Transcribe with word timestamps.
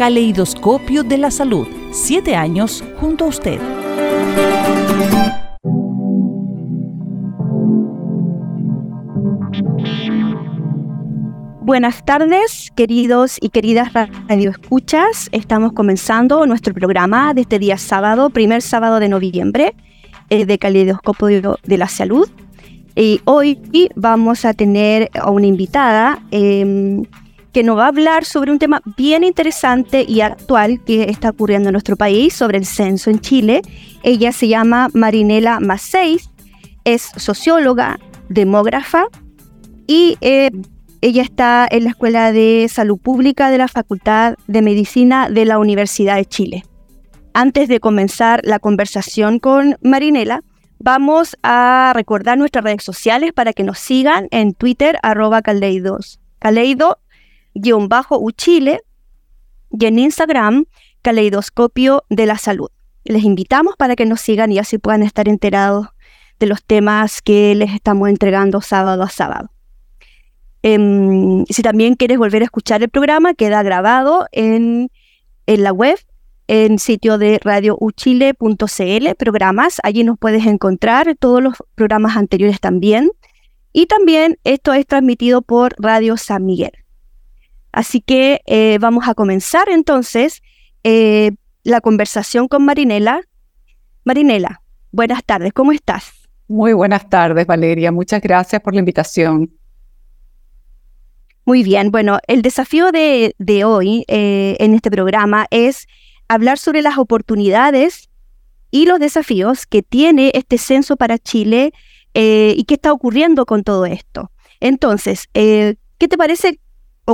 Caleidoscopio 0.00 1.02
de 1.04 1.18
la 1.18 1.30
Salud. 1.30 1.68
Siete 1.92 2.34
años 2.34 2.82
junto 2.98 3.26
a 3.26 3.28
usted. 3.28 3.60
Buenas 11.60 12.02
tardes, 12.06 12.70
queridos 12.74 13.36
y 13.42 13.50
queridas 13.50 13.92
radioescuchas. 13.92 15.28
Estamos 15.32 15.74
comenzando 15.74 16.46
nuestro 16.46 16.72
programa 16.72 17.34
de 17.34 17.42
este 17.42 17.58
día 17.58 17.76
sábado, 17.76 18.30
primer 18.30 18.62
sábado 18.62 19.00
de 19.00 19.10
noviembre, 19.10 19.74
eh, 20.30 20.46
de 20.46 20.58
Caleidoscopio 20.58 21.58
de 21.62 21.76
la 21.76 21.88
Salud. 21.88 22.26
Y 22.96 23.20
hoy 23.26 23.58
vamos 23.96 24.46
a 24.46 24.54
tener 24.54 25.10
a 25.12 25.30
una 25.30 25.46
invitada 25.46 26.22
em, 26.30 27.02
que 27.52 27.62
nos 27.62 27.76
va 27.76 27.84
a 27.84 27.88
hablar 27.88 28.24
sobre 28.24 28.52
un 28.52 28.58
tema 28.58 28.80
bien 28.96 29.24
interesante 29.24 30.04
y 30.06 30.20
actual 30.20 30.82
que 30.84 31.04
está 31.04 31.30
ocurriendo 31.30 31.68
en 31.68 31.72
nuestro 31.72 31.96
país, 31.96 32.34
sobre 32.34 32.58
el 32.58 32.66
censo 32.66 33.10
en 33.10 33.20
Chile. 33.20 33.62
Ella 34.02 34.32
se 34.32 34.48
llama 34.48 34.88
Marinela 34.94 35.60
Maceis, 35.60 36.30
es 36.84 37.10
socióloga, 37.16 37.98
demógrafa 38.28 39.06
y 39.86 40.16
eh, 40.20 40.50
ella 41.00 41.22
está 41.22 41.66
en 41.70 41.84
la 41.84 41.90
Escuela 41.90 42.32
de 42.32 42.68
Salud 42.70 42.98
Pública 42.98 43.50
de 43.50 43.58
la 43.58 43.68
Facultad 43.68 44.36
de 44.46 44.62
Medicina 44.62 45.28
de 45.30 45.44
la 45.44 45.58
Universidad 45.58 46.16
de 46.16 46.26
Chile. 46.26 46.64
Antes 47.32 47.68
de 47.68 47.80
comenzar 47.80 48.40
la 48.44 48.58
conversación 48.58 49.38
con 49.38 49.76
Marinela, 49.82 50.42
vamos 50.78 51.36
a 51.42 51.92
recordar 51.94 52.38
nuestras 52.38 52.64
redes 52.64 52.82
sociales 52.82 53.32
para 53.32 53.52
que 53.52 53.62
nos 53.62 53.78
sigan 53.78 54.28
en 54.30 54.52
Twitter, 54.52 54.98
arroba 55.02 55.42
caleidos, 55.42 56.20
caleido-uchile 57.54 58.80
y 59.70 59.86
en 59.86 59.98
Instagram, 59.98 60.66
caleidoscopio 61.02 62.04
de 62.08 62.26
la 62.26 62.38
salud. 62.38 62.68
Les 63.04 63.24
invitamos 63.24 63.76
para 63.76 63.96
que 63.96 64.06
nos 64.06 64.20
sigan 64.20 64.52
y 64.52 64.58
así 64.58 64.78
puedan 64.78 65.02
estar 65.02 65.28
enterados 65.28 65.88
de 66.38 66.46
los 66.46 66.62
temas 66.64 67.22
que 67.22 67.54
les 67.54 67.72
estamos 67.74 68.08
entregando 68.08 68.60
sábado 68.60 69.02
a 69.02 69.08
sábado. 69.08 69.50
Em, 70.62 71.44
si 71.46 71.62
también 71.62 71.94
quieres 71.94 72.18
volver 72.18 72.42
a 72.42 72.46
escuchar 72.46 72.82
el 72.82 72.90
programa, 72.90 73.34
queda 73.34 73.62
grabado 73.62 74.26
en, 74.32 74.90
en 75.46 75.62
la 75.62 75.72
web, 75.72 75.98
en 76.48 76.78
sitio 76.78 77.16
de 77.16 77.38
radiouchile.cl, 77.42 79.14
programas. 79.16 79.80
Allí 79.82 80.04
nos 80.04 80.18
puedes 80.18 80.46
encontrar 80.46 81.14
todos 81.18 81.42
los 81.42 81.54
programas 81.74 82.16
anteriores 82.16 82.60
también. 82.60 83.10
Y 83.72 83.86
también 83.86 84.38
esto 84.44 84.72
es 84.72 84.86
transmitido 84.86 85.42
por 85.42 85.74
Radio 85.78 86.16
San 86.16 86.44
Miguel. 86.44 86.72
Así 87.72 88.00
que 88.00 88.40
eh, 88.46 88.78
vamos 88.80 89.08
a 89.08 89.14
comenzar 89.14 89.68
entonces 89.68 90.42
eh, 90.84 91.32
la 91.62 91.80
conversación 91.80 92.48
con 92.48 92.64
Marinela. 92.64 93.22
Marinela, 94.04 94.62
buenas 94.92 95.24
tardes, 95.24 95.52
¿cómo 95.52 95.72
estás? 95.72 96.12
Muy 96.48 96.72
buenas 96.72 97.08
tardes, 97.08 97.46
Valeria. 97.46 97.92
Muchas 97.92 98.20
gracias 98.20 98.60
por 98.60 98.74
la 98.74 98.80
invitación. 98.80 99.52
Muy 101.44 101.62
bien, 101.62 101.90
bueno, 101.90 102.18
el 102.26 102.42
desafío 102.42 102.92
de, 102.92 103.34
hoy 103.64 104.04
eh, 104.08 104.56
en 104.60 104.74
este 104.74 104.90
programa 104.90 105.46
es 105.50 105.86
hablar 106.28 106.58
sobre 106.58 106.82
las 106.82 106.98
oportunidades 106.98 108.08
y 108.70 108.86
los 108.86 109.00
desafíos 109.00 109.66
que 109.66 109.82
tiene 109.82 110.30
este 110.34 110.58
censo 110.58 110.96
para 110.96 111.18
Chile 111.18 111.72
eh, 112.14 112.54
y 112.56 112.64
qué 112.64 112.74
está 112.74 112.92
ocurriendo 112.92 113.46
con 113.46 113.64
todo 113.64 113.86
esto. 113.86 114.30
Entonces, 114.60 115.28
eh, 115.34 115.76
¿qué 115.98 116.08
te 116.08 116.18
parece 116.18 116.60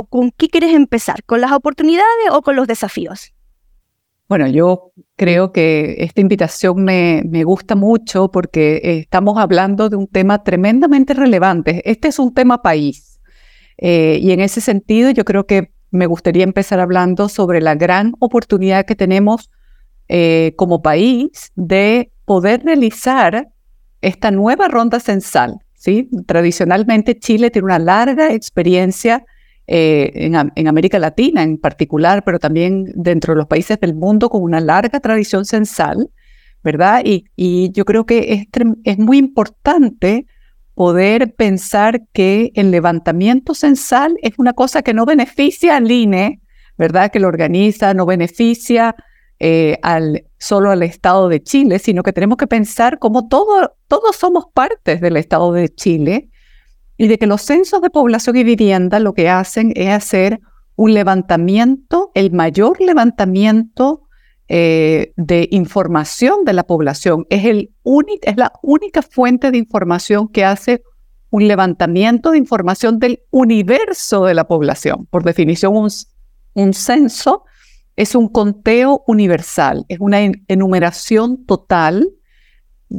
con 0.03 0.31
qué 0.31 0.47
quieres 0.47 0.73
empezar? 0.73 1.23
¿Con 1.23 1.41
las 1.41 1.51
oportunidades 1.51 2.29
o 2.31 2.41
con 2.41 2.55
los 2.55 2.67
desafíos? 2.67 3.33
Bueno, 4.29 4.47
yo 4.47 4.91
creo 5.15 5.53
que 5.53 5.95
esta 5.99 6.19
invitación 6.19 6.83
me, 6.83 7.23
me, 7.25 7.45
gusta 7.45 7.75
mucho 7.75 8.29
porque 8.29 8.81
estamos 8.83 9.37
hablando 9.37 9.89
de 9.89 9.95
un 9.95 10.07
tema 10.07 10.43
tremendamente 10.43 11.13
relevante. 11.13 11.81
Este 11.89 12.09
es 12.09 12.19
un 12.19 12.33
tema 12.33 12.61
país. 12.61 13.21
Eh, 13.77 14.19
y 14.21 14.31
en 14.31 14.41
ese 14.41 14.59
sentido, 14.59 15.11
yo 15.11 15.23
creo 15.23 15.45
que 15.45 15.71
me 15.91 16.07
gustaría 16.07 16.43
empezar 16.43 16.79
hablando 16.79 17.29
sobre 17.29 17.61
la 17.61 17.75
gran 17.75 18.13
oportunidad 18.19 18.85
que 18.85 18.95
tenemos 18.95 19.49
eh, 20.09 20.53
como 20.57 20.81
país 20.81 21.51
de 21.55 22.11
poder 22.25 22.63
realizar 22.63 23.47
esta 24.01 24.31
nueva 24.31 24.67
ronda 24.67 24.99
censal. 24.99 25.59
¿sí? 25.73 26.09
Tradicionalmente 26.25 27.17
Chile 27.17 27.49
tiene 27.51 27.65
una 27.65 27.79
larga 27.79 28.33
experiencia 28.33 29.25
eh, 29.67 30.11
en, 30.15 30.67
América 30.67 30.97
Latina 30.97 31.43
en 31.43 31.57
particular, 31.57 32.23
pero 32.23 32.39
también 32.39 32.85
dentro 32.95 33.33
de 33.33 33.37
los 33.37 33.47
países 33.47 33.77
del 33.79 33.95
mundo 33.95 34.29
con 34.29 34.41
una 34.41 34.61
larga 34.61 35.01
tradición 35.01 35.43
censal, 35.43 36.09
¿verdad? 36.63 37.01
Y, 37.03 37.71
yo 37.73 37.83
creo 37.83 38.05
que 38.05 38.33
es, 38.33 38.47
es 38.85 38.97
muy 38.97 39.17
importante 39.17 40.25
poder 40.73 41.33
pensar 41.35 42.03
que 42.13 42.51
el 42.55 42.71
levantamiento 42.71 43.53
censal 43.53 44.17
es 44.21 44.33
una 44.37 44.53
cosa 44.53 44.83
que 44.83 44.93
no 44.93 45.05
beneficia 45.05 45.75
al 45.75 45.91
INE, 45.91 46.39
¿verdad? 46.77 47.11
Que 47.11 47.19
lo 47.19 47.27
organiza, 47.27 47.93
no 47.93 48.05
beneficia 48.05 48.95
eh, 49.39 49.77
al, 49.81 50.25
solo 50.37 50.71
al 50.71 50.81
Estado 50.81 51.29
de 51.29 51.43
Chile, 51.43 51.79
sino 51.79 52.03
que 52.03 52.13
tenemos 52.13 52.37
que 52.37 52.47
pensar 52.47 52.99
como 52.99 53.27
todo, 53.27 53.75
todos 53.87 54.15
somos 54.15 54.45
partes 54.53 55.01
del 55.01 55.17
Estado 55.17 55.51
de 55.51 55.69
Chile 55.69 56.29
y 56.97 57.07
de 57.07 57.17
que 57.17 57.27
los 57.27 57.41
censos 57.41 57.81
de 57.81 57.89
población 57.89 58.35
y 58.37 58.43
vivienda 58.43 58.99
lo 58.99 59.13
que 59.13 59.29
hacen 59.29 59.71
es 59.75 59.89
hacer 59.89 60.39
un 60.75 60.93
levantamiento, 60.93 62.11
el 62.13 62.31
mayor 62.31 62.79
levantamiento 62.81 64.03
eh, 64.47 65.13
de 65.17 65.47
información 65.51 66.45
de 66.45 66.53
la 66.53 66.63
población. 66.63 67.25
Es, 67.29 67.43
la 68.35 68.53
única 68.63 69.01
fuente 69.01 69.51
de 69.51 69.57
información 69.57 70.27
que 70.27 70.45
hace 70.45 70.83
un 71.29 71.47
levantamiento 71.47 72.31
de 72.31 72.37
información 72.37 72.99
del 72.99 73.21
universo 73.31 74.25
de 74.25 74.33
la 74.33 74.47
población. 74.47 75.07
Por 75.09 75.23
definición, 75.23 75.73
un 76.53 76.73
censo 76.73 77.43
es 77.97 78.15
un 78.15 78.29
conteo 78.29 79.03
universal, 79.07 79.85
es 79.89 79.99
una 79.99 80.19
enumeración 80.47 81.45
total, 81.45 82.07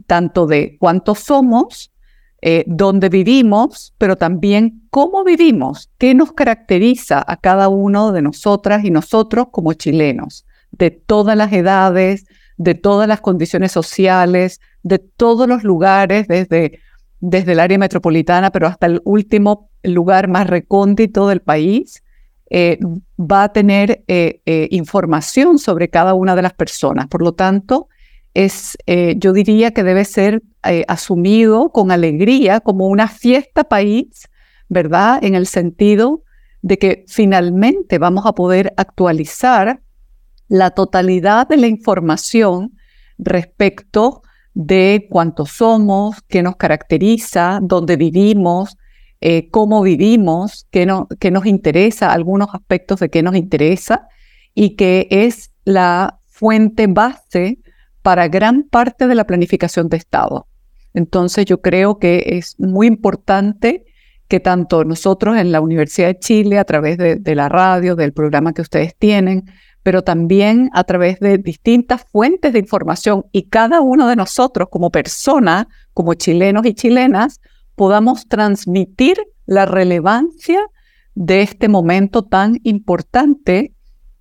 tanto 0.07 0.47
de 0.47 0.77
cuántos 0.79 1.21
somos, 1.21 1.93
eh, 2.41 2.65
dónde 2.67 3.09
vivimos, 3.09 3.95
pero 3.99 4.17
también 4.17 4.83
cómo 4.91 5.25
vivimos, 5.25 5.91
qué 5.99 6.15
nos 6.15 6.33
caracteriza 6.33 7.25
a 7.27 7.37
cada 7.37 7.69
uno 7.69 8.13
de 8.13 8.23
nosotras 8.23 8.85
y 8.85 8.91
nosotros 8.91 9.49
como 9.51 9.73
chilenos 9.73 10.47
de 10.71 10.91
todas 10.91 11.37
las 11.37 11.53
edades, 11.53 12.27
de 12.57 12.75
todas 12.75 13.09
las 13.09 13.21
condiciones 13.21 13.73
sociales, 13.73 14.61
de 14.83 14.99
todos 14.99 15.49
los 15.49 15.65
lugares, 15.65 16.29
desde, 16.29 16.81
desde 17.21 17.53
el 17.53 17.61
área 17.61 17.79
metropolitana, 17.79 18.51
pero 18.51 18.67
hasta 18.67 18.87
el 18.87 19.01
último 19.05 19.71
lugar 19.83 20.29
más 20.29 20.47
recóndito 20.47 21.29
del 21.29 21.41
país, 21.41 22.03
eh, 22.51 22.79
va 23.19 23.45
a 23.45 23.53
tener 23.53 24.05
eh, 24.09 24.41
eh, 24.47 24.69
información 24.71 25.59
sobre 25.59 25.89
cada 25.89 26.15
una 26.15 26.35
de 26.35 26.43
las 26.43 26.55
personas. 26.55 27.07
Por 27.07 27.23
lo 27.23 27.33
tanto, 27.33 27.89
es, 28.35 28.77
yo 29.17 29.33
diría 29.33 29.73
que 29.73 29.83
debe 29.83 30.05
ser 30.05 30.43
asumido 30.87 31.71
con 31.71 31.91
alegría 31.91 32.61
como 32.61 32.87
una 32.87 33.09
fiesta 33.09 33.65
país, 33.65 34.29
¿verdad? 34.69 35.19
En 35.23 35.35
el 35.35 35.47
sentido 35.47 36.23
de 36.63 36.79
que 36.79 37.05
finalmente 37.09 37.99
vamos 37.99 38.27
a 38.27 38.33
poder 38.33 38.75
actualizar 38.77 39.81
la 40.49 40.71
totalidad 40.71 41.49
de 41.49 41.57
la 41.57 41.67
información 41.67 42.77
respecto 43.19 44.23
de 44.55 45.07
cuántos 45.11 45.51
somos, 45.51 46.17
qué 46.27 46.43
nos 46.43 46.57
caracteriza, 46.57 47.61
dónde 47.63 47.97
vivimos, 47.97 48.77
eh, 49.21 49.51
cómo 49.51 49.83
vivimos, 49.83 50.67
qué, 50.71 50.87
qué 51.21 51.31
nos 51.31 51.47
interesa, 51.47 52.13
algunos 52.13 52.49
aspectos 52.53 53.01
de 53.01 53.11
qué 53.11 53.23
nos 53.23 53.37
interesa, 53.37 54.09
y 54.55 54.75
que 54.77 55.07
es 55.11 55.53
la 55.65 56.21
fuente 56.27 56.87
base 56.87 57.59
para 58.09 58.29
gran 58.29 58.63
parte 58.63 59.07
de 59.07 59.15
la 59.15 59.27
planificación 59.27 59.91
de 59.91 59.99
Estado. 59.99 60.47
Entonces 60.95 61.45
yo 61.45 61.61
creo 61.61 61.99
que 61.99 62.25
es 62.39 62.59
muy 62.59 62.87
importante 62.87 63.85
que 64.29 64.41
tanto 64.41 64.83
nosotros 64.83 65.37
en 65.37 65.53
la 65.53 65.61
Universidad 65.61 66.09
de 66.09 66.19
Chile, 66.19 66.59
a 66.59 66.65
través 66.65 66.97
de, 66.97 67.35
la 67.35 67.51
radio, 67.51 67.97
del 67.97 68.15
programa 68.15 68.55
que 68.55 68.63
ustedes 68.63 68.97
tienen, 68.97 69.45
pero 69.83 70.05
también 70.05 70.71
a 70.73 70.85
través 70.85 71.21
de 71.21 71.37
distintas 71.37 72.03
fuentes 72.11 72.55
de 72.55 72.61
información 72.61 73.27
y 73.31 73.43
cada 73.43 73.83
uno 73.83 74.09
de 74.09 74.17
nosotros 74.17 74.69
como 74.71 74.89
persona, 74.89 75.69
como 75.93 76.15
chilenos 76.15 76.65
y 76.65 76.73
chilenas, 76.73 77.43
podamos 77.75 78.27
transmitir 78.27 79.19
la 79.45 79.67
relevancia 79.67 80.63
de 81.15 81.43
este 81.43 81.69
momento 81.69 82.25
tan 82.25 82.59
importante, 82.63 83.75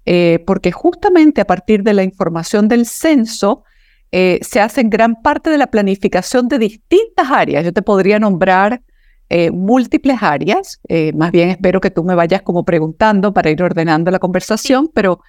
eh, 0.06 0.44
porque 0.46 0.74
justamente 0.74 1.40
a 1.40 1.48
partir 1.48 1.84
de 1.84 1.94
la 1.94 2.04
información 2.04 2.68
del 2.68 2.86
censo 2.86 3.64
eh, 4.12 4.40
se 4.42 4.60
hace 4.60 4.84
gran 4.84 5.22
parte 5.22 5.50
de 5.50 5.58
la 5.58 5.68
planificación 5.68 6.48
de 6.48 6.60
distintas 6.60 7.30
áreas. 7.32 7.66
Yo 7.66 7.74
te 7.74 7.82
podría 7.82 8.20
nombrar 8.20 8.82
eh, 9.30 9.52
múltiples 9.52 10.18
áreas, 10.22 10.80
más 11.14 11.32
bien 11.32 11.50
espero 11.50 11.82
que 11.82 11.92
tú 11.92 12.04
me 12.06 12.16
vayas 12.16 12.42
como 12.44 12.64
preguntando 12.64 13.34
para 13.34 13.50
ir 13.50 13.62
ordenando 13.62 14.10
la 14.10 14.20
conversación, 14.20 14.90
pero 14.94 15.20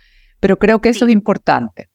pero 0.40 0.58
creo 0.58 0.80
que 0.80 0.90
eso 0.90 1.06
es 1.06 1.12
importante. 1.12 1.88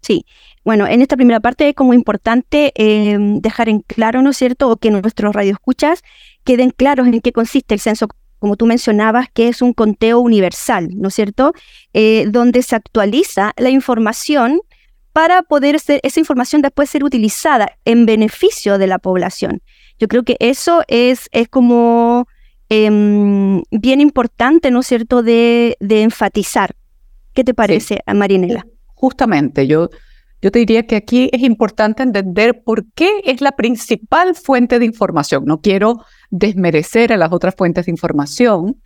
Sí, 0.00 0.24
bueno, 0.64 0.86
en 0.86 1.02
esta 1.02 1.16
primera 1.16 1.40
parte 1.40 1.68
es 1.68 1.74
como 1.74 1.92
importante 1.92 2.72
em, 2.74 3.40
dejar 3.40 3.68
en 3.68 3.80
claro, 3.80 4.22
¿no 4.22 4.30
es 4.30 4.36
cierto?, 4.36 4.70
o 4.70 4.76
que 4.76 4.90
nuestros 4.90 5.34
radioescuchas 5.34 6.02
queden 6.42 6.70
claros 6.70 7.06
en 7.06 7.20
qué 7.20 7.32
consiste 7.32 7.74
el 7.74 7.80
censo, 7.80 8.08
como 8.40 8.56
tú 8.56 8.66
mencionabas, 8.66 9.28
que 9.32 9.46
es 9.46 9.62
un 9.62 9.72
conteo 9.72 10.18
universal, 10.18 10.88
¿no 10.96 11.08
es 11.08 11.14
cierto?, 11.14 11.52
eh, 11.94 12.26
donde 12.28 12.62
se 12.62 12.74
actualiza 12.74 13.52
la 13.56 13.70
información 13.70 14.60
para 15.12 15.42
poder 15.42 15.78
ser, 15.78 16.00
esa 16.02 16.18
información 16.18 16.62
después 16.62 16.90
ser 16.90 17.04
utilizada 17.04 17.76
en 17.84 18.06
beneficio 18.06 18.78
de 18.78 18.88
la 18.88 18.98
población. 18.98 19.62
Yo 20.00 20.08
creo 20.08 20.24
que 20.24 20.36
eso 20.40 20.82
es, 20.88 21.28
es 21.30 21.48
como 21.48 22.26
Em, 22.72 23.62
bien 23.72 24.00
importante, 24.00 24.70
¿no 24.70 24.78
es 24.80 24.86
cierto?, 24.86 25.24
de, 25.24 25.76
enfatizar. 25.80 26.76
¿Qué 27.34 27.42
te 27.42 27.52
parece, 27.52 28.00
Marinela? 28.06 28.64
Justamente, 28.94 29.66
yo, 29.66 29.90
yo 30.40 30.52
te 30.52 30.60
diría 30.60 30.86
que 30.86 30.94
aquí 30.94 31.28
es 31.32 31.42
importante 31.42 32.04
entender 32.04 32.62
por 32.62 32.84
qué 32.92 33.22
es 33.24 33.40
la 33.40 33.52
principal 33.52 34.36
fuente 34.36 34.78
de 34.78 34.84
información. 34.84 35.46
No 35.46 35.60
quiero 35.60 36.04
desmerecer 36.30 37.12
a 37.12 37.16
las 37.16 37.32
otras 37.32 37.54
fuentes 37.54 37.86
de 37.86 37.92
información, 37.92 38.80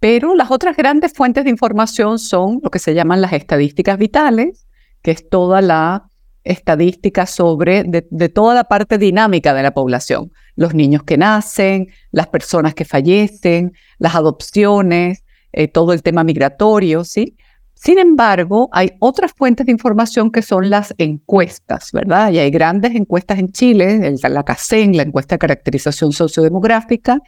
pero 0.00 0.34
las 0.34 0.50
otras 0.50 0.76
grandes 0.76 1.12
fuentes 1.12 1.44
de 1.44 1.50
información 1.50 2.18
son 2.18 2.60
lo 2.62 2.70
que 2.70 2.78
se 2.78 2.94
llaman 2.94 3.20
las 3.20 3.32
estadísticas 3.32 3.98
vitales, 3.98 4.66
que 5.02 5.12
es 5.12 5.28
toda 5.28 5.60
la 5.60 6.08
estadística 6.44 7.26
sobre 7.26 7.84
de, 7.84 8.28
toda 8.28 8.54
la 8.54 8.64
parte 8.64 8.96
dinámica 8.96 9.54
de 9.54 9.62
la 9.62 9.72
población, 9.72 10.32
los 10.56 10.74
niños 10.74 11.02
que 11.02 11.18
nacen, 11.18 11.88
las 12.10 12.28
personas 12.28 12.74
que 12.74 12.84
fallecen, 12.84 13.72
las 13.98 14.14
adopciones, 14.14 15.24
eh, 15.52 15.68
todo 15.68 15.92
el 15.92 16.02
tema 16.02 16.24
migratorio, 16.24 17.04
¿sí? 17.04 17.36
Sin 17.80 18.00
embargo, 18.00 18.68
hay 18.72 18.90
otras 18.98 19.32
fuentes 19.32 19.64
de 19.66 19.72
información 19.72 20.32
que 20.32 20.42
son 20.42 20.68
las 20.68 20.92
encuestas, 20.98 21.92
¿verdad? 21.92 22.32
Y 22.32 22.38
hay 22.40 22.50
grandes 22.50 22.92
encuestas 22.96 23.38
en 23.38 23.52
Chile, 23.52 24.16
la 24.20 24.42
CACEN, 24.42 24.96
la 24.96 25.04
encuesta 25.04 25.36
de 25.36 25.38
caracterización 25.38 26.12
sociodemográfica, 26.12 27.20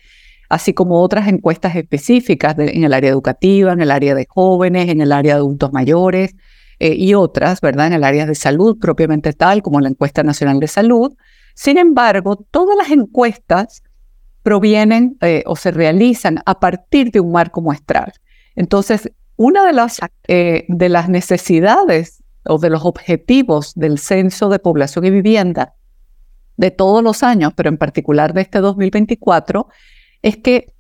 así 0.49 0.75
como 0.75 1.01
otras 1.01 1.29
encuestas 1.29 1.77
específicas 1.77 2.57
en 2.59 2.83
el 2.83 2.93
área 2.93 3.11
educativa, 3.11 3.73
en 3.73 3.81
el 3.81 3.93
área 3.93 4.17
de 4.17 4.27
jóvenes, 4.29 4.89
en 4.89 5.01
el 5.01 5.13
área 5.13 5.35
de 5.35 5.39
adultos 5.39 5.73
mayores, 5.73 6.35
eh, 6.81 6.95
y 6.97 7.15
otras, 7.15 7.61
¿verdad? 7.61 7.87
En 7.87 7.93
el 7.93 8.05
área 8.05 8.27
de 8.27 8.35
salud 8.35 8.77
propiamente 8.81 9.33
tal, 9.33 9.63
como 9.63 9.81
la 9.81 9.89
encuesta 9.89 10.25
nacional 10.25 10.59
de 10.59 10.67
salud. 10.67 11.15
Sin 11.55 11.79
embargo, 11.79 12.37
todas 12.51 12.77
las 12.77 12.91
encuestas 12.91 13.85
provienen 14.43 15.17
eh, 15.21 15.45
o 15.47 15.55
se 15.55 15.71
realizan 15.71 16.41
a 16.45 16.59
partir 16.59 17.13
de 17.13 17.21
un 17.21 17.31
marco 17.31 17.61
muestral. 17.61 18.13
Entonces, 18.57 19.13
una 19.41 19.65
de 19.65 19.73
las, 19.73 20.01
eh, 20.29 20.67
de 20.69 20.91
las 20.91 21.09
necesidades 21.09 22.23
o 22.45 22.59
de 22.59 22.69
los 22.69 22.85
objetivos 22.85 23.73
del 23.75 23.99
Censo 23.99 24.51
de 24.51 24.59
Población 24.59 25.07
y 25.07 25.11
Vivienda 25.11 25.73
de 26.59 26.71
todos 26.71 27.03
los 27.03 27.23
años, 27.23 27.55
pero 27.57 27.71
en 27.71 27.79
particular 27.79 28.35
de 28.35 28.43
este 28.43 28.59
2024, 28.59 29.69
es 30.21 30.37
que 30.37 30.75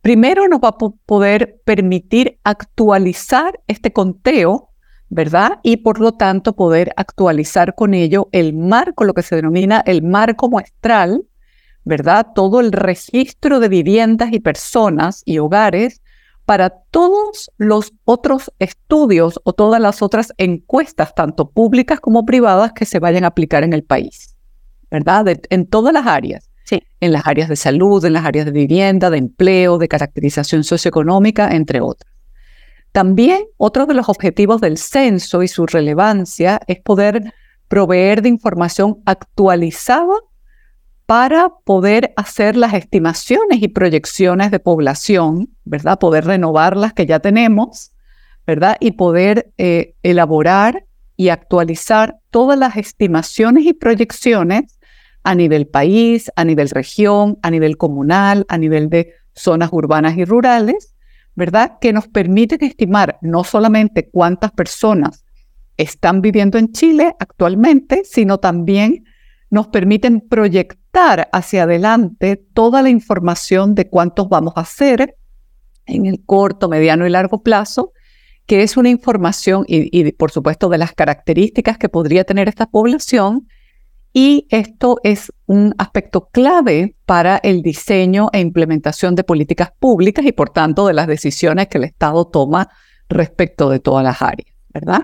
primero 0.00 0.48
nos 0.48 0.58
va 0.58 0.70
a 0.70 0.78
poder 1.06 1.60
permitir 1.64 2.40
actualizar 2.42 3.60
este 3.68 3.92
conteo 3.92 4.70
¿verdad? 5.08 5.60
Y 5.62 5.76
por 5.76 6.00
lo 6.00 6.14
tanto 6.14 6.56
poder 6.56 6.92
actualizar 6.96 7.76
con 7.76 7.94
ello 7.94 8.28
el 8.32 8.54
marco, 8.54 9.04
lo 9.04 9.14
que 9.14 9.22
se 9.22 9.36
denomina 9.36 9.84
el 9.86 10.02
marco 10.02 10.48
muestral, 10.48 11.22
¿verdad? 11.84 12.26
Todo 12.34 12.58
el 12.58 12.72
registro 12.72 13.60
de 13.60 13.68
viviendas 13.68 14.32
y 14.32 14.40
personas 14.40 15.22
y 15.24 15.38
hogares 15.38 16.00
para 16.46 16.70
todos 16.70 17.50
los 17.56 17.92
otros 18.04 18.52
estudios 18.58 19.40
o 19.44 19.52
todas 19.52 19.80
las 19.80 20.02
otras 20.02 20.32
encuestas, 20.36 21.14
tanto 21.14 21.50
públicas 21.50 22.00
como 22.00 22.24
privadas, 22.24 22.72
que 22.72 22.84
se 22.84 22.98
vayan 22.98 23.24
a 23.24 23.28
aplicar 23.28 23.64
en 23.64 23.72
el 23.72 23.84
país, 23.84 24.36
¿verdad? 24.90 25.26
en 25.50 25.66
todas 25.66 25.92
las 25.92 26.06
áreas. 26.06 26.50
Sí. 26.64 26.82
En 27.00 27.12
las 27.12 27.26
áreas 27.26 27.48
de 27.48 27.56
salud, 27.56 28.04
en 28.04 28.14
las 28.14 28.24
áreas 28.24 28.46
de 28.46 28.52
vivienda, 28.52 29.10
de 29.10 29.18
empleo, 29.18 29.76
de 29.78 29.88
caracterización 29.88 30.64
socioeconómica, 30.64 31.54
entre 31.54 31.80
otras. 31.80 32.10
También 32.92 33.44
otro 33.56 33.86
de 33.86 33.94
los 33.94 34.08
objetivos 34.08 34.60
del 34.60 34.78
censo 34.78 35.42
y 35.42 35.48
su 35.48 35.66
relevancia 35.66 36.60
es 36.68 36.80
poder 36.80 37.34
proveer 37.68 38.22
de 38.22 38.28
información 38.28 39.02
actualizada 39.04 40.14
para 41.06 41.50
poder 41.64 42.12
hacer 42.16 42.56
las 42.56 42.72
estimaciones 42.72 43.62
y 43.62 43.68
proyecciones 43.68 44.50
de 44.50 44.58
población, 44.58 45.50
¿verdad? 45.64 45.98
Poder 45.98 46.24
renovar 46.24 46.76
las 46.76 46.94
que 46.94 47.06
ya 47.06 47.20
tenemos, 47.20 47.92
¿verdad? 48.46 48.76
Y 48.80 48.92
poder 48.92 49.52
eh, 49.58 49.94
elaborar 50.02 50.86
y 51.16 51.28
actualizar 51.28 52.16
todas 52.30 52.58
las 52.58 52.76
estimaciones 52.76 53.66
y 53.66 53.74
proyecciones 53.74 54.78
a 55.22 55.34
nivel 55.34 55.66
país, 55.66 56.30
a 56.36 56.44
nivel 56.44 56.70
región, 56.70 57.38
a 57.42 57.50
nivel 57.50 57.76
comunal, 57.76 58.46
a 58.48 58.58
nivel 58.58 58.88
de 58.88 59.12
zonas 59.34 59.70
urbanas 59.72 60.16
y 60.16 60.24
rurales, 60.24 60.94
¿verdad? 61.34 61.78
Que 61.80 61.92
nos 61.92 62.08
permiten 62.08 62.64
estimar 62.64 63.18
no 63.20 63.44
solamente 63.44 64.08
cuántas 64.08 64.52
personas 64.52 65.24
están 65.76 66.20
viviendo 66.22 66.56
en 66.56 66.72
Chile 66.72 67.14
actualmente, 67.18 68.02
sino 68.04 68.38
también 68.38 69.04
nos 69.50 69.68
permiten 69.68 70.20
proyectar 70.20 70.83
hacia 71.32 71.64
adelante 71.64 72.36
toda 72.36 72.82
la 72.82 72.88
información 72.88 73.74
de 73.74 73.88
cuántos 73.88 74.28
vamos 74.28 74.54
a 74.56 74.60
hacer 74.60 75.16
en 75.86 76.06
el 76.06 76.24
corto, 76.24 76.68
mediano 76.68 77.06
y 77.06 77.10
largo 77.10 77.42
plazo, 77.42 77.92
que 78.46 78.62
es 78.62 78.76
una 78.76 78.90
información 78.90 79.64
y, 79.66 80.12
por 80.12 80.30
supuesto 80.30 80.68
de 80.68 80.78
las 80.78 80.92
características 80.92 81.78
que 81.78 81.88
podría 81.88 82.24
tener 82.24 82.48
esta 82.48 82.66
población 82.66 83.48
y 84.12 84.46
esto 84.50 85.00
es 85.02 85.32
un 85.46 85.74
aspecto 85.78 86.28
clave 86.28 86.94
para 87.04 87.38
el 87.38 87.62
diseño 87.62 88.28
e 88.32 88.40
implementación 88.40 89.16
de 89.16 89.24
políticas 89.24 89.72
públicas 89.76 90.24
y 90.24 90.32
por 90.32 90.50
tanto 90.50 90.86
de 90.86 90.94
las 90.94 91.08
decisiones 91.08 91.66
que 91.66 91.78
el 91.78 91.84
Estado 91.84 92.24
toma 92.26 92.68
respecto 93.08 93.68
de 93.68 93.80
todas 93.80 94.04
las 94.04 94.22
áreas, 94.22 94.54
¿verdad? 94.72 95.02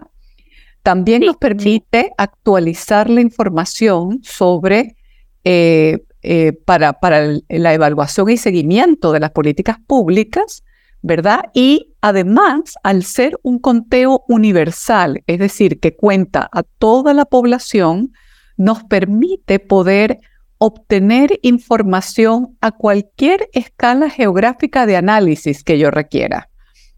También 0.82 1.22
nos 1.22 1.36
permite 1.36 2.12
actualizar 2.16 3.10
la 3.10 3.20
información 3.20 4.20
sobre, 4.22 4.96
eh, 5.44 5.98
eh, 6.22 6.52
para, 6.52 6.94
para 6.94 7.38
la 7.48 7.74
evaluación 7.74 8.30
y 8.30 8.36
seguimiento 8.36 9.12
de 9.12 9.20
las 9.20 9.30
políticas 9.30 9.78
públicas, 9.86 10.62
¿verdad? 11.02 11.44
Y 11.54 11.94
además, 12.00 12.74
al 12.82 13.04
ser 13.04 13.38
un 13.42 13.58
conteo 13.58 14.24
universal, 14.28 15.22
es 15.26 15.38
decir, 15.38 15.80
que 15.80 15.96
cuenta 15.96 16.48
a 16.52 16.62
toda 16.62 17.14
la 17.14 17.24
población, 17.24 18.12
nos 18.56 18.84
permite 18.84 19.58
poder 19.58 20.20
obtener 20.58 21.38
información 21.40 22.58
a 22.60 22.70
cualquier 22.72 23.48
escala 23.54 24.10
geográfica 24.10 24.84
de 24.84 24.96
análisis 24.96 25.64
que 25.64 25.78
yo 25.78 25.90
requiera. 25.90 26.50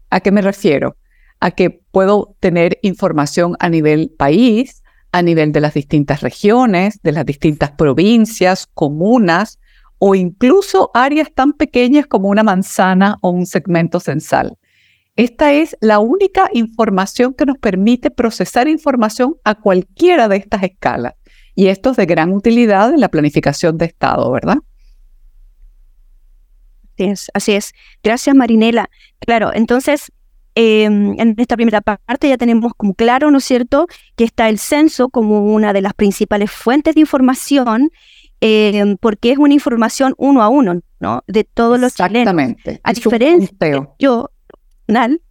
¿A 0.09 0.19
qué 0.19 0.31
me 0.31 0.41
refiero? 0.41 0.97
A 1.39 1.51
que 1.51 1.69
puedo 1.69 2.35
tener 2.41 2.77
información 2.81 3.55
a 3.59 3.69
nivel 3.69 4.11
país, 4.17 4.82
a 5.13 5.21
nivel 5.21 5.51
de 5.51 5.61
las 5.61 5.75
distintas 5.75 6.21
regiones, 6.21 6.99
de 7.03 7.11
las 7.11 7.25
distintas 7.25 7.71
provincias, 7.71 8.67
comunas 8.73 9.59
o 9.99 10.15
incluso 10.15 10.89
áreas 10.93 11.31
tan 11.33 11.53
pequeñas 11.53 12.07
como 12.07 12.29
una 12.29 12.43
manzana 12.43 13.19
o 13.21 13.29
un 13.29 13.45
segmento 13.45 13.99
censal. 13.99 14.57
Esta 15.15 15.53
es 15.53 15.77
la 15.79 15.99
única 15.99 16.49
información 16.51 17.35
que 17.35 17.45
nos 17.45 17.59
permite 17.59 18.09
procesar 18.09 18.67
información 18.67 19.35
a 19.43 19.53
cualquiera 19.53 20.27
de 20.27 20.37
estas 20.37 20.63
escalas. 20.63 21.13
Y 21.53 21.67
esto 21.67 21.91
es 21.91 21.97
de 21.97 22.07
gran 22.07 22.31
utilidad 22.33 22.91
en 22.91 22.99
la 22.99 23.09
planificación 23.09 23.77
de 23.77 23.85
Estado, 23.85 24.31
¿verdad? 24.31 24.57
Así 26.95 27.03
es, 27.03 27.31
así 27.35 27.51
es. 27.53 27.73
Gracias, 28.03 28.35
Marinela. 28.35 28.89
Claro, 29.19 29.51
entonces, 29.53 30.11
em, 30.55 31.19
en 31.19 31.35
esta 31.37 31.55
primera 31.55 31.81
parte 31.81 32.29
ya 32.29 32.37
tenemos 32.37 32.73
como 32.75 32.93
claro, 32.93 33.31
¿no 33.31 33.37
es 33.39 33.43
cierto?, 33.43 33.87
que 34.15 34.23
está 34.23 34.49
el 34.49 34.59
censo 34.59 35.09
como 35.09 35.53
una 35.53 35.73
de 35.73 35.81
las 35.81 35.93
principales 35.93 36.51
fuentes 36.51 36.95
de 36.95 37.01
información, 37.01 37.91
em, 38.41 38.97
porque 38.97 39.31
es 39.31 39.37
una 39.37 39.53
información 39.53 40.13
uno 40.17 40.43
a 40.43 40.49
uno, 40.49 40.81
¿no?, 40.99 41.23
de 41.27 41.43
todos 41.43 41.79
los 41.79 41.93
Exactamente. 41.93 42.79
A 42.83 42.93
diferencia, 42.93 43.55
yo, 43.99 44.29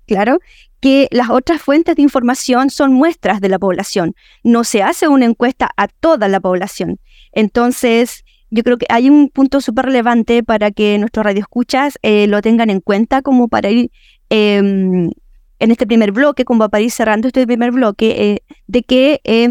claro, 0.06 0.38
que 0.80 1.06
las 1.12 1.30
otras 1.30 1.62
fuentes 1.62 1.94
de 1.94 2.02
información 2.02 2.68
son 2.68 2.92
muestras 2.92 3.40
de 3.40 3.48
la 3.48 3.60
población. 3.60 4.14
No 4.42 4.64
se 4.64 4.82
hace 4.82 5.06
una 5.06 5.26
encuesta 5.26 5.70
a 5.76 5.86
toda 5.86 6.26
la 6.26 6.40
población. 6.40 6.98
Entonces, 7.30 8.24
yo 8.50 8.64
creo 8.64 8.78
que 8.78 8.86
hay 8.88 9.08
un 9.08 9.28
punto 9.28 9.60
súper 9.60 9.86
relevante 9.86 10.42
para 10.42 10.72
que 10.72 10.98
nuestros 10.98 11.24
radioescuchas 11.24 11.98
eh, 12.02 12.26
lo 12.26 12.42
tengan 12.42 12.68
en 12.68 12.80
cuenta 12.80 13.22
como 13.22 13.46
para 13.46 13.70
ir 13.70 13.92
em, 14.32 15.10
en 15.58 15.70
este 15.70 15.86
primer 15.86 16.10
bloque, 16.10 16.46
como 16.46 16.68
para 16.70 16.82
ir 16.82 16.90
cerrando 16.90 17.28
este 17.28 17.46
primer 17.46 17.70
bloque, 17.70 18.08
eh, 18.18 18.42
de 18.66 18.82
que 18.82 19.20
eh, 19.24 19.50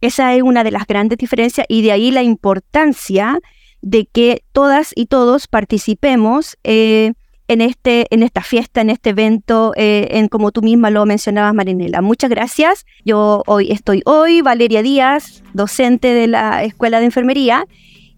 esa 0.00 0.34
es 0.34 0.42
una 0.42 0.64
de 0.64 0.70
las 0.70 0.86
grandes 0.86 1.18
diferencias 1.18 1.66
y 1.68 1.82
de 1.82 1.92
ahí 1.92 2.10
la 2.10 2.22
importancia 2.22 3.38
de 3.82 4.06
que 4.06 4.42
todas 4.52 4.92
y 4.94 5.06
todos 5.06 5.46
participemos 5.46 6.56
en, 6.64 7.14
este, 7.48 8.06
en 8.10 8.22
esta 8.22 8.40
fiesta, 8.40 8.80
en 8.80 8.88
este 8.88 9.10
evento, 9.10 9.72
eh, 9.76 10.08
en 10.12 10.28
como 10.28 10.52
tú 10.52 10.62
misma 10.62 10.90
lo 10.90 11.04
mencionabas, 11.04 11.54
Marinela. 11.54 12.00
Muchas 12.00 12.30
gracias. 12.30 12.86
Yo 13.04 13.42
hoy 13.46 13.70
estoy 13.70 14.02
hoy, 14.06 14.40
Valeria 14.40 14.82
Díaz, 14.82 15.42
docente 15.52 16.14
de 16.14 16.26
la 16.28 16.64
Escuela 16.64 16.98
de 16.98 17.06
Enfermería, 17.06 17.66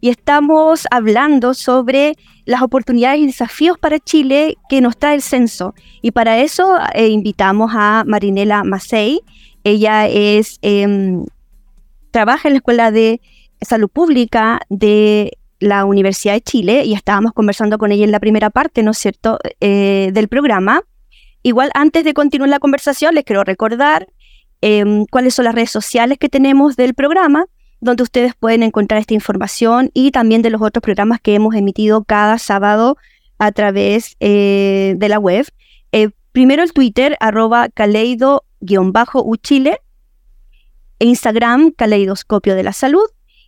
y 0.01 0.11
estamos 0.11 0.87
hablando 0.91 1.55
sobre 1.55 2.15
las 2.45 2.63
oportunidades 2.63 3.21
y 3.21 3.27
desafíos 3.27 3.79
para 3.79 3.99
Chile 3.99 4.57
que 4.69 4.81
nos 4.81 4.97
trae 4.97 5.15
el 5.15 5.23
censo. 5.23 5.75
Y 6.03 6.13
para 6.13 6.39
eso 6.39 6.77
eh, 6.95 7.09
invitamos 7.09 7.73
a 7.75 8.05
Marinela 8.07 8.65
Macei. 8.65 9.21
Ella 9.65 10.07
es, 10.09 10.59
em, 10.63 11.27
trabaja 12.11 12.49
en 12.49 12.55
la 12.55 12.59
Escuela 12.59 12.91
de 12.91 13.21
Salud 13.61 13.89
Pública 13.89 14.61
de 14.71 15.37
la 15.61 15.85
Universidad 15.85 16.35
de 16.35 16.41
Chile 16.41 16.85
y 16.85 16.95
estábamos 16.95 17.33
conversando 17.33 17.79
con 17.79 17.91
ella 17.91 18.05
en 18.05 18.13
la 18.13 18.21
primera 18.21 18.51
parte, 18.51 18.83
¿no 18.83 18.93
es 18.93 18.99
cierto?, 18.99 19.39
eh, 19.61 20.11
del 20.13 20.29
programa. 20.29 20.83
Igual 21.43 21.71
antes 21.75 22.05
de 22.05 22.15
continuar 22.15 22.49
la 22.49 22.61
conversación, 22.61 23.15
les 23.15 23.25
quiero 23.25 23.45
recordar 23.45 24.07
em, 24.61 25.05
cuáles 25.07 25.35
son 25.35 25.45
las 25.45 25.55
redes 25.55 25.71
sociales 25.71 26.19
que 26.19 26.29
tenemos 26.29 26.77
del 26.77 26.95
programa, 26.95 27.47
donde 27.81 28.03
ustedes 28.03 28.35
pueden 28.35 28.63
encontrar 28.63 29.01
esta 29.01 29.15
información 29.15 29.91
y 29.95 30.11
también 30.11 30.43
de 30.43 30.51
los 30.51 30.61
otros 30.63 30.83
programas 30.83 31.21
que 31.21 31.35
hemos 31.35 31.55
emitido 31.55 32.05
cada 32.05 32.39
sábado 32.39 32.97
a 33.39 33.53
través 33.53 34.17
eh, 34.21 34.95
de 34.97 35.09
la 35.09 35.19
web. 35.19 35.47
Eh, 35.93 36.11
primero 36.33 36.63
el 36.63 36.73
Twitter, 36.73 37.17
arroba 37.21 37.69
caleido-uchile, 37.69 39.79
Instagram, 40.99 41.71
caleidoscopio 41.71 42.55
de 42.55 42.65
la 42.65 42.73
salud, 42.73 43.05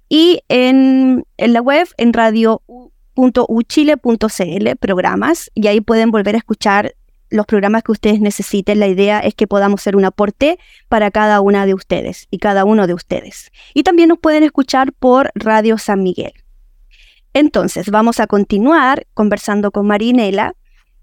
y 0.08 0.40
en, 0.48 1.24
la 1.38 1.60
web, 1.60 1.88
en 1.96 2.12
radio.uchile.cl, 2.12 4.76
programas, 4.80 5.50
y 5.54 5.68
ahí 5.68 5.80
pueden 5.80 6.10
volver 6.10 6.34
a 6.34 6.38
escuchar 6.38 6.94
los 7.30 7.46
programas 7.46 7.82
que 7.82 7.92
ustedes 7.92 8.20
necesiten. 8.20 8.80
La 8.80 8.88
idea 8.88 9.20
es 9.20 9.34
que 9.34 9.46
podamos 9.46 9.82
ser 9.82 9.96
un 9.96 10.04
aporte 10.04 10.58
para 10.88 11.10
cada 11.10 11.40
una 11.40 11.66
de 11.66 11.74
ustedes 11.74 12.26
y 12.30 12.38
cada 12.38 12.64
uno 12.64 12.86
de 12.86 12.94
ustedes. 12.94 13.50
Y 13.74 13.82
también 13.82 14.08
nos 14.08 14.18
pueden 14.18 14.42
escuchar 14.42 14.92
por 14.92 15.30
Radio 15.34 15.78
San 15.78 16.02
Miguel. 16.02 16.32
Entonces, 17.32 17.90
vamos 17.90 18.18
a 18.20 18.26
continuar 18.26 19.06
conversando 19.14 19.70
con 19.70 19.86
Marinela 19.86 20.54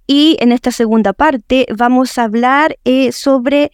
y 0.06 0.38
en 0.40 0.52
esta 0.52 0.72
segunda 0.72 1.14
parte 1.14 1.66
vamos 1.76 2.18
a 2.18 2.24
hablar 2.24 2.78
eh, 2.84 3.12
sobre 3.12 3.72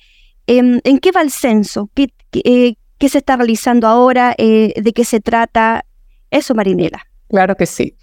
em, 0.48 0.80
en 0.84 1.00
qué 1.00 1.12
va 1.12 1.22
el 1.22 1.32
censo, 1.32 1.90
qué, 1.94 2.14
eh, 2.34 2.76
qué 2.98 3.10
se 3.10 3.20
está 3.20 3.38
realizando 3.38 3.88
ahora, 3.88 4.36
eh, 4.38 4.74
de 4.76 4.94
qué 4.94 5.04
se 5.06 5.20
trata. 5.20 5.86
Eso, 6.30 6.54
Marinela. 6.56 7.08
Claro 7.28 7.56
que 7.56 7.66
sí. 7.66 7.96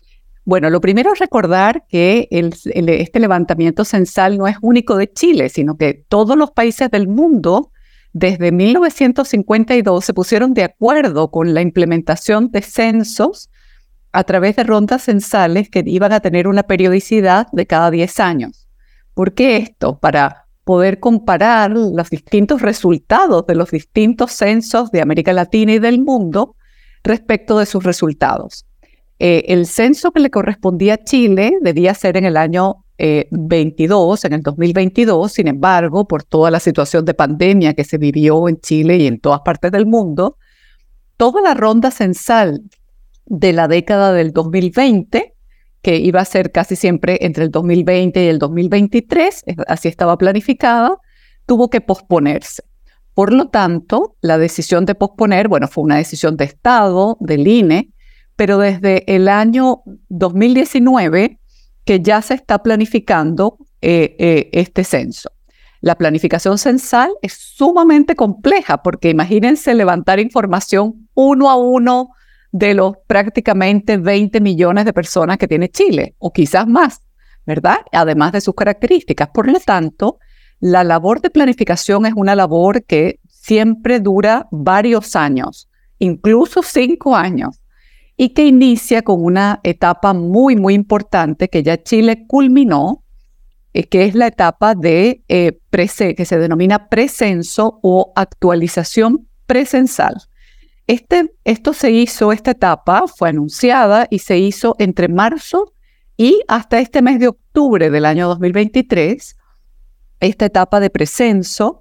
Bueno, 0.44 0.70
lo 0.70 0.80
primero 0.80 1.12
es 1.12 1.18
recordar 1.18 1.84
que 1.88 2.28
este 2.30 3.20
levantamiento 3.20 3.84
censal 3.84 4.38
no 4.38 4.48
es 4.48 4.56
único 4.62 4.96
de 4.96 5.12
Chile, 5.12 5.48
sino 5.48 5.76
que 5.76 6.04
todos 6.08 6.36
los 6.36 6.50
países 6.50 6.90
del 6.90 7.08
mundo 7.08 7.70
desde 8.12 8.50
1952 8.50 10.04
se 10.04 10.14
pusieron 10.14 10.54
de 10.54 10.64
acuerdo 10.64 11.30
con 11.30 11.54
la 11.54 11.60
implementación 11.60 12.50
de 12.50 12.62
censos 12.62 13.50
a 14.12 14.24
través 14.24 14.56
de 14.56 14.64
rondas 14.64 15.02
censales 15.02 15.68
que 15.68 15.84
iban 15.86 16.12
a 16.12 16.20
tener 16.20 16.48
una 16.48 16.64
periodicidad 16.64 17.46
de 17.52 17.66
cada 17.66 17.90
10 17.90 18.18
años. 18.20 18.68
¿Por 19.14 19.34
qué 19.34 19.58
esto? 19.58 20.00
Para 20.00 20.46
poder 20.64 20.98
comparar 21.00 21.70
los 21.70 22.10
distintos 22.10 22.62
resultados 22.62 23.46
de 23.46 23.54
los 23.54 23.70
distintos 23.70 24.32
censos 24.32 24.90
de 24.90 25.02
América 25.02 25.32
Latina 25.32 25.74
y 25.74 25.78
del 25.78 26.00
mundo 26.00 26.56
respecto 27.04 27.58
de 27.58 27.66
sus 27.66 27.84
resultados. 27.84 28.66
Eh, 29.22 29.52
el 29.52 29.66
censo 29.66 30.12
que 30.12 30.20
le 30.20 30.30
correspondía 30.30 30.94
a 30.94 31.04
Chile 31.04 31.58
debía 31.60 31.92
ser 31.92 32.16
en 32.16 32.24
el 32.24 32.38
año 32.38 32.86
22, 32.98 34.24
eh, 34.24 34.26
en 34.26 34.32
el 34.32 34.42
2022, 34.42 35.30
sin 35.30 35.46
embargo, 35.46 36.08
por 36.08 36.22
toda 36.22 36.50
la 36.50 36.58
situación 36.58 37.04
de 37.04 37.12
pandemia 37.12 37.74
que 37.74 37.84
se 37.84 37.98
vivió 37.98 38.48
en 38.48 38.58
Chile 38.60 38.96
y 38.96 39.06
en 39.06 39.20
todas 39.20 39.40
partes 39.40 39.72
del 39.72 39.84
mundo, 39.84 40.38
toda 41.18 41.42
la 41.42 41.52
ronda 41.52 41.90
censal 41.90 42.62
de 43.26 43.52
la 43.52 43.68
década 43.68 44.14
del 44.14 44.32
2020 44.32 45.34
que 45.82 45.96
iba 45.96 46.20
a 46.20 46.24
ser 46.24 46.50
casi 46.50 46.74
siempre 46.74 47.18
entre 47.20 47.44
el 47.44 47.50
2020 47.50 48.24
y 48.24 48.28
el 48.28 48.38
2023, 48.38 49.44
así 49.66 49.88
estaba 49.88 50.16
planificada, 50.16 50.98
tuvo 51.46 51.68
que 51.68 51.80
posponerse. 51.80 52.62
Por 53.14 53.32
lo 53.32 53.48
tanto, 53.48 54.16
la 54.20 54.38
decisión 54.38 54.86
de 54.86 54.94
posponer, 54.94 55.48
bueno, 55.48 55.68
fue 55.68 55.84
una 55.84 55.96
decisión 55.96 56.36
de 56.36 56.44
Estado, 56.44 57.16
del 57.20 57.46
INE, 57.46 57.90
pero 58.40 58.56
desde 58.56 59.04
el 59.14 59.28
año 59.28 59.82
2019 60.08 61.38
que 61.84 62.00
ya 62.00 62.22
se 62.22 62.32
está 62.32 62.62
planificando 62.62 63.58
eh, 63.82 64.16
eh, 64.18 64.48
este 64.52 64.82
censo. 64.82 65.30
La 65.82 65.94
planificación 65.94 66.56
censal 66.56 67.12
es 67.20 67.34
sumamente 67.34 68.16
compleja 68.16 68.82
porque 68.82 69.10
imagínense 69.10 69.74
levantar 69.74 70.20
información 70.20 71.06
uno 71.12 71.50
a 71.50 71.56
uno 71.56 72.14
de 72.50 72.72
los 72.72 72.94
prácticamente 73.06 73.98
20 73.98 74.40
millones 74.40 74.86
de 74.86 74.94
personas 74.94 75.36
que 75.36 75.46
tiene 75.46 75.68
Chile, 75.68 76.14
o 76.16 76.32
quizás 76.32 76.66
más, 76.66 77.02
¿verdad? 77.44 77.80
Además 77.92 78.32
de 78.32 78.40
sus 78.40 78.54
características. 78.54 79.28
Por 79.34 79.52
lo 79.52 79.60
tanto, 79.60 80.18
la 80.60 80.82
labor 80.82 81.20
de 81.20 81.28
planificación 81.28 82.06
es 82.06 82.14
una 82.16 82.34
labor 82.34 82.84
que 82.84 83.20
siempre 83.28 84.00
dura 84.00 84.48
varios 84.50 85.14
años, 85.14 85.68
incluso 85.98 86.62
cinco 86.62 87.14
años, 87.14 87.59
y 88.22 88.34
que 88.34 88.44
inicia 88.44 89.00
con 89.00 89.24
una 89.24 89.60
etapa 89.62 90.12
muy, 90.12 90.54
muy 90.54 90.74
importante 90.74 91.48
que 91.48 91.62
ya 91.62 91.82
Chile 91.82 92.26
culminó, 92.26 93.02
eh, 93.72 93.84
que 93.84 94.04
es 94.04 94.14
la 94.14 94.26
etapa 94.26 94.74
de 94.74 95.24
eh, 95.28 95.58
que 95.70 96.24
se 96.26 96.38
denomina 96.38 96.90
precenso 96.90 97.80
o 97.82 98.12
actualización 98.14 99.26
presensal. 99.46 100.16
Este, 100.86 101.32
esto 101.44 101.72
se 101.72 101.92
hizo, 101.92 102.30
esta 102.32 102.50
etapa 102.50 103.06
fue 103.06 103.30
anunciada 103.30 104.06
y 104.10 104.18
se 104.18 104.36
hizo 104.36 104.76
entre 104.78 105.08
marzo 105.08 105.72
y 106.18 106.42
hasta 106.46 106.78
este 106.78 107.00
mes 107.00 107.20
de 107.20 107.28
octubre 107.28 107.88
del 107.88 108.04
año 108.04 108.28
2023. 108.28 109.34
Esta 110.20 110.44
etapa 110.44 110.78
de 110.78 110.90
precenso 110.90 111.80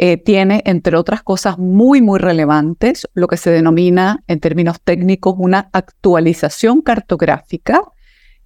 eh, 0.00 0.16
tiene, 0.16 0.62
entre 0.64 0.96
otras 0.96 1.24
cosas 1.24 1.58
muy, 1.58 2.00
muy 2.00 2.20
relevantes, 2.20 3.08
lo 3.14 3.26
que 3.26 3.36
se 3.36 3.50
denomina 3.50 4.22
en 4.28 4.38
términos 4.38 4.80
técnicos 4.80 5.34
una 5.36 5.70
actualización 5.72 6.82
cartográfica, 6.82 7.82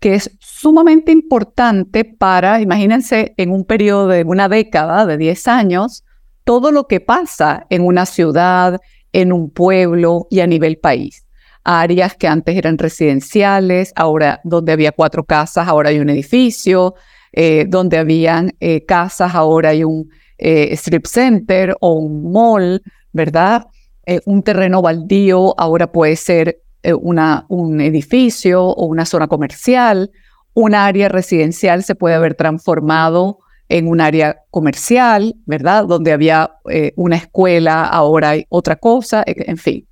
que 0.01 0.15
es 0.15 0.31
sumamente 0.41 1.13
importante 1.13 2.07
para, 2.07 2.63
imagínense, 2.63 3.35
en 3.37 3.51
un 3.51 3.67
periodo 3.67 4.09
de 4.09 4.25
una 4.25 4.49
década, 4.49 5.05
de 5.05 5.19
10 5.19 5.47
años, 5.49 6.05
todo 6.45 6.73
lo 6.73 6.89
que 6.89 7.01
pasa 7.01 7.67
en 7.69 7.85
una 7.85 8.07
ciudad, 8.07 8.81
en 9.13 9.31
un 9.31 9.51
pueblo 9.51 10.27
y 10.31 10.41
a 10.41 10.47
nivel 10.47 10.79
país. 10.79 11.27
Áreas 11.65 12.17
que 12.17 12.29
antes 12.29 12.57
eran 12.57 12.79
residenciales, 12.79 13.93
ahora 13.95 14.41
donde 14.43 14.73
había 14.73 14.93
cuatro 14.93 15.25
casas, 15.25 15.69
ahora 15.69 15.91
hay 15.91 15.99
un 15.99 16.09
edificio, 16.09 16.95
eh, 17.31 17.67
donde 17.69 17.99
habían 17.99 18.55
eh, 18.59 18.87
casas, 18.87 19.35
ahora 19.35 19.69
hay 19.69 19.85
un 19.85 20.09
eh, 20.43 20.73
strip 20.73 21.07
center 21.07 21.77
o 21.81 21.95
un 21.95 22.33
mall, 22.33 22.83
¿verdad? 23.13 23.67
un 24.27 24.43
terreno 24.43 24.83
baldío 24.83 25.55
ahora 25.59 25.93
puede 25.93 26.17
ser 26.17 26.59
una, 27.01 27.47
un 27.49 27.81
edificio 27.81 28.65
o 28.65 28.87
una 28.87 29.07
zona 29.07 29.29
comercial. 29.29 30.11
Un 30.55 30.75
área 30.75 31.09
residencial 31.09 31.85
se 31.85 31.95
puede 31.95 32.17
haber 32.17 32.35
transformado 32.35 33.39
en 33.73 33.89
un 33.89 34.03
área 34.03 34.43
comercial, 34.51 35.35
¿verdad? 35.47 35.87
Donde 35.87 36.13
había 36.13 36.57
eh, 36.69 36.93
una 36.97 37.17
escuela, 37.17 37.85
ahora 37.85 38.31
hay 38.31 38.45
otra 38.51 38.77
cosa, 38.77 39.23
e, 39.27 39.51
en 39.51 39.57
fin. 39.57 39.89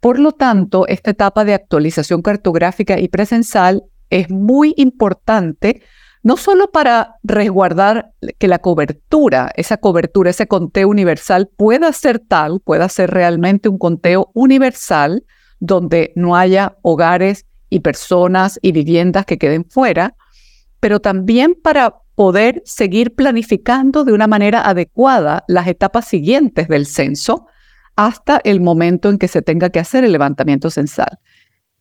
Por 0.00 0.18
lo 0.18 0.32
tanto, 0.32 0.86
esta 0.86 1.10
etapa 1.10 1.44
de 1.44 1.52
actualización 1.52 2.22
cartográfica 2.22 2.98
y 2.98 3.08
presencial 3.08 3.84
es 4.08 4.30
muy 4.30 4.72
importante, 4.78 5.82
no 6.22 6.36
solo 6.36 6.70
para 6.70 7.16
resguardar 7.22 8.12
que 8.38 8.48
la 8.48 8.58
cobertura, 8.58 9.50
esa 9.56 9.76
cobertura, 9.76 10.30
ese 10.30 10.46
conteo 10.46 10.88
universal 10.88 11.48
pueda 11.56 11.92
ser 11.92 12.18
tal, 12.18 12.60
pueda 12.60 12.88
ser 12.88 13.10
realmente 13.10 13.68
un 13.68 13.78
conteo 13.78 14.30
universal 14.34 15.24
donde 15.60 16.12
no 16.16 16.36
haya 16.36 16.76
hogares 16.82 17.46
y 17.70 17.80
personas 17.80 18.58
y 18.62 18.72
viviendas 18.72 19.26
que 19.26 19.38
queden 19.38 19.64
fuera, 19.68 20.16
pero 20.80 21.00
también 21.00 21.54
para 21.54 21.96
poder 22.14 22.62
seguir 22.64 23.14
planificando 23.14 24.04
de 24.04 24.12
una 24.12 24.26
manera 24.26 24.68
adecuada 24.68 25.44
las 25.46 25.68
etapas 25.68 26.06
siguientes 26.06 26.68
del 26.68 26.86
censo 26.86 27.46
hasta 27.94 28.40
el 28.44 28.60
momento 28.60 29.08
en 29.08 29.18
que 29.18 29.28
se 29.28 29.42
tenga 29.42 29.70
que 29.70 29.80
hacer 29.80 30.04
el 30.04 30.12
levantamiento 30.12 30.70
censal. 30.70 31.18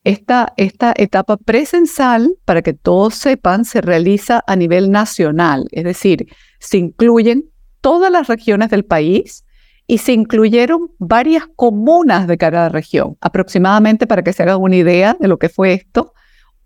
Esta, 0.03 0.53
esta 0.57 0.93
etapa 0.95 1.37
presensal, 1.37 2.35
para 2.45 2.61
que 2.61 2.73
todos 2.73 3.15
sepan, 3.15 3.65
se 3.65 3.81
realiza 3.81 4.43
a 4.47 4.55
nivel 4.55 4.89
nacional, 4.89 5.67
es 5.71 5.83
decir, 5.83 6.27
se 6.59 6.77
incluyen 6.77 7.49
todas 7.81 8.11
las 8.11 8.27
regiones 8.27 8.69
del 8.69 8.85
país 8.85 9.43
y 9.85 9.99
se 9.99 10.13
incluyeron 10.13 10.91
varias 10.97 11.45
comunas 11.55 12.27
de 12.27 12.37
cada 12.37 12.69
región. 12.69 13.17
Aproximadamente, 13.21 14.07
para 14.07 14.23
que 14.23 14.33
se 14.33 14.43
hagan 14.43 14.61
una 14.61 14.75
idea 14.75 15.15
de 15.19 15.27
lo 15.27 15.39
que 15.39 15.49
fue 15.49 15.73
esto, 15.73 16.13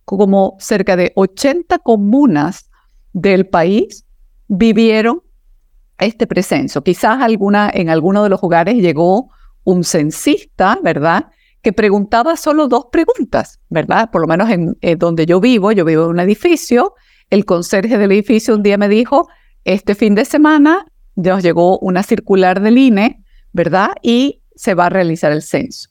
como 0.05 0.57
cerca 0.59 0.95
de 0.95 1.11
80 1.15 1.79
comunas 1.79 2.69
del 3.13 3.47
país 3.47 4.05
vivieron 4.47 5.21
este 5.97 6.27
presenso. 6.27 6.83
Quizás 6.83 7.21
alguna, 7.21 7.69
en 7.73 7.89
alguno 7.89 8.23
de 8.23 8.29
los 8.29 8.43
hogares 8.43 8.75
llegó 8.75 9.29
un 9.63 9.83
censista, 9.83 10.79
¿verdad? 10.83 11.27
Que 11.61 11.73
preguntaba 11.73 12.35
solo 12.37 12.67
dos 12.67 12.87
preguntas, 12.91 13.59
¿verdad? 13.69 14.09
Por 14.11 14.21
lo 14.21 14.27
menos 14.27 14.49
en 14.49 14.77
donde 14.97 15.25
yo 15.25 15.39
vivo, 15.39 15.71
yo 15.71 15.85
vivo 15.85 16.05
en 16.05 16.09
un 16.09 16.19
edificio, 16.19 16.95
el 17.29 17.45
conserje 17.45 17.97
del 17.97 18.11
edificio 18.11 18.55
un 18.55 18.63
día 18.63 18.77
me 18.77 18.89
dijo, 18.89 19.27
este 19.63 19.95
fin 19.95 20.15
de 20.15 20.25
semana 20.25 20.85
nos 21.15 21.43
llegó 21.43 21.77
una 21.79 22.03
circular 22.03 22.61
del 22.61 22.77
INE, 22.77 23.23
¿verdad? 23.53 23.91
Y 24.01 24.41
se 24.55 24.73
va 24.73 24.87
a 24.87 24.89
realizar 24.89 25.31
el 25.31 25.41
censo, 25.41 25.89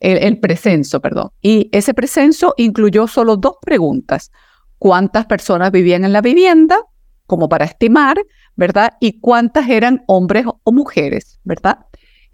el, 0.00 0.18
el 0.18 0.38
precenso, 0.38 1.00
perdón. 1.00 1.30
Y 1.40 1.68
ese 1.72 1.94
precenso 1.94 2.54
incluyó 2.56 3.06
solo 3.06 3.36
dos 3.36 3.56
preguntas 3.62 4.30
cuántas 4.78 5.26
personas 5.26 5.72
vivían 5.72 6.04
en 6.04 6.12
la 6.12 6.20
vivienda, 6.20 6.78
como 7.26 7.48
para 7.48 7.64
estimar, 7.64 8.16
¿verdad? 8.54 8.92
Y 9.00 9.20
cuántas 9.20 9.68
eran 9.68 10.04
hombres 10.06 10.46
o 10.62 10.72
mujeres, 10.72 11.40
¿verdad? 11.44 11.85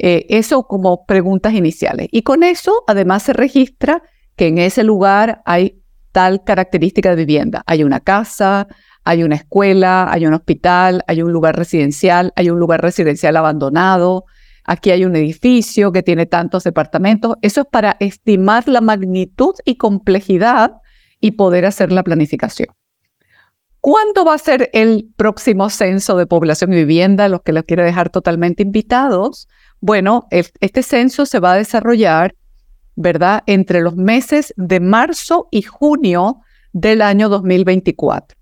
Eh, 0.04 0.26
eso 0.30 0.66
como 0.66 1.06
preguntas 1.06 1.54
iniciales. 1.54 2.08
Y 2.10 2.22
con 2.22 2.42
eso, 2.42 2.82
además, 2.88 3.22
se 3.22 3.34
registra 3.34 4.02
que 4.34 4.48
en 4.48 4.58
ese 4.58 4.82
lugar 4.82 5.42
hay 5.44 5.80
tal 6.10 6.42
característica 6.42 7.10
de 7.10 7.24
vivienda. 7.24 7.62
Hay 7.66 7.84
una 7.84 8.00
casa, 8.00 8.66
hay 9.04 9.22
una 9.22 9.36
escuela, 9.36 10.12
hay 10.12 10.26
un 10.26 10.34
hospital, 10.34 11.04
hay 11.06 11.22
un 11.22 11.32
lugar 11.32 11.56
residencial, 11.56 12.32
hay 12.34 12.50
un 12.50 12.58
lugar 12.58 12.82
residencial 12.82 13.36
abandonado, 13.36 14.24
aquí 14.64 14.90
hay 14.90 15.04
un 15.04 15.14
edificio 15.14 15.92
que 15.92 16.02
tiene 16.02 16.26
tantos 16.26 16.64
departamentos. 16.64 17.36
Eso 17.40 17.60
es 17.60 17.66
para 17.70 17.96
estimar 18.00 18.66
la 18.66 18.80
magnitud 18.80 19.54
y 19.64 19.76
complejidad 19.76 20.72
y 21.20 21.32
poder 21.32 21.64
hacer 21.64 21.92
la 21.92 22.02
planificación. 22.02 22.74
¿Cuándo 23.80 24.24
va 24.24 24.34
a 24.34 24.38
ser 24.38 24.68
el 24.72 25.12
próximo 25.16 25.70
censo 25.70 26.16
de 26.16 26.26
población 26.26 26.72
y 26.72 26.76
vivienda? 26.76 27.28
Los 27.28 27.42
que 27.42 27.52
los 27.52 27.62
quiero 27.62 27.84
dejar 27.84 28.10
totalmente 28.10 28.64
invitados. 28.64 29.46
Bueno, 29.82 30.26
este 30.30 30.82
censo 30.82 31.26
se 31.26 31.38
va 31.40 31.52
a 31.52 31.56
desarrollar, 31.56 32.34
¿verdad?, 32.96 33.42
entre 33.46 33.82
los 33.82 33.96
meses 33.96 34.54
de 34.56 34.80
marzo 34.80 35.48
y 35.50 35.60
junio 35.60 36.40
del 36.72 37.02
año 37.02 37.28
2024. 37.28 38.38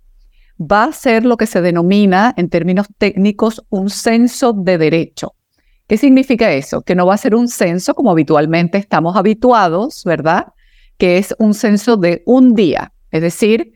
Va 0.60 0.84
a 0.84 0.92
ser 0.92 1.24
lo 1.24 1.36
que 1.36 1.46
se 1.46 1.60
denomina, 1.60 2.32
en 2.36 2.48
términos 2.48 2.86
técnicos, 2.98 3.64
un 3.70 3.90
censo 3.90 4.52
de 4.52 4.78
derecho. 4.78 5.34
¿Qué 5.88 5.96
significa 5.96 6.52
eso? 6.52 6.82
Que 6.82 6.94
no 6.94 7.06
va 7.06 7.14
a 7.14 7.18
ser 7.18 7.34
un 7.34 7.48
censo 7.48 7.94
como 7.94 8.12
habitualmente 8.12 8.78
estamos 8.78 9.16
habituados, 9.16 10.04
¿verdad? 10.04 10.46
que 11.00 11.16
es 11.16 11.34
un 11.38 11.54
censo 11.54 11.96
de 11.96 12.22
un 12.26 12.54
día, 12.54 12.92
es 13.10 13.22
decir, 13.22 13.72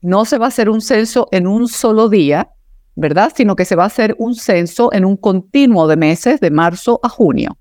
no 0.00 0.24
se 0.24 0.38
va 0.38 0.44
a 0.44 0.48
hacer 0.48 0.70
un 0.70 0.80
censo 0.80 1.26
en 1.32 1.48
un 1.48 1.66
solo 1.66 2.08
día, 2.08 2.50
¿verdad? 2.94 3.32
Sino 3.34 3.56
que 3.56 3.64
se 3.64 3.76
va 3.76 3.84
a 3.84 3.86
hacer 3.86 4.14
un 4.18 4.34
censo 4.34 4.92
en 4.92 5.04
un 5.04 5.16
continuo 5.16 5.86
de 5.86 5.96
meses, 5.96 6.40
de 6.40 6.50
marzo 6.50 7.00
a 7.02 7.08
junio, 7.08 7.58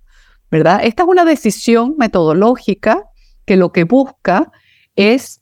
¿verdad? 0.49 0.81
Esta 0.83 1.03
es 1.03 1.09
una 1.09 1.25
decisión 1.25 1.95
metodológica 1.97 3.05
que 3.45 3.57
lo 3.57 3.71
que 3.71 3.85
busca 3.85 4.51
es, 4.95 5.41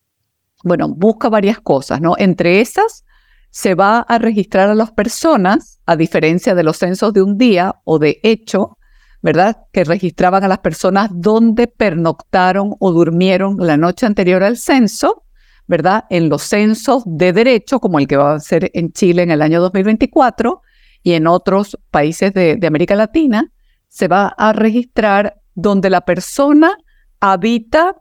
bueno, 0.63 0.89
busca 0.89 1.29
varias 1.29 1.59
cosas, 1.59 2.01
¿no? 2.01 2.15
Entre 2.17 2.61
esas, 2.61 3.03
se 3.51 3.73
va 3.75 3.99
a 3.99 4.19
registrar 4.19 4.69
a 4.69 4.75
las 4.75 4.91
personas, 4.91 5.79
a 5.85 5.95
diferencia 5.95 6.53
de 6.53 6.63
los 6.63 6.77
censos 6.77 7.13
de 7.13 7.23
un 7.23 7.37
día 7.37 7.75
o 7.83 7.97
de 7.97 8.19
hecho, 8.23 8.77
¿verdad? 9.21 9.57
Que 9.71 9.83
registraban 9.83 10.43
a 10.43 10.47
las 10.47 10.59
personas 10.59 11.09
donde 11.13 11.67
pernoctaron 11.67 12.75
o 12.79 12.91
durmieron 12.91 13.57
la 13.59 13.75
noche 13.75 14.05
anterior 14.05 14.43
al 14.43 14.57
censo, 14.57 15.23
¿verdad? 15.69 16.05
En 16.09 16.29
los 16.29 16.41
censos 16.41 17.03
de 17.05 17.31
derecho, 17.31 17.79
como 17.79 17.99
el 17.99 18.07
que 18.07 18.17
va 18.17 18.33
a 18.33 18.39
ser 18.39 18.71
en 18.73 18.91
Chile 18.91 19.21
en 19.21 19.29
el 19.29 19.43
año 19.43 19.61
2024 19.61 20.63
y 21.03 21.13
en 21.13 21.27
otros 21.27 21.77
países 21.91 22.33
de, 22.33 22.59
América 22.65 22.95
Latina, 22.95 23.53
se 23.87 24.07
va 24.07 24.29
a 24.29 24.51
registrar 24.51 25.35
donde 25.53 25.91
la 25.91 26.01
persona 26.01 26.75
habita, 27.19 27.97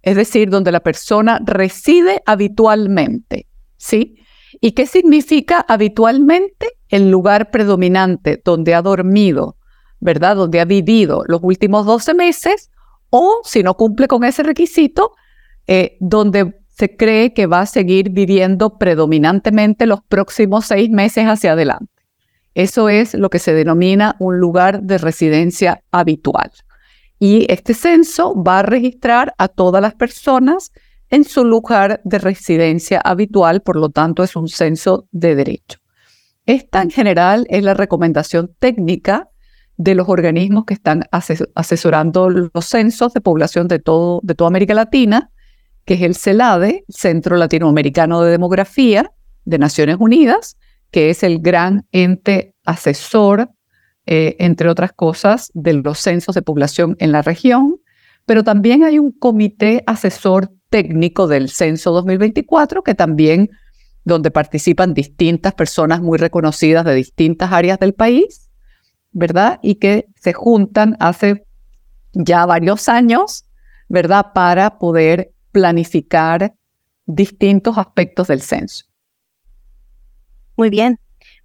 es 0.00 0.16
decir, 0.16 0.48
donde 0.48 0.72
la 0.72 0.80
persona 0.80 1.38
reside 1.44 2.22
habitualmente, 2.24 3.46
¿sí? 3.76 4.16
¿Y 4.58 4.72
qué 4.72 4.86
significa 4.86 5.60
habitualmente? 5.68 6.78
El 6.88 7.10
lugar 7.10 7.50
predominante 7.50 8.40
donde 8.42 8.74
ha 8.74 8.80
dormido, 8.80 9.58
¿verdad? 10.00 10.36
Donde 10.36 10.58
ha 10.58 10.64
vivido 10.64 11.24
los 11.26 11.40
últimos 11.42 11.84
12 11.84 12.14
meses 12.14 12.70
o, 13.10 13.42
si 13.44 13.62
no 13.62 13.76
cumple 13.76 14.08
con 14.08 14.24
ese 14.24 14.42
requisito, 14.42 15.12
eh, 15.66 15.98
donde 16.00 16.59
se 16.80 16.96
cree 16.96 17.34
que 17.34 17.44
va 17.46 17.60
a 17.60 17.66
seguir 17.66 18.08
viviendo 18.08 18.78
predominantemente 18.78 19.84
los 19.84 20.00
próximos 20.02 20.64
seis 20.64 20.88
meses 20.88 21.26
hacia 21.26 21.52
adelante. 21.52 21.92
Eso 22.54 22.88
es 22.88 23.12
lo 23.12 23.28
que 23.28 23.38
se 23.38 23.52
denomina 23.52 24.16
un 24.18 24.38
lugar 24.38 24.80
de 24.80 24.96
residencia 24.96 25.82
habitual. 25.90 26.50
Y 27.18 27.44
este 27.52 27.74
censo 27.74 28.34
va 28.34 28.60
a 28.60 28.62
registrar 28.62 29.34
a 29.36 29.48
todas 29.48 29.82
las 29.82 29.94
personas 29.94 30.72
en 31.10 31.24
su 31.24 31.44
lugar 31.44 32.00
de 32.04 32.18
residencia 32.18 32.98
habitual, 33.04 33.60
por 33.60 33.76
lo 33.76 33.90
tanto 33.90 34.22
es 34.22 34.34
un 34.34 34.48
censo 34.48 35.06
de 35.10 35.34
derecho. 35.34 35.80
Esta 36.46 36.80
en 36.80 36.90
general 36.90 37.46
es 37.50 37.62
la 37.62 37.74
recomendación 37.74 38.54
técnica 38.58 39.28
de 39.76 39.94
los 39.94 40.08
organismos 40.08 40.64
que 40.64 40.72
están 40.72 41.04
asesorando 41.54 42.30
los 42.30 42.64
censos 42.64 43.12
de 43.12 43.20
población 43.20 43.68
de, 43.68 43.80
todo, 43.80 44.20
de 44.22 44.34
toda 44.34 44.48
América 44.48 44.72
Latina, 44.72 45.30
que 45.90 45.94
es 45.94 46.02
el 46.02 46.14
CELADE, 46.14 46.84
Centro 46.88 47.36
Latinoamericano 47.36 48.22
de 48.22 48.30
Demografía 48.30 49.10
de 49.44 49.58
Naciones 49.58 49.96
Unidas, 49.98 50.56
que 50.92 51.10
es 51.10 51.24
el 51.24 51.40
gran 51.40 51.84
ente 51.90 52.54
asesor, 52.64 53.50
eh, 54.06 54.36
entre 54.38 54.68
otras 54.68 54.92
cosas, 54.92 55.50
de 55.52 55.72
los 55.72 55.98
censos 55.98 56.36
de 56.36 56.42
población 56.42 56.94
en 57.00 57.10
la 57.10 57.22
región, 57.22 57.80
pero 58.24 58.44
también 58.44 58.84
hay 58.84 59.00
un 59.00 59.10
comité 59.10 59.82
asesor 59.88 60.52
técnico 60.68 61.26
del 61.26 61.48
censo 61.48 61.90
2024 61.90 62.84
que 62.84 62.94
también 62.94 63.50
donde 64.04 64.30
participan 64.30 64.94
distintas 64.94 65.54
personas 65.54 66.00
muy 66.00 66.18
reconocidas 66.18 66.84
de 66.84 66.94
distintas 66.94 67.50
áreas 67.50 67.80
del 67.80 67.94
país 67.94 68.48
¿verdad? 69.10 69.58
Y 69.60 69.74
que 69.74 70.06
se 70.14 70.34
juntan 70.34 70.96
hace 71.00 71.44
ya 72.12 72.46
varios 72.46 72.88
años, 72.88 73.44
¿verdad? 73.88 74.26
Para 74.32 74.78
poder 74.78 75.32
planificar 75.52 76.54
distintos 77.06 77.78
aspectos 77.78 78.28
del 78.28 78.40
censo. 78.40 78.84
Muy 80.56 80.70
bien. 80.70 80.98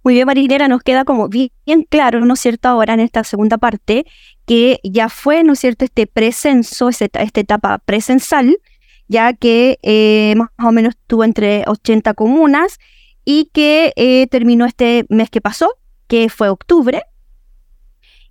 Muy 0.06 0.14
bien, 0.14 0.26
Marinera, 0.26 0.68
nos 0.68 0.82
queda 0.82 1.04
como 1.04 1.28
bien, 1.28 1.50
claro, 1.88 2.24
¿no 2.24 2.34
es 2.34 2.40
cierto?, 2.40 2.68
ahora 2.68 2.94
en 2.94 3.00
esta 3.00 3.24
segunda 3.24 3.58
parte, 3.58 4.06
que 4.46 4.78
ya 4.84 5.08
fue, 5.08 5.42
¿no 5.42 5.54
es 5.54 5.58
cierto?, 5.58 5.84
este 5.84 6.06
precenso, 6.06 6.88
esta, 6.88 7.06
esta 7.22 7.40
etapa 7.40 7.78
presensal, 7.78 8.56
ya 9.08 9.32
que 9.32 9.80
eh, 9.82 10.34
más 10.36 10.50
o 10.58 10.70
menos 10.70 10.94
tuvo 11.08 11.24
entre 11.24 11.64
80 11.66 12.14
comunas 12.14 12.78
y 13.24 13.50
que 13.52 13.92
eh, 13.96 14.28
terminó 14.28 14.64
este 14.64 15.06
mes 15.08 15.28
que 15.28 15.40
pasó, 15.40 15.74
que 16.06 16.28
fue 16.28 16.50
octubre, 16.50 17.02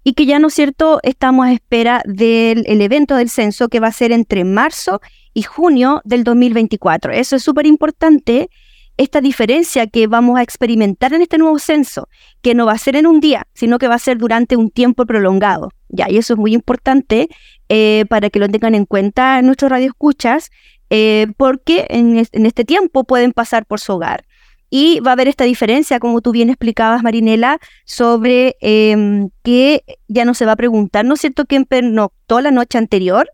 y 0.02 0.14
que 0.14 0.26
ya, 0.26 0.40
¿no 0.40 0.48
es 0.48 0.54
cierto?, 0.54 1.00
estamos 1.04 1.46
a 1.46 1.52
espera 1.52 2.04
del 2.06 2.64
evento 2.82 3.16
del 3.16 3.30
censo 3.30 3.68
que 3.68 3.82
va 3.82 3.88
a 3.88 3.92
ser 3.92 4.14
entre 4.14 4.46
marzo 4.46 5.02
y 5.36 5.43
junio 5.43 6.02
del 6.06 6.24
2024. 6.24 7.12
Eso 7.12 7.36
es 7.36 7.43
súper 7.43 7.67
importante, 7.67 8.50
esta 8.98 9.21
diferencia 9.21 9.86
que 9.86 10.08
vamos 10.08 10.39
a 10.39 10.41
experimentar 10.41 11.13
en 11.13 11.21
este 11.21 11.38
nuevo 11.38 11.60
censo, 11.60 12.08
que 12.41 12.56
no 12.56 12.65
va 12.65 12.71
a 12.71 12.78
ser 12.78 12.95
en 12.95 13.06
un 13.06 13.19
día, 13.19 13.45
sino 13.54 13.78
que 13.78 13.89
va 13.89 13.95
a 13.95 14.00
ser 14.00 14.17
durante 14.17 14.56
un 14.56 14.71
tiempo 14.71 15.06
prolongado. 15.06 15.69
Ya, 15.89 16.10
y 16.10 16.17
eso 16.17 16.34
es 16.34 16.39
muy 16.39 16.54
importante 16.54 17.28
eh, 17.69 18.06
para 18.10 18.30
que 18.30 18.39
lo 18.39 18.48
tengan 18.48 18.74
en 18.74 18.86
cuenta 18.86 19.41
nuestros 19.41 19.69
radioescuchas, 19.69 20.50
eh, 20.89 21.28
porque 21.38 21.86
en, 21.89 22.26
en 22.32 22.45
este 22.45 22.63
tiempo 22.63 23.04
pueden 23.04 23.34
pasar 23.34 23.65
por 23.65 23.82
su 23.82 23.93
hogar. 23.93 24.24
Y 24.69 25.00
va 25.02 25.12
a 25.12 25.13
haber 25.13 25.28
esta 25.28 25.43
diferencia, 25.43 26.00
como 26.00 26.21
tú 26.21 26.32
bien 26.32 26.50
explicabas, 26.50 27.04
Marinela, 27.04 27.60
sobre 27.86 28.56
em, 28.62 29.30
que 29.43 29.84
ya 30.08 30.26
no 30.26 30.34
se 30.34 30.45
va 30.45 30.54
a 30.54 30.56
preguntar, 30.58 31.06
¿no 31.06 31.13
es 31.13 31.21
cierto?, 31.21 31.45
quién 31.45 31.65
pernoctó 31.65 32.41
la 32.41 32.52
noche 32.52 32.78
anterior, 32.78 33.30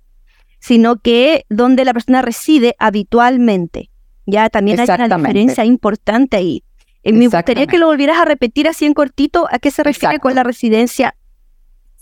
sino 0.61 1.01
que 1.01 1.45
donde 1.49 1.83
la 1.83 1.93
persona 1.93 2.21
reside 2.21 2.75
habitualmente. 2.79 3.89
Ya 4.25 4.49
también 4.49 4.79
hay 4.79 4.87
una 4.87 5.17
diferencia 5.17 5.65
importante 5.65 6.37
ahí. 6.37 6.63
Eh, 7.03 7.11
me 7.11 7.27
gustaría 7.27 7.65
que 7.65 7.79
lo 7.79 7.87
volvieras 7.87 8.19
a 8.19 8.25
repetir 8.25 8.67
así 8.67 8.85
en 8.85 8.93
cortito, 8.93 9.47
¿a 9.51 9.57
qué 9.57 9.71
se 9.71 9.83
refiere 9.83 10.19
con 10.19 10.35
la 10.35 10.43
residencia 10.43 11.15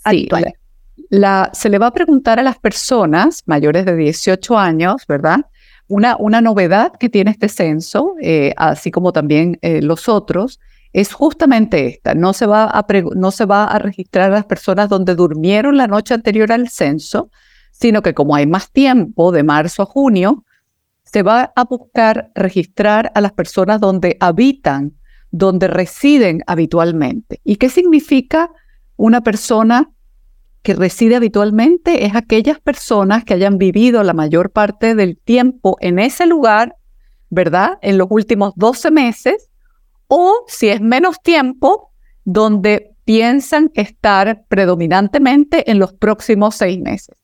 habitual? 0.04 0.52
La, 1.08 1.50
se 1.54 1.70
le 1.70 1.78
va 1.78 1.86
a 1.86 1.92
preguntar 1.92 2.38
a 2.38 2.42
las 2.42 2.58
personas 2.58 3.42
mayores 3.46 3.86
de 3.86 3.96
18 3.96 4.58
años, 4.58 5.06
¿verdad? 5.08 5.40
Una, 5.88 6.16
una 6.18 6.40
novedad 6.40 6.92
que 7.00 7.08
tiene 7.08 7.30
este 7.30 7.48
censo, 7.48 8.14
eh, 8.20 8.52
así 8.58 8.90
como 8.90 9.12
también 9.12 9.58
eh, 9.62 9.80
los 9.80 10.08
otros, 10.08 10.60
es 10.92 11.12
justamente 11.12 11.86
esta. 11.86 12.14
No 12.14 12.34
se, 12.34 12.46
va 12.46 12.64
a 12.64 12.86
no 13.16 13.30
se 13.30 13.46
va 13.46 13.64
a 13.64 13.78
registrar 13.78 14.30
a 14.30 14.34
las 14.34 14.44
personas 14.44 14.88
donde 14.90 15.14
durmieron 15.14 15.78
la 15.78 15.86
noche 15.86 16.14
anterior 16.14 16.52
al 16.52 16.68
censo, 16.68 17.30
sino 17.80 18.02
que 18.02 18.14
como 18.14 18.34
hay 18.34 18.46
más 18.46 18.70
tiempo, 18.70 19.32
de 19.32 19.42
marzo 19.42 19.82
a 19.82 19.86
junio, 19.86 20.44
se 21.02 21.22
va 21.22 21.52
a 21.56 21.64
buscar 21.64 22.30
registrar 22.34 23.10
a 23.14 23.20
las 23.20 23.32
personas 23.32 23.80
donde 23.80 24.16
habitan, 24.20 24.92
donde 25.30 25.66
residen 25.66 26.42
habitualmente. 26.46 27.40
¿Y 27.42 27.56
qué 27.56 27.70
significa 27.70 28.50
una 28.96 29.22
persona 29.22 29.90
que 30.62 30.74
reside 30.74 31.16
habitualmente? 31.16 32.04
Es 32.04 32.14
aquellas 32.14 32.60
personas 32.60 33.24
que 33.24 33.34
hayan 33.34 33.56
vivido 33.56 34.02
la 34.02 34.12
mayor 34.12 34.50
parte 34.50 34.94
del 34.94 35.16
tiempo 35.16 35.78
en 35.80 35.98
ese 35.98 36.26
lugar, 36.26 36.76
¿verdad? 37.30 37.78
En 37.80 37.96
los 37.96 38.08
últimos 38.10 38.52
12 38.56 38.90
meses, 38.90 39.50
o 40.06 40.44
si 40.48 40.68
es 40.68 40.80
menos 40.82 41.22
tiempo, 41.22 41.92
donde 42.24 42.94
piensan 43.04 43.70
estar 43.74 44.44
predominantemente 44.48 45.70
en 45.70 45.78
los 45.78 45.94
próximos 45.94 46.56
seis 46.56 46.78
meses. 46.78 47.19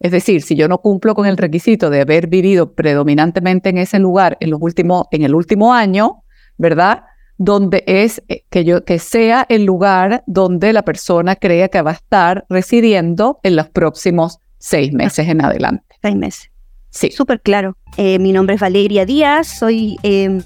Es 0.00 0.12
decir, 0.12 0.42
si 0.42 0.56
yo 0.56 0.68
no 0.68 0.78
cumplo 0.78 1.14
con 1.14 1.26
el 1.26 1.36
requisito 1.36 1.90
de 1.90 2.02
haber 2.02 2.26
vivido 2.26 2.74
predominantemente 2.74 3.70
en 3.70 3.78
ese 3.78 3.98
lugar 3.98 4.36
en, 4.40 4.50
los 4.50 4.60
últimos, 4.60 5.06
en 5.10 5.22
el 5.22 5.34
último 5.34 5.72
año, 5.72 6.22
¿verdad? 6.58 7.04
Donde 7.38 7.82
es 7.86 8.22
eh, 8.28 8.44
que, 8.50 8.64
yo, 8.64 8.84
que 8.84 8.98
sea 8.98 9.46
el 9.48 9.64
lugar 9.64 10.22
donde 10.26 10.72
la 10.72 10.82
persona 10.82 11.36
crea 11.36 11.68
que 11.68 11.82
va 11.82 11.92
a 11.92 11.94
estar 11.94 12.44
residiendo 12.48 13.40
en 13.42 13.56
los 13.56 13.68
próximos 13.68 14.38
seis 14.58 14.92
meses 14.92 15.28
en 15.28 15.44
adelante. 15.44 15.84
Seis 16.02 16.16
meses. 16.16 16.50
Sí. 16.90 17.10
Súper 17.10 17.40
claro. 17.40 17.76
Eh, 17.96 18.18
mi 18.18 18.32
nombre 18.32 18.54
es 18.54 18.60
Valeria 18.60 19.04
Díaz, 19.04 19.58
soy 19.58 19.98
em, 20.02 20.42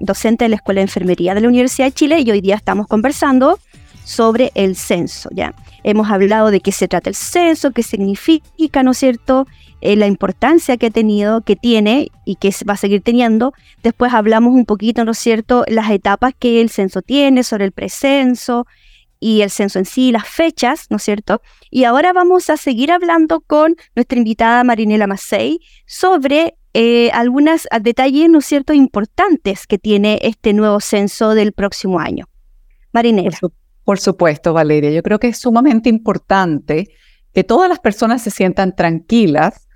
docente 0.00 0.44
de 0.44 0.50
la 0.50 0.56
Escuela 0.56 0.80
de 0.80 0.84
Enfermería 0.84 1.34
de 1.34 1.42
la 1.42 1.48
Universidad 1.48 1.88
de 1.88 1.92
Chile 1.92 2.20
y 2.20 2.30
hoy 2.30 2.40
día 2.40 2.54
estamos 2.54 2.86
conversando 2.86 3.58
sobre 4.10 4.50
el 4.56 4.74
censo, 4.74 5.30
¿ya? 5.32 5.54
Hemos 5.84 6.10
hablado 6.10 6.50
de 6.50 6.60
qué 6.60 6.72
se 6.72 6.88
trata 6.88 7.08
el 7.08 7.14
censo, 7.14 7.70
qué 7.70 7.84
significa, 7.84 8.82
¿no 8.82 8.90
es 8.90 8.98
cierto? 8.98 9.46
Eh, 9.80 9.94
la 9.94 10.08
importancia 10.08 10.76
que 10.76 10.86
ha 10.86 10.90
tenido, 10.90 11.42
que 11.42 11.54
tiene 11.54 12.10
y 12.24 12.34
que 12.34 12.52
va 12.68 12.74
a 12.74 12.76
seguir 12.76 13.02
teniendo. 13.02 13.54
Después 13.84 14.12
hablamos 14.12 14.52
un 14.52 14.66
poquito, 14.66 15.04
¿no 15.04 15.12
es 15.12 15.18
cierto?, 15.18 15.64
las 15.68 15.90
etapas 15.90 16.34
que 16.36 16.60
el 16.60 16.70
censo 16.70 17.02
tiene, 17.02 17.44
sobre 17.44 17.66
el 17.66 17.72
precenso 17.72 18.66
y 19.20 19.42
el 19.42 19.50
censo 19.50 19.78
en 19.78 19.84
sí, 19.84 20.10
las 20.10 20.26
fechas, 20.26 20.86
¿no 20.90 20.96
es 20.96 21.04
cierto? 21.04 21.40
Y 21.70 21.84
ahora 21.84 22.12
vamos 22.12 22.50
a 22.50 22.56
seguir 22.56 22.90
hablando 22.90 23.40
con 23.40 23.76
nuestra 23.94 24.18
invitada 24.18 24.64
Marinela 24.64 25.06
Macei 25.06 25.60
sobre 25.86 26.56
eh, 26.74 27.10
algunos 27.12 27.68
detalles, 27.80 28.28
¿no 28.28 28.40
es 28.40 28.46
cierto?, 28.46 28.72
importantes 28.72 29.68
que 29.68 29.78
tiene 29.78 30.18
este 30.22 30.52
nuevo 30.52 30.80
censo 30.80 31.34
del 31.34 31.52
próximo 31.52 32.00
año. 32.00 32.26
Marinela. 32.92 33.38
Supuesto, 33.98 34.52
Valeria. 34.52 34.90
Yo 34.90 35.02
creo 35.02 35.18
que 35.18 35.28
es 35.28 35.38
sumamente 35.38 35.88
importante 35.88 36.88
que 37.32 37.44
todas 37.44 37.68
las 37.68 37.78
personas 37.78 38.22
se 38.22 38.30
sientan 38.30 38.74
tranquilas 38.74 39.68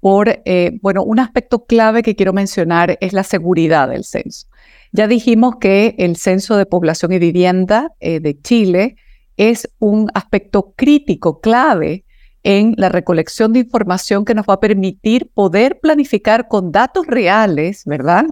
por, 0.00 0.28
eh, 0.44 0.78
bueno, 0.82 1.04
un 1.04 1.20
aspecto 1.20 1.64
clave 1.64 2.02
que 2.02 2.16
quiero 2.16 2.32
mencionar 2.32 2.98
es 3.00 3.12
la 3.12 3.22
seguridad 3.22 3.88
del 3.88 4.04
censo. 4.04 4.48
Ya 4.90 5.06
dijimos 5.06 5.56
que 5.60 5.94
el 5.98 6.16
censo 6.16 6.56
de 6.56 6.66
población 6.66 7.12
y 7.12 7.18
vivienda 7.18 7.92
eh, 8.00 8.20
de 8.20 8.40
Chile 8.40 8.96
es 9.36 9.70
un 9.78 10.10
aspecto 10.14 10.74
crítico, 10.76 11.40
clave 11.40 12.04
en 12.42 12.74
la 12.76 12.88
recolección 12.88 13.52
de 13.52 13.60
información 13.60 14.24
que 14.24 14.34
nos 14.34 14.46
va 14.46 14.54
a 14.54 14.60
permitir 14.60 15.30
poder 15.32 15.78
planificar 15.80 16.48
con 16.48 16.72
datos 16.72 17.06
reales, 17.06 17.84
¿verdad? 17.86 18.26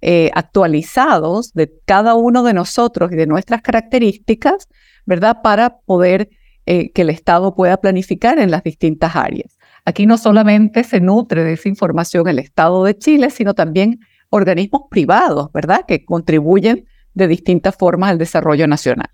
Eh, 0.00 0.30
actualizados 0.34 1.52
de 1.52 1.72
cada 1.84 2.14
uno 2.14 2.42
de 2.42 2.54
nosotros 2.54 3.10
y 3.12 3.16
de 3.16 3.26
nuestras 3.26 3.62
características, 3.62 4.68
¿verdad? 5.06 5.38
Para 5.42 5.78
poder 5.78 6.28
eh, 6.66 6.90
que 6.92 7.02
el 7.02 7.10
Estado 7.10 7.54
pueda 7.54 7.78
planificar 7.78 8.38
en 8.38 8.50
las 8.50 8.62
distintas 8.62 9.16
áreas. 9.16 9.56
Aquí 9.84 10.04
no 10.04 10.18
solamente 10.18 10.82
se 10.82 11.00
nutre 11.00 11.44
de 11.44 11.52
esa 11.52 11.68
información 11.68 12.28
el 12.28 12.40
Estado 12.40 12.84
de 12.84 12.98
Chile, 12.98 13.30
sino 13.30 13.54
también 13.54 14.00
organismos 14.30 14.82
privados, 14.90 15.52
¿verdad? 15.52 15.84
Que 15.86 16.04
contribuyen 16.04 16.86
de 17.14 17.28
distintas 17.28 17.76
formas 17.76 18.10
al 18.10 18.18
desarrollo 18.18 18.66
nacional. 18.66 19.08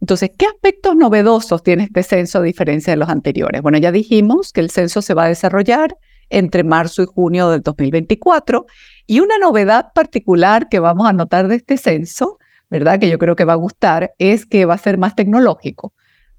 Entonces, 0.00 0.32
¿qué 0.36 0.46
aspectos 0.46 0.96
novedosos 0.96 1.62
tiene 1.62 1.84
este 1.84 2.02
censo 2.02 2.40
a 2.40 2.42
diferencia 2.42 2.92
de 2.92 2.98
los 2.98 3.08
anteriores? 3.08 3.62
Bueno, 3.62 3.78
ya 3.78 3.90
dijimos 3.90 4.52
que 4.52 4.60
el 4.60 4.70
censo 4.70 5.00
se 5.00 5.14
va 5.14 5.24
a 5.24 5.28
desarrollar 5.28 5.96
entre 6.28 6.64
marzo 6.64 7.02
y 7.02 7.06
junio 7.06 7.48
del 7.50 7.62
2024 7.62 8.66
y 9.06 9.20
una 9.20 9.38
novedad 9.38 9.92
particular 9.94 10.68
que 10.68 10.78
vamos 10.78 11.06
a 11.06 11.12
notar 11.12 11.48
de 11.48 11.56
este 11.56 11.76
censo, 11.76 12.38
¿verdad? 12.70 12.98
Que 12.98 13.08
yo 13.08 13.18
creo 13.18 13.36
que 13.36 13.44
va 13.44 13.54
a 13.54 13.56
gustar, 13.56 14.14
es 14.18 14.46
que 14.46 14.64
va 14.64 14.74
a 14.74 14.78
ser 14.78 14.98
más 14.98 15.14
tecnológico. 15.14 15.92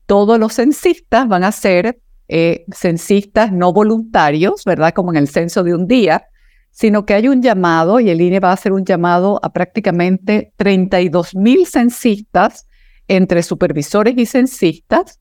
Todos 0.06 0.40
los 0.40 0.54
censistas 0.54 1.28
van 1.28 1.44
a 1.44 1.52
ser 1.52 2.00
eh, 2.28 2.66
censistas 2.74 3.52
no 3.52 3.72
voluntarios, 3.74 4.64
¿verdad? 4.66 4.94
Como 4.94 5.12
en 5.12 5.18
el 5.18 5.28
censo 5.28 5.64
de 5.64 5.76
un 5.76 5.88
día, 5.88 6.28
sino 6.72 7.06
que 7.06 7.14
hay 7.14 7.28
un 7.28 7.42
llamado 7.42 8.00
y 8.00 8.10
el 8.10 8.20
INE 8.20 8.40
va 8.40 8.50
a 8.50 8.54
hacer 8.54 8.74
un 8.74 8.84
llamado 8.84 9.40
a 9.44 9.54
prácticamente 9.54 10.52
32 10.58 11.36
mil 11.36 11.68
censistas 11.68 12.68
entre 13.08 13.44
supervisores 13.44 14.16
y 14.18 14.26
censistas, 14.26 15.20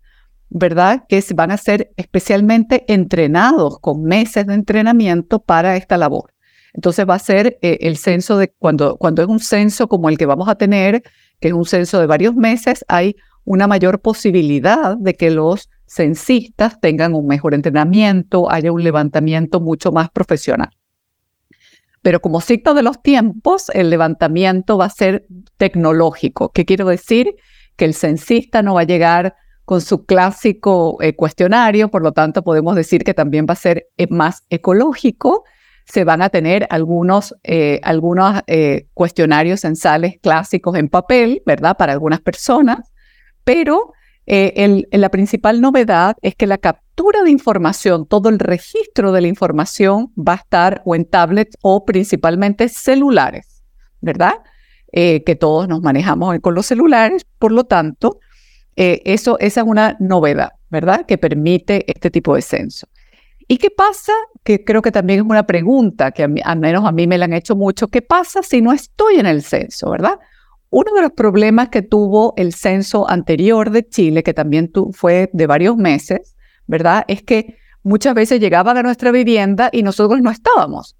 ¿verdad? 0.49 1.05
Que 1.09 1.23
van 1.35 1.51
a 1.51 1.57
ser 1.57 1.93
especialmente 1.97 2.85
entrenados 2.93 3.79
con 3.79 4.03
meses 4.03 4.47
de 4.47 4.55
entrenamiento 4.55 5.41
para 5.41 5.77
esta 5.77 5.97
labor. 5.97 6.34
Entonces 6.75 7.07
va 7.09 7.15
a 7.15 7.21
ser 7.21 7.59
eh, 7.63 7.79
el 7.83 7.97
censo 7.97 8.37
de 8.37 8.49
cuando, 8.59 8.97
cuando 8.97 9.23
es 9.23 9.29
un 9.29 9.41
censo 9.41 9.89
como 9.89 10.09
el 10.09 10.19
que 10.19 10.27
vamos 10.27 10.49
a 10.49 10.57
tener, 10.57 11.03
que 11.41 11.49
es 11.49 11.55
un 11.55 11.65
censo 11.65 12.01
de 12.01 12.07
varios 12.07 12.35
meses, 12.35 12.85
hay 12.89 13.17
una 13.45 13.67
mayor 13.67 14.01
posibilidad 14.01 14.97
de 14.97 15.15
que 15.15 15.31
los 15.31 15.71
censistas 15.87 16.81
tengan 16.81 17.15
un 17.15 17.27
mejor 17.27 17.55
entrenamiento, 17.55 18.51
haya 18.51 18.73
un 18.73 18.83
levantamiento 18.83 19.61
mucho 19.61 19.93
más 19.93 20.11
profesional. 20.11 20.71
Pero 22.03 22.21
como 22.21 22.41
ciclo 22.41 22.75
de 22.75 22.83
los 22.83 23.01
tiempos, 23.01 23.71
el 23.71 23.89
levantamiento 23.89 24.77
va 24.77 24.87
a 24.87 24.91
ser 24.91 25.27
tecnológico. 25.57 26.51
¿Qué 26.51 26.65
quiero 26.65 26.87
decir? 26.87 27.35
Que 27.77 27.85
el 27.85 27.95
censista 27.95 28.63
no 28.63 28.75
va 28.75 28.81
a 28.81 28.85
llegar 28.85 29.37
con 29.65 29.81
su 29.81 30.05
clásico 30.05 30.99
eh, 31.01 31.15
cuestionario, 31.15 31.89
por 31.89 32.03
lo 32.03 32.13
tanto 32.13 32.43
podemos 32.43 32.75
decir 32.75 33.05
que 33.05 33.15
también 33.15 33.47
va 33.49 33.53
a 33.53 33.57
ser 33.57 33.87
eh, 33.97 34.07
más 34.11 34.45
ecológico 34.51 35.45
se 35.85 36.05
van 36.05 36.23
a 36.23 36.31
tener 36.31 36.67
algunos, 36.71 37.35
eh, 37.43 37.81
algunos 37.83 38.41
eh, 38.47 38.87
cuestionarios 38.95 39.61
censales 39.61 40.17
clásicos 40.21 40.77
en 40.77 40.89
papel, 40.89 41.43
¿verdad? 41.45 41.77
Para 41.77 41.93
algunas 41.93 42.21
personas, 42.21 42.91
pero 43.45 43.93
eh, 44.27 44.85
la 44.91 45.11
principal 45.11 45.61
novedad 45.61 46.17
es 46.23 46.35
que 46.35 46.47
la 46.47 46.59
captura 46.59 47.23
de 47.23 47.31
información, 47.31 48.07
todo 48.07 48.31
el 48.31 48.39
registro 48.39 49.13
de 49.13 49.21
la 49.21 49.29
información 49.29 50.13
va 50.17 50.33
a 50.33 50.37
estar 50.37 50.83
o 50.87 50.95
en 50.95 51.05
tablets 51.05 51.57
o 51.61 51.85
principalmente 51.85 52.69
celulares, 52.69 53.63
¿verdad? 54.01 54.35
que 54.97 55.37
todos 55.41 55.67
nos 55.67 55.83
manejamos 55.83 56.39
con 56.39 56.55
los 56.55 56.67
celulares, 56.67 57.27
por 57.41 57.51
lo 57.51 57.65
tanto, 57.65 58.21
eso, 58.77 59.37
esa 59.41 59.61
es 59.63 59.67
una 59.67 59.97
novedad, 59.99 60.51
¿verdad? 60.71 61.05
Que 61.05 61.19
permite 61.19 61.85
este 61.91 62.13
tipo 62.13 62.37
de 62.37 62.43
censo. 62.43 62.87
¿Y 63.47 63.59
qué 63.59 63.71
pasa? 63.71 64.13
Que 64.43 64.65
creo 64.65 64.81
que 64.81 64.93
también 64.93 65.21
es 65.21 65.27
una 65.27 65.47
pregunta 65.47 66.13
que 66.13 66.23
al 66.23 66.59
menos 66.59 66.85
a 66.87 66.93
mí 66.93 67.07
me 67.07 67.19
la 67.19 67.27
han 67.27 67.33
hecho 67.35 67.57
mucho. 67.57 67.89
¿Qué 67.89 68.01
pasa 68.03 68.43
si 68.43 68.63
no 68.63 68.73
estoy 68.73 69.17
en 69.17 69.27
el 69.27 69.43
censo, 69.43 69.91
verdad? 69.91 70.19
Uno 70.71 70.93
de 70.95 71.03
los 71.03 71.13
problemas 71.13 71.69
que 71.69 71.83
tuvo 71.83 72.35
el 72.37 72.53
censo 72.53 73.09
anterior 73.09 73.71
de 73.71 73.87
Chile, 73.87 74.23
que 74.23 74.35
también 74.35 74.73
fue 74.93 75.31
de 75.33 75.47
varios 75.47 75.77
meses, 75.77 76.35
¿verdad? 76.67 77.05
Es 77.07 77.23
que 77.23 77.57
muchas 77.83 78.15
veces 78.15 78.41
llegaban 78.41 78.77
a 78.79 78.83
nuestra 78.83 79.13
vivienda 79.13 79.69
y 79.73 79.83
nosotros 79.83 80.21
no 80.21 80.31
estábamos. 80.31 80.97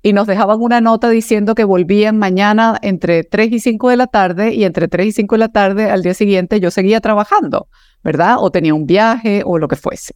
Y 0.00 0.12
nos 0.12 0.28
dejaban 0.28 0.60
una 0.60 0.80
nota 0.80 1.10
diciendo 1.10 1.56
que 1.56 1.64
volvían 1.64 2.16
mañana 2.16 2.78
entre 2.82 3.24
3 3.24 3.52
y 3.52 3.58
5 3.58 3.90
de 3.90 3.96
la 3.96 4.06
tarde 4.06 4.54
y 4.54 4.64
entre 4.64 4.86
3 4.86 5.08
y 5.08 5.12
5 5.12 5.34
de 5.34 5.38
la 5.40 5.48
tarde 5.48 5.90
al 5.90 6.02
día 6.02 6.14
siguiente 6.14 6.60
yo 6.60 6.70
seguía 6.70 7.00
trabajando, 7.00 7.66
¿verdad? 8.04 8.36
O 8.38 8.50
tenía 8.52 8.74
un 8.74 8.86
viaje 8.86 9.42
o 9.44 9.58
lo 9.58 9.66
que 9.66 9.74
fuese. 9.74 10.14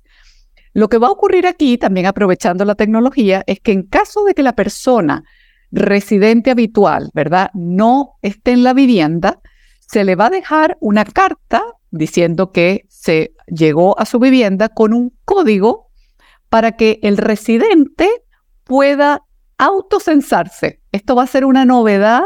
Lo 0.73 0.89
que 0.89 0.99
va 0.99 1.09
a 1.09 1.13
ocurrir 1.13 1.47
aquí, 1.47 1.79
también 1.79 2.07
aprovechando 2.07 2.65
la 2.65 2.75
tecnología, 2.75 3.43
es 3.47 3.61
que 3.61 3.73
en 3.73 3.83
caso 3.83 4.25
de 4.25 4.35
que 4.35 4.43
la 4.43 4.55
persona 4.55 5.25
residente 5.71 6.51
habitual, 6.51 7.11
¿verdad?, 7.15 7.51
no 7.55 8.15
esté 8.23 8.53
en 8.53 8.63
la 8.63 8.75
vivienda, 8.75 9.41
se 9.81 10.05
le 10.05 10.15
va 10.15 10.27
a 10.27 10.31
dejar 10.31 10.77
una 10.81 11.05
carta 11.05 11.63
diciendo 11.91 12.53
que 12.53 12.87
se 12.89 13.33
llegó 13.47 13.99
a 13.99 14.07
su 14.07 14.19
vivienda 14.19 14.69
con 14.71 14.95
un 14.95 15.13
código 15.25 15.89
para 16.49 16.73
que 16.73 16.99
el 17.03 17.17
residente 17.17 18.09
pueda 18.65 19.23
autocensarse. 19.59 20.81
Esto 20.93 21.15
va 21.15 21.25
a 21.25 21.27
ser 21.27 21.45
una 21.45 21.65
novedad 21.65 22.23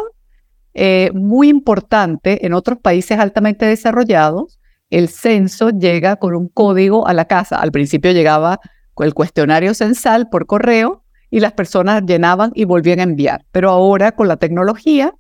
eh, 0.75 1.11
muy 1.15 1.49
importante 1.49 2.45
en 2.47 2.53
otros 2.53 2.79
países 2.79 3.19
altamente 3.19 3.67
desarrollados. 3.67 4.59
El 4.91 5.09
censo 5.09 5.71
llega 5.71 6.17
con 6.17 6.35
un 6.35 6.49
código 6.49 7.07
a 7.07 7.13
la 7.13 7.27
casa. 7.27 7.57
Al 7.57 7.73
principio 7.73 8.13
llegaba 8.13 8.61
el 9.05 9.15
cuestionario 9.15 9.75
censal 9.75 10.29
por 10.31 10.47
correo 10.47 11.05
y 11.31 11.41
las 11.41 11.53
personas 11.53 12.03
llenaban 12.07 12.53
y 12.55 12.65
volvían 12.65 13.01
a 13.01 13.05
enviar. 13.05 13.45
Pero 13.53 13.71
ahora 13.71 14.13
con 14.13 14.29
la 14.29 14.37
tecnología, 14.37 15.15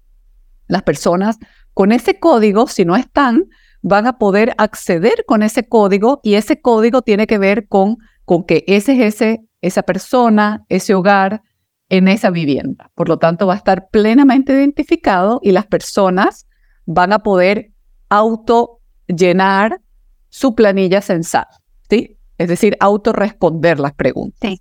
las 0.66 0.82
personas 0.82 1.38
con 1.74 1.92
ese 1.92 2.18
código, 2.18 2.68
si 2.68 2.84
no 2.84 2.96
están, 2.96 3.44
van 3.82 4.06
a 4.06 4.18
poder 4.18 4.54
acceder 4.58 5.24
con 5.26 5.42
ese 5.42 5.68
código 5.68 6.20
y 6.22 6.34
ese 6.34 6.60
código 6.60 7.02
tiene 7.02 7.26
que 7.26 7.38
ver 7.38 7.68
con, 7.68 7.98
con 8.24 8.44
que 8.44 8.64
ese 8.66 8.92
es 8.94 9.14
ese, 9.14 9.40
esa 9.60 9.82
persona, 9.82 10.64
ese 10.68 10.94
hogar 10.94 11.42
en 11.88 12.08
esa 12.08 12.30
vivienda. 12.30 12.90
Por 12.94 13.08
lo 13.08 13.18
tanto, 13.18 13.46
va 13.46 13.54
a 13.54 13.58
estar 13.58 13.88
plenamente 13.90 14.52
identificado 14.54 15.40
y 15.42 15.52
las 15.52 15.66
personas 15.66 16.48
van 16.84 17.12
a 17.12 17.20
poder 17.20 17.72
auto 18.08 18.75
llenar 19.06 19.80
su 20.28 20.54
planilla 20.54 21.00
censal, 21.00 21.46
¿sí? 21.88 22.18
Es 22.38 22.48
decir, 22.48 22.76
auto 22.80 23.12
responder 23.12 23.80
las 23.80 23.94
preguntas. 23.94 24.58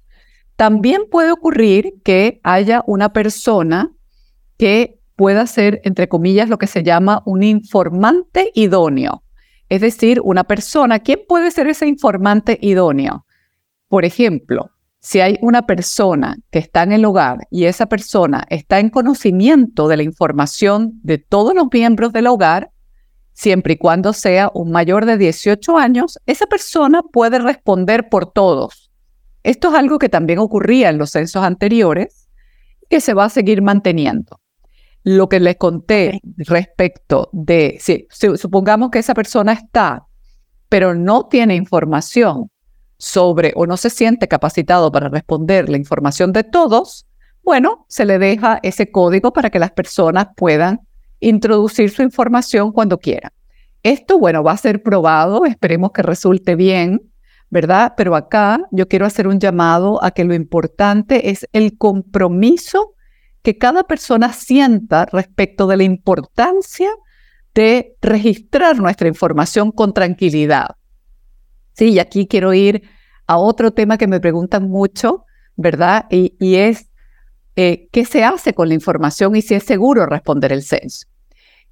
También 0.55 1.03
puede 1.11 1.31
ocurrir 1.31 1.95
que 2.03 2.39
haya 2.43 2.83
una 2.87 3.11
persona 3.11 3.91
que 4.57 4.99
pueda 5.15 5.47
ser, 5.47 5.81
entre 5.83 6.07
comillas, 6.07 6.49
lo 6.49 6.57
que 6.57 6.67
se 6.67 6.83
llama 6.83 7.21
un 7.25 7.43
informante 7.43 8.51
idóneo. 8.53 9.23
Es 9.67 9.81
decir, 9.81 10.21
una 10.23 10.43
persona, 10.43 10.99
¿quién 10.99 11.21
puede 11.27 11.51
ser 11.51 11.67
ese 11.67 11.87
informante 11.87 12.57
idóneo? 12.61 13.25
Por 13.87 14.05
ejemplo, 14.05 14.69
si 14.99 15.19
hay 15.19 15.37
una 15.41 15.65
persona 15.65 16.37
que 16.51 16.59
está 16.59 16.83
en 16.83 16.91
el 16.91 17.05
hogar 17.05 17.47
y 17.51 17.65
esa 17.65 17.87
persona 17.87 18.45
está 18.49 18.79
en 18.79 18.89
conocimiento 18.89 19.87
de 19.87 19.97
la 19.97 20.03
información 20.03 20.99
de 21.03 21.17
todos 21.17 21.53
los 21.53 21.67
miembros 21.71 22.11
del 22.13 22.27
hogar, 22.27 22.71
siempre 23.35 23.73
y 23.73 23.77
cuando 23.77 24.13
sea 24.13 24.49
un 24.53 24.71
mayor 24.71 25.05
de 25.05 25.17
18 25.17 25.77
años, 25.77 26.17
esa 26.25 26.47
persona 26.47 27.03
puede 27.03 27.37
responder 27.37 28.09
por 28.09 28.31
todos. 28.31 28.91
Esto 29.43 29.69
es 29.69 29.75
algo 29.75 29.99
que 29.99 30.09
también 30.09 30.39
ocurría 30.39 30.89
en 30.89 30.97
los 30.97 31.11
censos 31.11 31.43
anteriores, 31.43 32.27
que 32.89 33.01
se 33.01 33.13
va 33.13 33.25
a 33.25 33.29
seguir 33.29 33.61
manteniendo 33.61 34.39
lo 35.03 35.29
que 35.29 35.39
les 35.39 35.57
conté 35.57 36.19
respecto 36.37 37.29
de, 37.31 37.77
si, 37.79 38.07
supongamos 38.37 38.89
que 38.89 38.99
esa 38.99 39.13
persona 39.13 39.53
está, 39.53 40.07
pero 40.67 40.95
no 40.95 41.27
tiene 41.27 41.55
información 41.55 42.49
sobre 42.97 43.53
o 43.55 43.67
no 43.67 43.77
se 43.77 43.91
siente 43.91 44.27
capacitado 44.27 44.91
para 44.91 45.09
responder 45.09 45.69
la 45.69 45.77
información 45.77 46.31
de 46.33 46.43
todos, 46.43 47.05
bueno, 47.43 47.85
se 47.87 48.05
le 48.05 48.17
deja 48.17 48.59
ese 48.63 48.89
código 48.89 49.31
para 49.31 49.51
que 49.51 49.59
las 49.59 49.71
personas 49.71 50.29
puedan 50.35 50.79
introducir 51.27 51.89
su 51.89 52.03
información 52.03 52.71
cuando 52.71 52.99
quieran. 52.99 53.31
Esto, 53.83 54.19
bueno, 54.19 54.43
va 54.43 54.53
a 54.53 54.57
ser 54.57 54.81
probado, 54.81 55.45
esperemos 55.45 55.91
que 55.91 56.01
resulte 56.01 56.55
bien, 56.55 57.01
¿verdad? 57.49 57.93
Pero 57.97 58.15
acá 58.15 58.59
yo 58.71 58.87
quiero 58.87 59.05
hacer 59.05 59.27
un 59.27 59.39
llamado 59.39 60.03
a 60.03 60.11
que 60.11 60.23
lo 60.23 60.33
importante 60.33 61.29
es 61.29 61.47
el 61.53 61.77
compromiso 61.77 62.93
que 63.41 63.57
cada 63.57 63.83
persona 63.83 64.33
sienta 64.33 65.05
respecto 65.05 65.67
de 65.67 65.77
la 65.77 65.83
importancia 65.83 66.89
de 67.53 67.95
registrar 68.01 68.77
nuestra 68.77 69.07
información 69.07 69.71
con 69.71 69.93
tranquilidad. 69.93 70.75
Sí, 71.73 71.91
y 71.93 71.99
aquí 71.99 72.27
quiero 72.27 72.53
ir 72.53 72.83
a 73.27 73.37
otro 73.37 73.71
tema 73.71 73.97
que 73.97 74.07
me 74.07 74.19
preguntan 74.19 74.69
mucho, 74.69 75.25
¿verdad? 75.55 76.05
Y, 76.09 76.55
es, 76.55 76.89
eh, 77.55 77.87
¿qué 77.91 78.05
se 78.05 78.23
hace 78.23 78.53
con 78.53 78.67
la 78.67 78.73
información 78.73 79.35
y 79.35 79.41
si 79.41 79.55
es 79.55 79.63
seguro 79.63 80.05
responder 80.05 80.51
el 80.51 80.63
censo? 80.63 81.07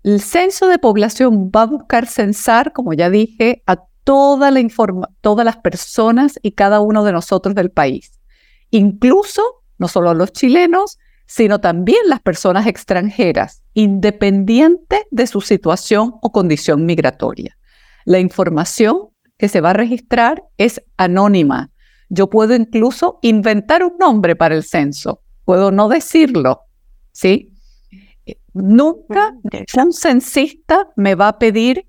El 0.04 0.20
censo 0.20 0.68
de 0.68 0.80
población 0.80 1.50
va 1.50 1.62
a 1.62 1.68
buscar 1.68 2.08
censar, 2.08 2.74
como 2.74 2.94
ya 2.94 3.10
dije, 3.10 3.64
a 3.66 3.86
todas 4.04 4.54
las 5.46 5.58
personas 5.58 6.40
y 6.42 6.52
cada 6.52 6.82
uno 6.82 7.06
de 7.06 7.14
nosotros 7.14 7.56
del 7.56 7.72
país, 7.72 8.20
incluso 8.70 9.42
no 9.78 9.88
solo 9.88 10.14
los 10.14 10.34
chilenos, 10.34 11.00
sino 11.26 11.62
también 11.62 12.02
las 12.08 12.20
personas 12.20 12.68
extranjeras, 12.68 13.64
independiente 13.74 15.08
de 15.10 15.26
su 15.26 15.40
situación 15.40 16.16
o 16.22 16.34
condición 16.34 16.86
migratoria. 16.86 17.58
La 18.04 18.20
información 18.20 19.08
que 19.38 19.48
se 19.48 19.62
va 19.62 19.70
a 19.70 19.74
registrar 19.74 20.44
es 20.58 20.84
anónima. 20.98 21.72
Yo 22.10 22.30
puedo 22.30 22.54
incluso 22.54 23.20
inventar 23.22 23.84
un 23.84 23.94
nombre 23.98 24.36
para 24.36 24.54
el 24.54 24.64
censo, 24.64 25.22
puedo 25.46 25.72
no 25.72 25.88
decirlo, 25.88 26.60
¿sí? 27.14 27.53
Nunca 28.54 29.34
un 29.78 29.94
censista 29.94 30.90
me 30.96 31.16
va 31.16 31.28
a 31.30 31.40
pedir 31.40 31.88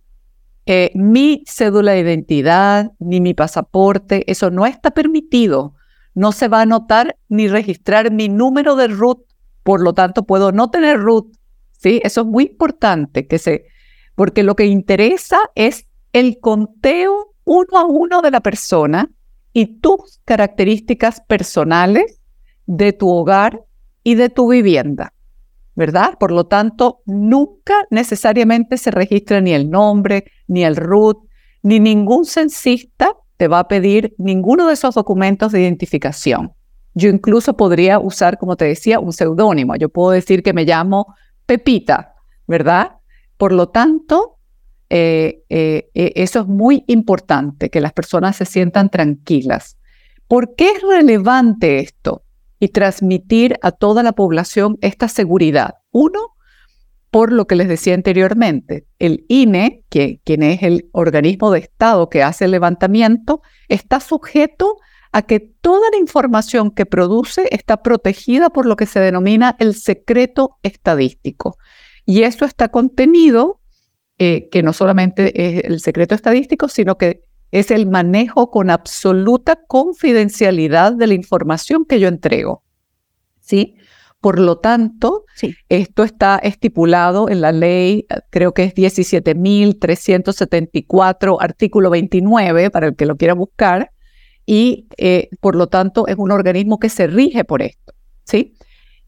eh, 0.67 0.91
mi 0.95 1.45
cédula 1.47 1.93
de 1.93 2.01
identidad 2.01 2.93
ni 2.99 3.21
mi 3.21 3.35
pasaporte, 3.35 4.31
eso 4.31 4.51
no 4.51 4.67
está 4.67 4.91
permitido 4.93 5.75
no 6.15 6.33
se 6.33 6.49
va 6.49 6.61
a 6.61 6.63
anotar 6.63 7.17
ni 7.29 7.49
registrar 7.49 8.11
mi 8.13 8.29
número 8.29 8.77
de 8.77 8.89
root, 8.89 9.19
por 9.63 9.83
lo 9.83 9.93
tanto 9.93 10.25
puedo 10.25 10.53
no 10.53 10.71
tener 10.71 10.99
root. 10.99 11.27
¿sí? 11.79 12.01
Eso 12.05 12.23
es 12.23 12.27
muy 12.27 12.45
importante, 12.45 13.27
que 13.27 13.39
se, 13.39 13.67
porque 14.15 14.43
lo 14.43 14.55
que 14.55 14.67
interesa 14.67 15.39
es 15.55 15.87
el 16.13 16.39
conteo 16.39 17.35
uno 17.45 17.79
a 17.79 17.85
uno 17.85 18.23
de 18.23 18.31
la 18.31 18.41
persona 18.41 19.11
y 19.53 19.81
tus 19.81 20.21
características 20.25 21.21
personales 21.21 22.21
de 22.67 22.93
tu 22.93 23.11
hogar 23.11 23.61
y 24.03 24.15
de 24.15 24.29
tu 24.29 24.51
vivienda, 24.51 25.13
¿verdad? 25.75 26.17
Por 26.19 26.31
lo 26.31 26.47
tanto, 26.47 27.01
nunca 27.07 27.75
necesariamente 27.91 28.77
se 28.77 28.91
registra 28.91 29.41
ni 29.41 29.53
el 29.53 29.71
nombre, 29.71 30.25
ni 30.47 30.65
el 30.65 30.77
root, 30.77 31.19
ni 31.63 31.81
ningún 31.81 32.25
censista 32.25 33.17
te 33.37 33.49
va 33.49 33.61
a 33.61 33.69
pedir 33.69 34.15
ninguno 34.19 34.69
de 34.69 34.75
esos 34.75 34.95
documentos 34.95 35.53
de 35.53 35.63
identificación. 35.63 36.53
Yo 36.95 37.09
incluso 37.09 37.57
podría 37.57 37.99
usar, 37.99 38.39
como 38.39 38.57
te 38.57 38.67
decía, 38.67 39.01
un 39.01 39.13
seudónimo. 39.13 39.75
Yo 39.77 39.89
puedo 39.89 40.13
decir 40.13 40.43
que 40.43 40.53
me 40.53 40.65
llamo 40.65 41.15
Pepita, 41.45 42.15
¿verdad? 42.47 42.93
Por 43.37 43.53
lo 43.53 43.69
tanto, 43.69 44.39
eh, 44.91 45.43
eh, 45.49 45.91
eh, 45.95 46.13
eso 46.15 46.41
es 46.41 46.47
muy 46.47 46.85
importante, 46.87 47.69
que 47.69 47.81
las 47.81 47.93
personas 47.93 48.37
se 48.37 48.45
sientan 48.45 48.91
tranquilas. 48.91 49.77
¿Por 50.29 50.55
qué 50.55 50.71
es 50.71 50.83
relevante 50.83 51.81
esto? 51.81 52.24
Y 52.65 52.69
transmitir 52.69 53.59
a 53.61 53.73
toda 53.73 54.03
la 54.03 54.13
población 54.13 54.79
esta 54.81 55.09
seguridad. 55.09 55.75
Uno, 55.91 56.31
por 57.11 57.31
lo 57.31 57.47
que 57.47 57.57
les 57.57 57.69
decía 57.69 57.93
anteriormente, 57.93 58.87
el 58.99 59.27
INE, 59.29 59.85
que, 59.91 60.23
quien 60.25 60.43
es 60.43 60.63
el 60.63 60.89
organismo 60.93 61.51
de 61.51 61.59
Estado 61.59 62.09
que 62.09 62.23
hace 62.23 62.47
el 62.47 62.53
levantamiento, 62.53 63.43
está 63.69 64.01
sujeto 64.01 64.77
a 65.13 65.21
que 65.21 65.41
toda 65.41 65.91
la 65.93 65.99
información 65.99 66.71
que 66.71 66.87
produce 66.87 67.49
está 67.51 67.83
protegida 67.83 68.49
por 68.49 68.65
lo 68.65 68.77
que 68.77 68.87
se 68.87 68.99
denomina 68.99 69.57
el 69.59 69.75
secreto 69.75 70.57
estadístico. 70.63 71.59
Y 72.07 72.23
eso 72.23 72.47
está 72.47 72.71
contenido, 72.71 73.61
eh, 74.17 74.49
que 74.51 74.63
no 74.63 74.73
solamente 74.73 75.59
es 75.59 75.65
el 75.65 75.81
secreto 75.81 76.15
estadístico, 76.15 76.69
sino 76.69 76.97
que 76.97 77.24
es 77.55 77.71
el 77.71 77.87
manejo 77.87 78.51
con 78.51 78.69
absoluta 78.69 79.59
confidencialidad 79.69 80.93
de 80.93 81.07
la 81.07 81.15
información 81.15 81.85
que 81.85 82.01
yo 82.01 82.09
entrego. 82.09 82.65
¿Sí? 83.39 83.77
Por 84.21 84.41
lo 84.41 84.59
tanto, 84.59 85.25
esto 85.69 86.03
está 86.03 86.39
estipulado 86.39 87.29
en 87.29 87.41
la 87.41 87.53
ley, 87.53 88.07
creo 88.31 88.53
que 88.55 88.65
es 88.65 88.75
17.374, 88.75 91.37
artículo 91.39 91.91
29, 91.91 92.71
para 92.71 92.89
el 92.89 92.97
que 92.97 93.07
lo 93.07 93.17
quiera 93.17 93.35
buscar, 93.35 93.93
y 94.45 94.89
eh, 94.97 95.29
por 95.41 95.55
lo 95.55 95.69
tanto 95.69 96.09
es 96.09 96.17
un 96.17 96.33
organismo 96.33 96.81
que 96.81 96.89
se 96.89 97.07
rige 97.07 97.45
por 97.45 97.63
esto. 97.63 97.95
¿sí? 98.25 98.57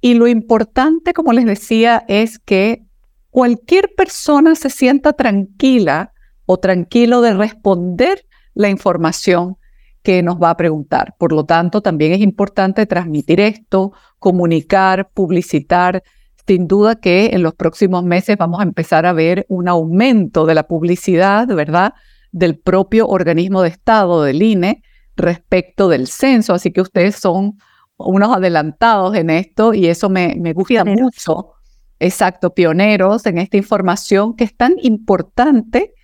Y 0.01 0.15
lo 0.15 0.29
importante, 0.29 1.15
como 1.15 1.33
les 1.33 1.47
decía, 1.47 2.05
es 2.07 2.39
que 2.39 2.85
cualquier 3.31 3.93
persona 3.97 4.55
se 4.55 4.71
sienta 4.71 5.15
tranquila 5.15 6.13
o 6.45 6.59
tranquilo 6.59 7.23
de 7.23 7.35
responder 7.35 8.26
la 8.57 8.69
información 8.69 9.59
que 10.03 10.23
nos 10.23 10.37
va 10.37 10.51
a 10.51 10.57
preguntar. 10.57 11.15
Por 11.19 11.33
lo 11.33 11.45
tanto, 11.45 11.83
también 11.83 12.13
es 12.13 12.21
importante 12.21 12.87
transmitir 12.87 13.41
esto, 13.41 13.93
comunicar, 14.19 15.11
publicitar. 15.13 16.03
Sin 16.47 16.67
duda 16.69 16.95
que 16.97 17.31
en 17.33 17.43
los 17.43 17.55
próximos 17.55 18.05
meses 18.05 18.37
vamos 18.37 18.61
a 18.61 18.63
empezar 18.63 19.05
a 19.05 19.13
ver 19.13 19.47
un 19.49 19.69
aumento 19.69 20.47
de 20.47 20.55
la 20.55 20.69
publicidad, 20.69 21.49
¿verdad? 21.49 21.95
Del 22.31 22.57
propio 22.57 23.09
organismo 23.09 23.63
de 23.63 23.69
Estado, 23.69 24.23
del 24.23 24.43
INE, 24.43 24.83
respecto 25.17 25.89
del 25.89 26.07
censo. 26.07 26.55
Así 26.55 26.73
que 26.73 26.81
ustedes 26.81 27.17
son 27.17 27.59
unos 27.97 28.37
adelantados 28.37 29.17
en 29.17 29.29
esto 29.31 29.75
y 29.75 29.87
eso 29.87 30.09
me, 30.09 30.37
me 30.39 30.53
gusta 30.53 30.85
mucho. 30.85 31.53
Exacto, 31.99 32.55
pioneros 32.55 33.27
en 33.27 33.39
esta 33.39 33.57
información 33.57 34.37
que 34.37 34.45
es 34.45 34.57
tan 34.57 34.75
importante 34.83 35.95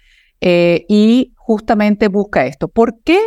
eh, 0.43 0.85
y 0.89 1.33
justamente 1.37 2.09
busca 2.09 2.45
esto. 2.47 2.67
¿Por 2.69 3.01
qué 3.03 3.19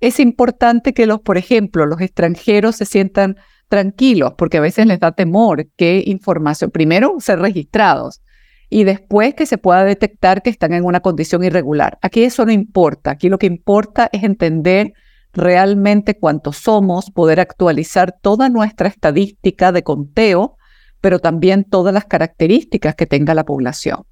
es 0.00 0.20
importante 0.20 0.92
que 0.92 1.06
los, 1.06 1.20
por 1.20 1.38
ejemplo, 1.38 1.86
los 1.86 2.00
extranjeros 2.00 2.76
se 2.76 2.84
sientan 2.84 3.36
tranquilos, 3.68 4.34
porque 4.36 4.58
a 4.58 4.60
veces 4.60 4.86
les 4.86 5.00
da 5.00 5.12
temor 5.12 5.66
que 5.76 6.02
información, 6.06 6.70
primero, 6.70 7.16
ser 7.20 7.40
registrados 7.40 8.22
y 8.70 8.84
después 8.84 9.34
que 9.34 9.46
se 9.46 9.56
pueda 9.58 9.84
detectar 9.84 10.42
que 10.42 10.50
están 10.50 10.74
en 10.74 10.84
una 10.84 11.00
condición 11.00 11.42
irregular. 11.42 11.98
Aquí 12.02 12.22
eso 12.22 12.44
no 12.44 12.52
importa, 12.52 13.12
aquí 13.12 13.30
lo 13.30 13.38
que 13.38 13.46
importa 13.46 14.10
es 14.12 14.22
entender 14.22 14.92
realmente 15.32 16.18
cuántos 16.18 16.58
somos, 16.58 17.10
poder 17.10 17.40
actualizar 17.40 18.14
toda 18.20 18.50
nuestra 18.50 18.88
estadística 18.88 19.72
de 19.72 19.82
conteo, 19.82 20.56
pero 21.00 21.18
también 21.18 21.64
todas 21.64 21.94
las 21.94 22.04
características 22.04 22.94
que 22.94 23.06
tenga 23.06 23.34
la 23.34 23.44
población. 23.44 24.04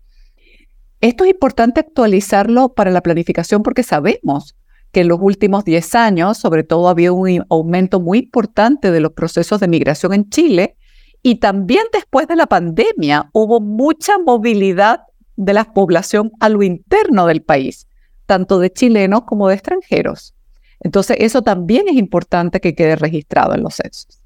Esto 1.01 1.25
es 1.25 1.31
importante 1.31 1.81
actualizarlo 1.81 2.75
para 2.75 2.91
la 2.91 3.03
planificación 3.03 3.63
porque 3.63 3.83
sabemos 3.83 4.57
que 4.93 5.01
en 5.01 5.09
los 5.09 5.19
últimos 5.21 5.65
10 5.65 5.95
años, 5.95 6.39
sobre 6.39 6.65
todo, 6.65 6.89
ha 6.89 6.93
habido 6.93 7.15
un 7.15 7.45
aumento 7.51 8.01
muy 8.01 8.19
importante 8.19 8.91
de 8.91 9.01
los 9.01 9.13
procesos 9.13 9.61
de 9.61 9.69
migración 9.69 10.15
en 10.15 10.31
Chile 10.31 10.77
y 11.23 11.37
también 11.37 11.85
después 11.93 12.27
de 12.29 12.37
la 12.37 12.47
pandemia 12.47 13.29
hubo 13.33 13.61
mucha 13.61 14.19
movilidad 14.19 15.01
de 15.37 15.53
la 15.53 15.65
población 15.65 16.33
a 16.41 16.49
lo 16.49 16.63
interno 16.63 17.27
del 17.27 17.43
país, 17.43 17.89
tanto 18.25 18.59
de 18.59 18.73
chilenos 18.73 19.23
como 19.27 19.49
de 19.49 19.55
extranjeros. 19.55 20.35
Entonces, 20.81 21.17
eso 21.21 21.43
también 21.43 21.89
es 21.89 21.97
importante 21.97 22.61
que 22.61 22.75
quede 22.75 22.97
registrado 22.97 23.55
en 23.55 23.63
los 23.63 23.75
censos. 23.75 24.23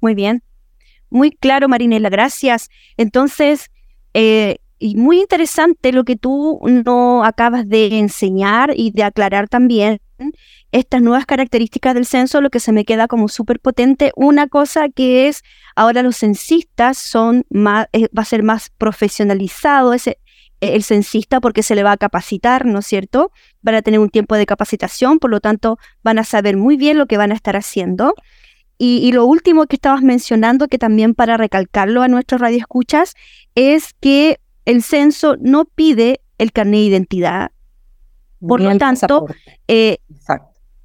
Muy 0.00 0.14
bien. 0.14 0.42
Muy 1.10 1.30
claro, 1.30 1.68
Marinela, 1.68 2.08
gracias. 2.08 2.68
Entonces, 2.96 3.70
eh, 4.14 4.58
y 4.82 4.96
muy 4.96 5.20
interesante 5.20 5.92
lo 5.92 6.02
que 6.02 6.16
tú 6.16 6.60
no 6.64 7.24
acabas 7.24 7.68
de 7.68 7.98
enseñar 7.98 8.72
y 8.76 8.90
de 8.90 9.04
aclarar 9.04 9.48
también 9.48 10.00
estas 10.72 11.02
nuevas 11.02 11.24
características 11.24 11.94
del 11.94 12.04
censo, 12.04 12.40
lo 12.40 12.50
que 12.50 12.58
se 12.58 12.72
me 12.72 12.84
queda 12.84 13.06
como 13.06 13.28
súper 13.28 13.60
potente, 13.60 14.10
una 14.16 14.48
cosa 14.48 14.88
que 14.88 15.28
es 15.28 15.42
ahora 15.76 16.02
los 16.02 16.16
censistas 16.16 16.98
son 16.98 17.44
más, 17.48 17.86
eh, 17.92 18.08
va 18.16 18.22
a 18.22 18.26
ser 18.26 18.42
más 18.42 18.70
profesionalizado 18.76 19.92
ese, 19.92 20.18
el 20.60 20.82
censista 20.82 21.40
porque 21.40 21.62
se 21.62 21.76
le 21.76 21.84
va 21.84 21.92
a 21.92 21.96
capacitar, 21.96 22.66
¿no 22.66 22.80
es 22.80 22.86
cierto? 22.86 23.30
Van 23.60 23.76
a 23.76 23.82
tener 23.82 24.00
un 24.00 24.10
tiempo 24.10 24.34
de 24.34 24.46
capacitación, 24.46 25.20
por 25.20 25.30
lo 25.30 25.40
tanto 25.40 25.78
van 26.02 26.18
a 26.18 26.24
saber 26.24 26.56
muy 26.56 26.76
bien 26.76 26.98
lo 26.98 27.06
que 27.06 27.18
van 27.18 27.30
a 27.30 27.34
estar 27.34 27.56
haciendo. 27.56 28.14
Y, 28.84 29.12
lo 29.12 29.26
último 29.26 29.66
que 29.66 29.76
estabas 29.76 30.02
mencionando, 30.02 30.66
que 30.66 30.76
también 30.76 31.14
para 31.14 31.36
recalcarlo 31.36 32.02
a 32.02 32.08
nuestros 32.08 32.40
radioescuchas, 32.40 33.14
es 33.54 33.94
que 34.00 34.40
el 34.64 34.82
censo 34.82 35.36
no 35.40 35.64
pide 35.64 36.20
el 36.38 36.52
carnet 36.52 36.80
de 36.80 36.86
identidad. 36.86 37.50
Por 38.40 38.60
lo 38.60 38.76
tanto, 38.76 39.26
eh, 39.68 39.98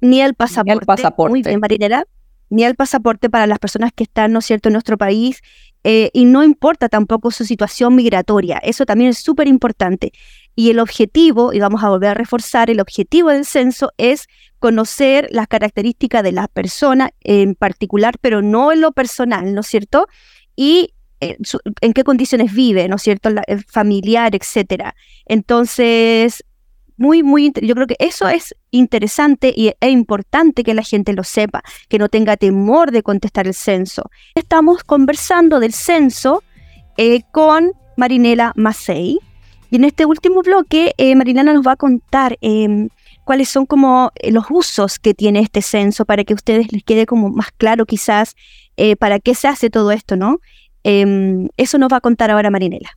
ni 0.00 0.20
el 0.20 0.34
pasaporte. 0.34 0.72
Ni 0.72 0.78
el 0.78 0.86
pasaporte. 0.86 1.30
Muy 1.30 1.42
bien, 1.42 1.60
Marinera. 1.60 2.04
Ni 2.50 2.64
el 2.64 2.76
pasaporte 2.76 3.28
para 3.28 3.46
las 3.46 3.58
personas 3.58 3.92
que 3.94 4.04
están, 4.04 4.32
¿no 4.32 4.38
es 4.38 4.46
cierto?, 4.46 4.68
en 4.68 4.74
nuestro 4.74 4.96
país. 4.96 5.42
Eh, 5.84 6.10
y 6.12 6.24
no 6.24 6.44
importa 6.44 6.88
tampoco 6.88 7.30
su 7.30 7.44
situación 7.44 7.94
migratoria. 7.94 8.58
Eso 8.58 8.86
también 8.86 9.10
es 9.10 9.18
súper 9.18 9.48
importante. 9.48 10.12
Y 10.54 10.70
el 10.70 10.78
objetivo, 10.78 11.52
y 11.52 11.60
vamos 11.60 11.82
a 11.84 11.88
volver 11.88 12.10
a 12.10 12.14
reforzar, 12.14 12.70
el 12.70 12.80
objetivo 12.80 13.30
del 13.30 13.44
censo 13.44 13.92
es 13.96 14.28
conocer 14.58 15.28
las 15.30 15.46
características 15.46 16.22
de 16.22 16.32
la 16.32 16.48
persona 16.48 17.10
en 17.20 17.54
particular, 17.54 18.14
pero 18.20 18.42
no 18.42 18.72
en 18.72 18.80
lo 18.80 18.92
personal, 18.92 19.54
¿no 19.54 19.60
es 19.60 19.66
cierto? 19.66 20.06
Y 20.56 20.94
en 21.20 21.92
qué 21.92 22.04
condiciones 22.04 22.52
vive, 22.52 22.88
¿no 22.88 22.96
es 22.96 23.02
cierto? 23.02 23.30
La, 23.30 23.42
familiar, 23.66 24.34
etcétera. 24.34 24.94
Entonces, 25.26 26.44
muy, 26.98 27.22
muy, 27.22 27.52
yo 27.62 27.74
creo 27.74 27.86
que 27.86 27.96
eso 28.00 28.28
es 28.28 28.54
interesante 28.72 29.52
y 29.56 29.68
es 29.68 29.90
importante 29.90 30.64
que 30.64 30.74
la 30.74 30.82
gente 30.82 31.12
lo 31.12 31.22
sepa, 31.22 31.62
que 31.88 31.98
no 31.98 32.08
tenga 32.08 32.36
temor 32.36 32.90
de 32.90 33.04
contestar 33.04 33.46
el 33.46 33.54
censo. 33.54 34.10
Estamos 34.34 34.82
conversando 34.82 35.60
del 35.60 35.72
censo 35.72 36.42
eh, 36.96 37.22
con 37.30 37.72
Marinela 37.96 38.52
Macei. 38.56 39.20
Y 39.70 39.76
en 39.76 39.84
este 39.84 40.06
último 40.06 40.42
bloque, 40.42 40.94
eh, 40.98 41.14
Marinela 41.14 41.52
nos 41.52 41.64
va 41.64 41.72
a 41.72 41.76
contar 41.76 42.36
em, 42.40 42.88
cuáles 43.24 43.48
son 43.48 43.66
como 43.66 44.10
eh, 44.16 44.32
los 44.32 44.46
usos 44.50 44.98
que 44.98 45.14
tiene 45.14 45.38
este 45.38 45.62
censo 45.62 46.04
para 46.04 46.24
que 46.24 46.32
a 46.32 46.36
ustedes 46.36 46.72
les 46.72 46.82
quede 46.82 47.06
como 47.06 47.30
más 47.30 47.52
claro 47.56 47.86
quizás 47.86 48.34
para 49.00 49.18
qué 49.18 49.34
se 49.34 49.48
hace 49.48 49.70
todo 49.70 49.90
esto, 49.90 50.14
¿no? 50.14 50.38
Em, 50.90 51.50
eso 51.58 51.76
nos 51.76 51.92
va 51.92 51.98
a 51.98 52.00
contar 52.00 52.30
ahora 52.30 52.48
Marinela. 52.48 52.88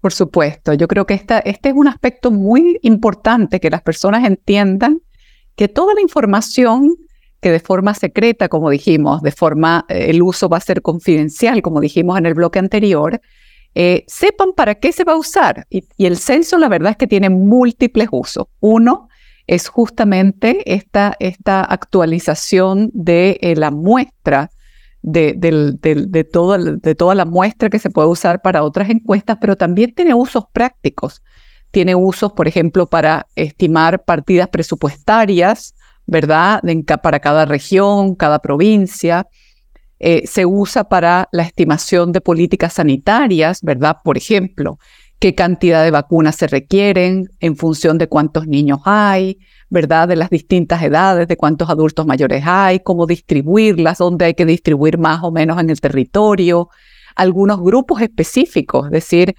Por 0.00 0.12
supuesto, 0.12 0.72
yo 0.72 0.86
creo 0.86 1.04
que 1.04 1.14
este 1.14 1.42
es 1.44 1.74
un 1.74 1.88
aspecto 1.88 2.30
muy 2.30 2.78
importante 2.82 3.58
que 3.58 3.70
las 3.70 3.82
personas 3.82 4.24
entiendan 4.24 5.00
que 5.56 5.66
toda 5.66 5.94
la 5.94 6.00
información 6.00 6.94
que 7.40 7.50
de 7.50 7.58
forma 7.58 7.92
secreta, 7.94 8.48
como 8.48 8.70
dijimos, 8.70 9.20
de 9.20 9.32
forma, 9.32 9.84
eh, 9.88 10.10
el 10.10 10.22
uso 10.22 10.48
va 10.48 10.58
a 10.58 10.60
ser 10.60 10.80
confidencial, 10.80 11.60
como 11.60 11.80
dijimos 11.80 12.16
en 12.18 12.26
el 12.26 12.34
bloque 12.34 12.60
anterior, 12.60 13.20
eh, 13.74 14.04
sepan 14.06 14.52
para 14.52 14.76
qué 14.76 14.92
se 14.92 15.02
va 15.02 15.14
a 15.14 15.16
usar. 15.16 15.66
Y, 15.70 15.82
el 15.98 16.16
censo, 16.18 16.56
la 16.56 16.68
verdad 16.68 16.92
es 16.92 16.96
que 16.96 17.08
tiene 17.08 17.30
múltiples 17.30 18.06
usos. 18.12 18.46
Uno 18.60 19.08
es 19.48 19.66
justamente 19.66 20.72
esta, 20.72 21.16
esta 21.18 21.64
actualización 21.64 22.92
de 22.94 23.38
eh, 23.40 23.56
la 23.56 23.72
muestra 23.72 24.52
de, 25.04 26.28
todo, 26.32 26.56
de 26.58 26.94
toda 26.94 27.14
la 27.14 27.26
muestra 27.26 27.68
que 27.68 27.78
se 27.78 27.90
puede 27.90 28.08
usar 28.08 28.40
para 28.40 28.62
otras 28.62 28.88
encuestas, 28.88 29.36
pero 29.40 29.56
también 29.56 29.94
tiene 29.94 30.14
usos 30.14 30.44
prácticos. 30.50 31.22
Tiene 31.70 31.94
usos, 31.94 32.32
por 32.32 32.48
ejemplo, 32.48 32.86
para 32.86 33.26
estimar 33.34 34.04
partidas 34.04 34.48
presupuestarias, 34.48 35.74
¿verdad? 36.06 36.62
para 37.02 37.20
cada 37.20 37.44
región, 37.44 38.14
cada 38.14 38.38
provincia. 38.38 39.26
Eh, 39.98 40.26
se 40.26 40.46
usa 40.46 40.84
para 40.84 41.28
la 41.32 41.42
estimación 41.42 42.12
de 42.12 42.20
políticas 42.20 42.74
sanitarias, 42.74 43.60
¿verdad? 43.62 43.98
Por 44.04 44.16
ejemplo, 44.16 44.78
qué 45.18 45.34
cantidad 45.34 45.84
de 45.84 45.90
vacunas 45.90 46.36
se 46.36 46.46
requieren 46.46 47.28
en 47.40 47.56
función 47.56 47.98
de 47.98 48.08
cuántos 48.08 48.46
niños 48.46 48.80
hay, 48.84 49.38
¿verdad? 49.74 50.08
De 50.08 50.16
las 50.16 50.30
distintas 50.30 50.82
edades, 50.82 51.28
de 51.28 51.36
cuántos 51.36 51.68
adultos 51.68 52.06
mayores 52.06 52.44
hay, 52.46 52.80
cómo 52.80 53.06
distribuirlas, 53.06 53.98
dónde 53.98 54.24
hay 54.24 54.34
que 54.34 54.46
distribuir 54.46 54.96
más 54.96 55.22
o 55.22 55.30
menos 55.30 55.60
en 55.60 55.68
el 55.68 55.80
territorio, 55.80 56.70
algunos 57.16 57.60
grupos 57.60 58.00
específicos, 58.00 58.86
es 58.86 58.92
decir, 58.92 59.34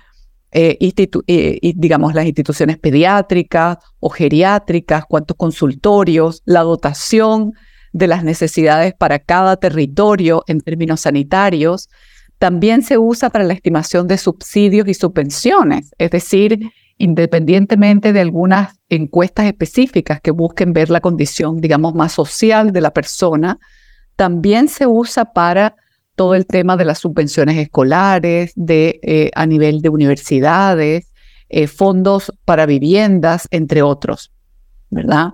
eh, 0.52 0.78
eh, 0.80 1.74
digamos, 1.76 2.14
las 2.14 2.26
instituciones 2.26 2.78
pediátricas 2.78 3.78
o 4.00 4.10
geriátricas, 4.10 5.06
cuántos 5.08 5.36
consultorios, 5.36 6.44
la 6.46 6.62
dotación 6.62 7.54
de 7.94 8.08
las 8.08 8.24
necesidades 8.24 8.94
para 8.94 9.20
cada 9.20 9.56
territorio 9.56 10.44
en 10.48 10.60
términos 10.62 11.02
sanitarios. 11.02 11.90
También 12.40 12.84
se 12.84 12.98
usa 12.98 13.30
para 13.30 13.46
la 13.46 13.54
estimación 13.54 14.08
de 14.08 14.18
subsidios 14.18 14.88
y 14.90 14.94
subvenciones, 14.94 15.92
es 15.98 16.12
decir, 16.12 16.60
independientemente 16.98 18.14
de 18.14 18.22
algunas 18.22 18.76
encuestas 18.90 19.46
específicas 19.46 20.22
que 20.22 20.32
busquen 20.32 20.74
ver 20.74 20.90
la 20.90 21.02
condición, 21.02 21.60
digamos, 21.60 21.94
más 21.94 22.14
social 22.14 22.72
de 22.72 22.82
la 22.82 22.92
persona, 22.92 23.60
también 24.16 24.70
se 24.70 24.88
usa 24.88 25.34
para 25.34 25.76
todo 26.16 26.36
el 26.36 26.46
tema 26.46 26.78
de 26.78 26.86
las 26.86 27.00
subvenciones 27.00 27.58
escolares, 27.58 28.54
de, 28.56 29.00
eh, 29.04 29.32
a 29.36 29.46
nivel 29.46 29.82
de 29.82 29.90
universidades, 29.90 31.12
eh, 31.50 31.68
fondos 31.68 32.32
para 32.46 32.66
viviendas, 32.66 33.48
entre 33.52 33.82
otros, 33.82 34.32
¿verdad? 34.90 35.34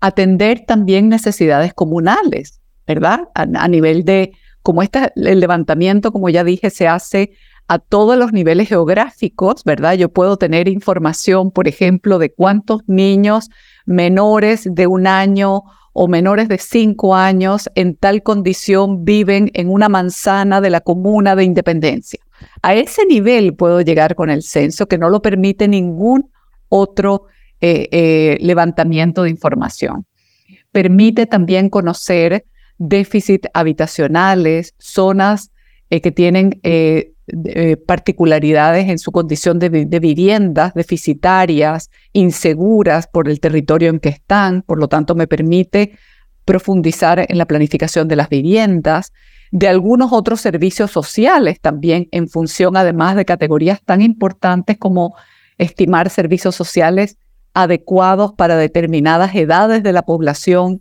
Atender 0.00 0.64
también 0.64 1.08
necesidades 1.08 1.74
comunales, 1.74 2.60
¿verdad? 2.86 3.28
A, 3.34 3.42
a 3.42 3.68
nivel 3.68 4.04
de, 4.04 4.32
como 4.62 4.82
este, 4.82 5.12
el 5.16 5.40
levantamiento, 5.40 6.12
como 6.12 6.28
ya 6.28 6.44
dije, 6.44 6.70
se 6.70 6.86
hace 6.86 7.32
a 7.70 7.78
todos 7.78 8.18
los 8.18 8.32
niveles 8.32 8.68
geográficos, 8.68 9.62
¿verdad? 9.62 9.94
Yo 9.94 10.08
puedo 10.08 10.36
tener 10.36 10.66
información, 10.66 11.52
por 11.52 11.68
ejemplo, 11.68 12.18
de 12.18 12.32
cuántos 12.32 12.80
niños 12.88 13.48
menores 13.86 14.68
de 14.68 14.88
un 14.88 15.06
año 15.06 15.62
o 15.92 16.08
menores 16.08 16.48
de 16.48 16.58
cinco 16.58 17.14
años 17.14 17.70
en 17.76 17.94
tal 17.94 18.24
condición 18.24 19.04
viven 19.04 19.52
en 19.54 19.70
una 19.70 19.88
manzana 19.88 20.60
de 20.60 20.70
la 20.70 20.80
comuna 20.80 21.36
de 21.36 21.44
Independencia. 21.44 22.18
A 22.60 22.74
ese 22.74 23.06
nivel 23.06 23.54
puedo 23.54 23.82
llegar 23.82 24.16
con 24.16 24.30
el 24.30 24.42
censo 24.42 24.88
que 24.88 24.98
no 24.98 25.08
lo 25.08 25.22
permite 25.22 25.68
ningún 25.68 26.28
otro 26.68 27.26
eh, 27.60 27.86
eh, 27.92 28.38
levantamiento 28.40 29.22
de 29.22 29.30
información. 29.30 30.06
Permite 30.72 31.26
también 31.26 31.70
conocer 31.70 32.46
déficit 32.78 33.46
habitacionales, 33.54 34.74
zonas 34.80 35.52
eh, 35.88 36.00
que 36.00 36.10
tienen 36.10 36.60
particularidades 37.86 38.88
en 38.88 38.98
su 38.98 39.12
condición 39.12 39.58
de, 39.58 39.68
viviendas 39.68 40.74
deficitarias, 40.74 41.90
inseguras 42.12 43.06
por 43.06 43.28
el 43.28 43.40
territorio 43.40 43.90
en 43.90 44.00
que 44.00 44.08
están, 44.10 44.62
por 44.62 44.78
lo 44.78 44.88
tanto 44.88 45.14
me 45.14 45.26
permite 45.26 45.98
profundizar 46.44 47.24
en 47.28 47.38
la 47.38 47.46
planificación 47.46 48.08
de 48.08 48.16
las 48.16 48.28
viviendas, 48.28 49.12
de 49.52 49.68
algunos 49.68 50.12
otros 50.12 50.40
servicios 50.40 50.90
sociales 50.90 51.60
también 51.60 52.08
en 52.12 52.28
función 52.28 52.76
además 52.76 53.16
de 53.16 53.24
categorías 53.24 53.80
tan 53.84 54.00
importantes 54.00 54.78
como 54.78 55.14
estimar 55.58 56.08
servicios 56.08 56.54
sociales 56.54 57.18
adecuados 57.52 58.32
para 58.32 58.56
determinadas 58.56 59.34
edades 59.34 59.82
de 59.82 59.92
la 59.92 60.02
población, 60.02 60.80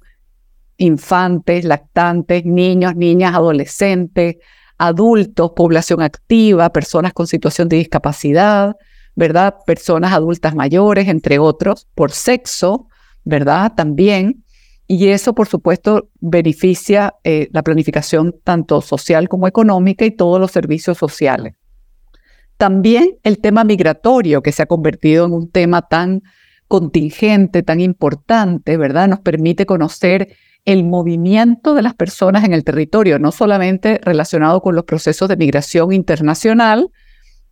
infantes, 0.77 1.65
lactantes, 1.65 2.45
niños, 2.45 2.95
niñas, 2.95 3.35
adolescentes, 3.35 4.37
adultos, 4.79 5.51
población 5.55 6.01
activa, 6.01 6.71
personas 6.71 7.13
con 7.13 7.27
situación 7.27 7.69
de 7.69 7.77
discapacidad, 7.77 8.75
¿verdad? 9.15 9.55
Personas 9.67 10.13
adultas 10.13 10.55
mayores, 10.55 11.07
entre 11.09 11.37
otros, 11.37 11.87
por 11.93 12.11
sexo, 12.11 12.87
¿verdad? 13.23 13.73
También. 13.75 14.43
Y 14.87 15.09
eso, 15.09 15.35
por 15.35 15.47
supuesto, 15.47 16.09
beneficia 16.19 17.13
eh, 17.23 17.49
la 17.51 17.61
planificación 17.61 18.35
tanto 18.43 18.81
social 18.81 19.29
como 19.29 19.47
económica 19.47 20.05
y 20.05 20.11
todos 20.11 20.39
los 20.39 20.51
servicios 20.51 20.97
sociales. 20.97 21.53
También 22.57 23.17
el 23.23 23.39
tema 23.39 23.63
migratorio, 23.63 24.41
que 24.41 24.51
se 24.51 24.63
ha 24.63 24.65
convertido 24.65 25.25
en 25.25 25.33
un 25.33 25.51
tema 25.51 25.83
tan 25.83 26.23
contingente, 26.67 27.63
tan 27.63 27.81
importante, 27.81 28.77
¿verdad? 28.77 29.09
Nos 29.09 29.19
permite 29.19 29.65
conocer 29.65 30.35
el 30.65 30.83
movimiento 30.83 31.73
de 31.73 31.81
las 31.81 31.95
personas 31.95 32.43
en 32.43 32.53
el 32.53 32.63
territorio, 32.63 33.19
no 33.19 33.31
solamente 33.31 33.99
relacionado 34.03 34.61
con 34.61 34.75
los 34.75 34.85
procesos 34.85 35.29
de 35.29 35.37
migración 35.37 35.93
internacional, 35.93 36.89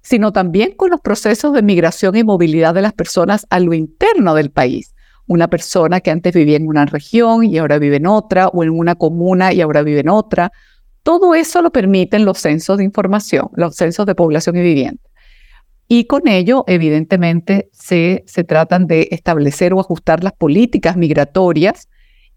sino 0.02 0.32
también 0.32 0.74
con 0.76 0.90
los 0.90 1.02
procesos 1.02 1.54
de 1.54 1.62
migración 1.62 2.16
y 2.16 2.24
movilidad 2.24 2.74
de 2.74 2.82
las 2.82 2.94
personas 2.94 3.46
a 3.50 3.60
lo 3.60 3.74
interno 3.74 4.36
del 4.36 4.52
país 4.52 4.94
una 5.28 5.50
persona 5.50 6.00
que 6.00 6.10
antes 6.10 6.34
vivía 6.34 6.58
en 6.58 6.68
una 6.68 6.86
región 6.86 7.44
y 7.44 7.58
ahora 7.58 7.78
vive 7.80 7.98
en 7.98 8.08
otra, 8.08 8.48
o 8.48 8.64
en 8.64 8.70
una 8.70 8.96
comuna 8.96 9.54
y 9.54 9.62
ahora 9.62 9.84
vive 9.84 10.00
en 10.00 10.10
otra. 10.10 10.52
Todo 11.04 11.36
eso 11.36 11.62
lo 11.62 11.72
permiten 11.72 12.26
los 12.26 12.40
censos 12.40 12.78
de 12.78 12.86
información, 12.86 13.50
los 13.54 13.76
censos 13.76 14.06
de 14.06 14.16
población 14.16 14.56
y 14.58 14.62
vivienda. 14.62 15.02
Y 15.90 16.06
con 16.06 16.28
ello, 16.28 16.66
evidentemente, 16.68 17.70
se, 17.72 18.24
se 18.26 18.44
tratan 18.44 18.88
de 18.88 19.10
establecer 19.12 19.74
o 19.74 19.80
ajustar 19.80 20.24
las 20.24 20.34
políticas 20.34 20.98
migratorias 20.98 21.88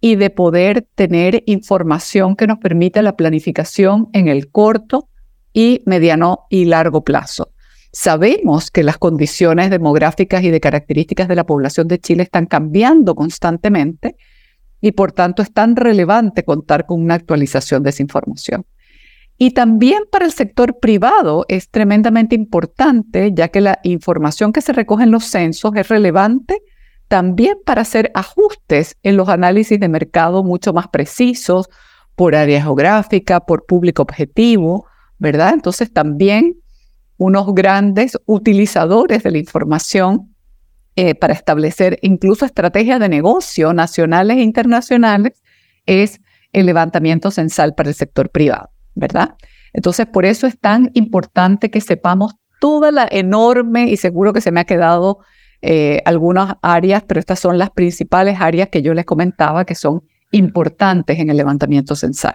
y 0.01 0.17
de 0.17 0.31
poder 0.31 0.87
tener 0.95 1.43
información 1.47 2.37
que 2.37 2.47
nos 2.47 2.59
permita 2.59 3.03
la 3.03 3.17
planificación 3.17 4.09
en 4.13 4.29
el 4.29 4.51
corto 4.51 5.09
y 5.53 5.83
mediano 5.87 6.47
y 6.49 6.65
largo 6.65 7.05
plazo. 7.05 7.53
Sabemos 7.93 8.71
que 8.71 8.85
las 8.85 8.99
condiciones 8.99 9.69
demográficas 9.69 10.43
y 10.45 10.51
de 10.51 10.61
características 10.61 11.29
de 11.29 11.35
la 11.35 11.45
población 11.45 11.89
de 11.89 11.99
Chile 11.99 12.23
están 12.23 12.47
cambiando 12.47 13.15
constantemente 13.15 14.17
y 14.81 14.93
por 14.93 15.13
tanto 15.13 15.43
es 15.43 15.53
tan 15.53 15.77
relevante 15.77 16.45
contar 16.45 16.87
con 16.87 17.03
una 17.03 17.15
actualización 17.15 17.83
de 17.83 17.91
esa 17.91 18.03
información. 18.03 18.65
Y 19.37 19.53
también 19.53 20.05
para 20.11 20.25
el 20.25 20.33
sector 20.33 20.79
privado 20.79 21.47
es 21.49 21.71
tremendamente 21.71 22.35
importante, 22.35 23.33
ya 23.35 23.49
que 23.49 23.61
la 23.61 23.81
información 23.83 24.53
que 24.53 24.61
se 24.61 24.73
recoge 24.73 25.05
en 25.05 25.11
los 25.11 25.25
censos 25.25 25.73
es 25.75 25.89
relevante 25.89 26.63
también 27.11 27.59
para 27.67 27.83
hacer 27.83 28.13
ajustes 28.15 28.97
en 29.03 29.17
los 29.17 29.29
análisis 29.29 29.81
de 29.81 29.89
mercado 29.89 30.45
mucho 30.45 30.73
más 30.73 30.87
precisos 30.87 31.69
por 32.15 32.37
área 32.37 32.63
geográfica, 32.63 33.41
por 33.41 33.67
público 33.67 34.03
objetivo, 34.03 34.87
¿verdad? 35.19 35.55
Entonces 35.55 35.93
también 35.93 36.61
unos 37.17 37.53
grandes 37.53 38.17
utilizadores 38.27 39.25
de 39.25 39.33
la 39.33 39.39
información 39.39 40.37
eh, 40.95 41.17
para 41.17 41.33
establecer 41.33 41.99
incluso 42.03 42.47
estrategias 42.47 43.01
de 43.01 43.09
negocio 43.09 43.73
nacionales 43.73 44.37
e 44.37 44.43
internacionales 44.43 45.43
es 45.87 46.21
el 46.53 46.67
levantamiento 46.67 47.33
censal 47.33 47.75
para 47.75 47.89
el 47.89 47.97
sector 47.97 48.31
privado, 48.31 48.71
¿verdad? 48.95 49.35
Entonces, 49.73 50.07
por 50.07 50.27
eso 50.27 50.47
es 50.47 50.57
tan 50.61 50.93
importante 50.95 51.73
que 51.73 51.81
sepamos 51.81 52.35
toda 52.61 52.93
la 52.93 53.09
enorme, 53.11 53.91
y 53.91 53.97
seguro 53.97 54.33
que 54.33 54.41
se 54.41 54.53
me 54.53 54.61
ha 54.61 54.65
quedado 54.65 55.19
eh, 55.63 56.03
algunas 56.05 56.57
áreas, 56.63 57.03
pero 57.07 57.21
estas 57.21 57.39
son 57.39 57.59
las 57.59 57.71
principales 57.71 58.41
áreas 58.41 58.69
que 58.69 58.83
yo 58.83 58.95
les 58.95 59.05
comentaba 59.05 59.65
que 59.65 59.75
son 59.75 60.03
importantes 60.31 61.19
en 61.19 61.31
el 61.31 61.37
levantamiento 61.37 61.95
censal. 61.97 62.35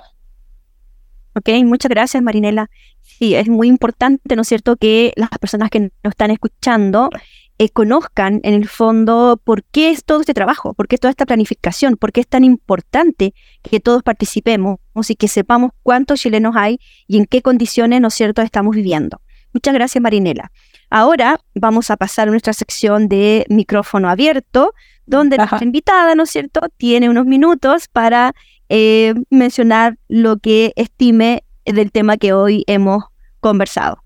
Ok, 1.36 1.50
muchas 1.66 1.90
gracias 1.90 2.24
Marinela. 2.24 2.70
Sí, 3.02 3.36
es 3.36 3.50
muy 3.50 3.68
importante, 3.68 4.36
¿no 4.36 4.44
es 4.44 4.48
cierto?, 4.48 4.78
que 4.78 5.12
las 5.16 5.30
personas 5.30 5.70
que 5.70 5.80
nos 5.80 6.12
están 6.12 6.32
escuchando 6.32 7.10
eh, 7.58 7.70
conozcan 7.70 8.42
en 8.44 8.54
el 8.54 8.68
fondo 8.68 9.40
por 9.44 9.64
qué 9.64 9.90
es 9.90 10.04
todo 10.04 10.22
este 10.22 10.34
trabajo, 10.34 10.74
por 10.74 10.88
qué 10.88 10.98
toda 10.98 11.10
esta 11.10 11.26
planificación, 11.26 11.98
por 11.98 12.12
qué 12.12 12.22
es 12.22 12.28
tan 12.28 12.44
importante 12.44 13.34
que 13.64 13.80
todos 13.80 14.04
participemos 14.04 14.80
y 15.10 15.16
que 15.16 15.28
sepamos 15.28 15.72
cuántos 15.84 16.22
chilenos 16.22 16.56
hay 16.56 16.80
y 17.08 17.18
en 17.18 17.26
qué 17.26 17.42
condiciones, 17.42 18.02
¿no 18.02 18.10
es 18.10 18.14
cierto?, 18.14 18.42
estamos 18.42 18.76
viviendo. 18.76 19.22
Muchas 19.54 19.74
gracias, 19.74 20.02
Marinela. 20.02 20.52
Ahora 20.98 21.42
vamos 21.54 21.92
a 21.92 21.98
pasar 21.98 22.30
a 22.30 22.32
nuestra 22.32 22.54
sección 22.54 23.10
de 23.10 23.46
micrófono 23.50 24.10
abierto, 24.10 24.74
donde 25.06 25.36
nuestra 25.36 25.62
invitada, 25.62 26.16
¿no 26.16 26.24
es 26.24 26.30
cierto?, 26.30 26.62
tiene 26.78 27.10
unos 27.10 27.26
minutos 27.26 27.90
para 27.90 28.34
eh, 28.70 29.14
mencionar 29.30 29.98
lo 30.08 30.38
que 30.38 30.72
estime 30.78 31.44
del 31.66 31.92
tema 31.92 32.16
que 32.16 32.32
hoy 32.32 32.64
hemos 32.68 33.04
conversado. 33.42 34.06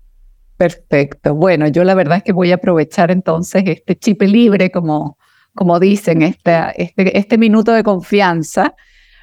Perfecto. 0.56 1.32
Bueno, 1.32 1.68
yo 1.68 1.84
la 1.84 1.94
verdad 1.94 2.16
es 2.16 2.24
que 2.24 2.32
voy 2.32 2.50
a 2.50 2.56
aprovechar 2.56 3.12
entonces 3.12 3.62
este 3.66 3.96
chip 3.96 4.22
libre, 4.22 4.72
como, 4.72 5.16
como 5.54 5.78
dicen, 5.78 6.22
este, 6.22 6.58
este, 6.74 7.16
este 7.16 7.38
minuto 7.38 7.70
de 7.70 7.84
confianza, 7.84 8.74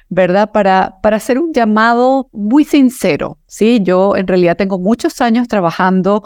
¿verdad? 0.08 0.52
Para, 0.52 0.94
para 1.02 1.18
hacer 1.18 1.38
un 1.38 1.52
llamado 1.52 2.30
muy 2.32 2.64
sincero, 2.64 3.36
¿sí? 3.46 3.80
Yo 3.82 4.16
en 4.16 4.26
realidad 4.26 4.56
tengo 4.56 4.78
muchos 4.78 5.20
años 5.20 5.48
trabajando 5.48 6.22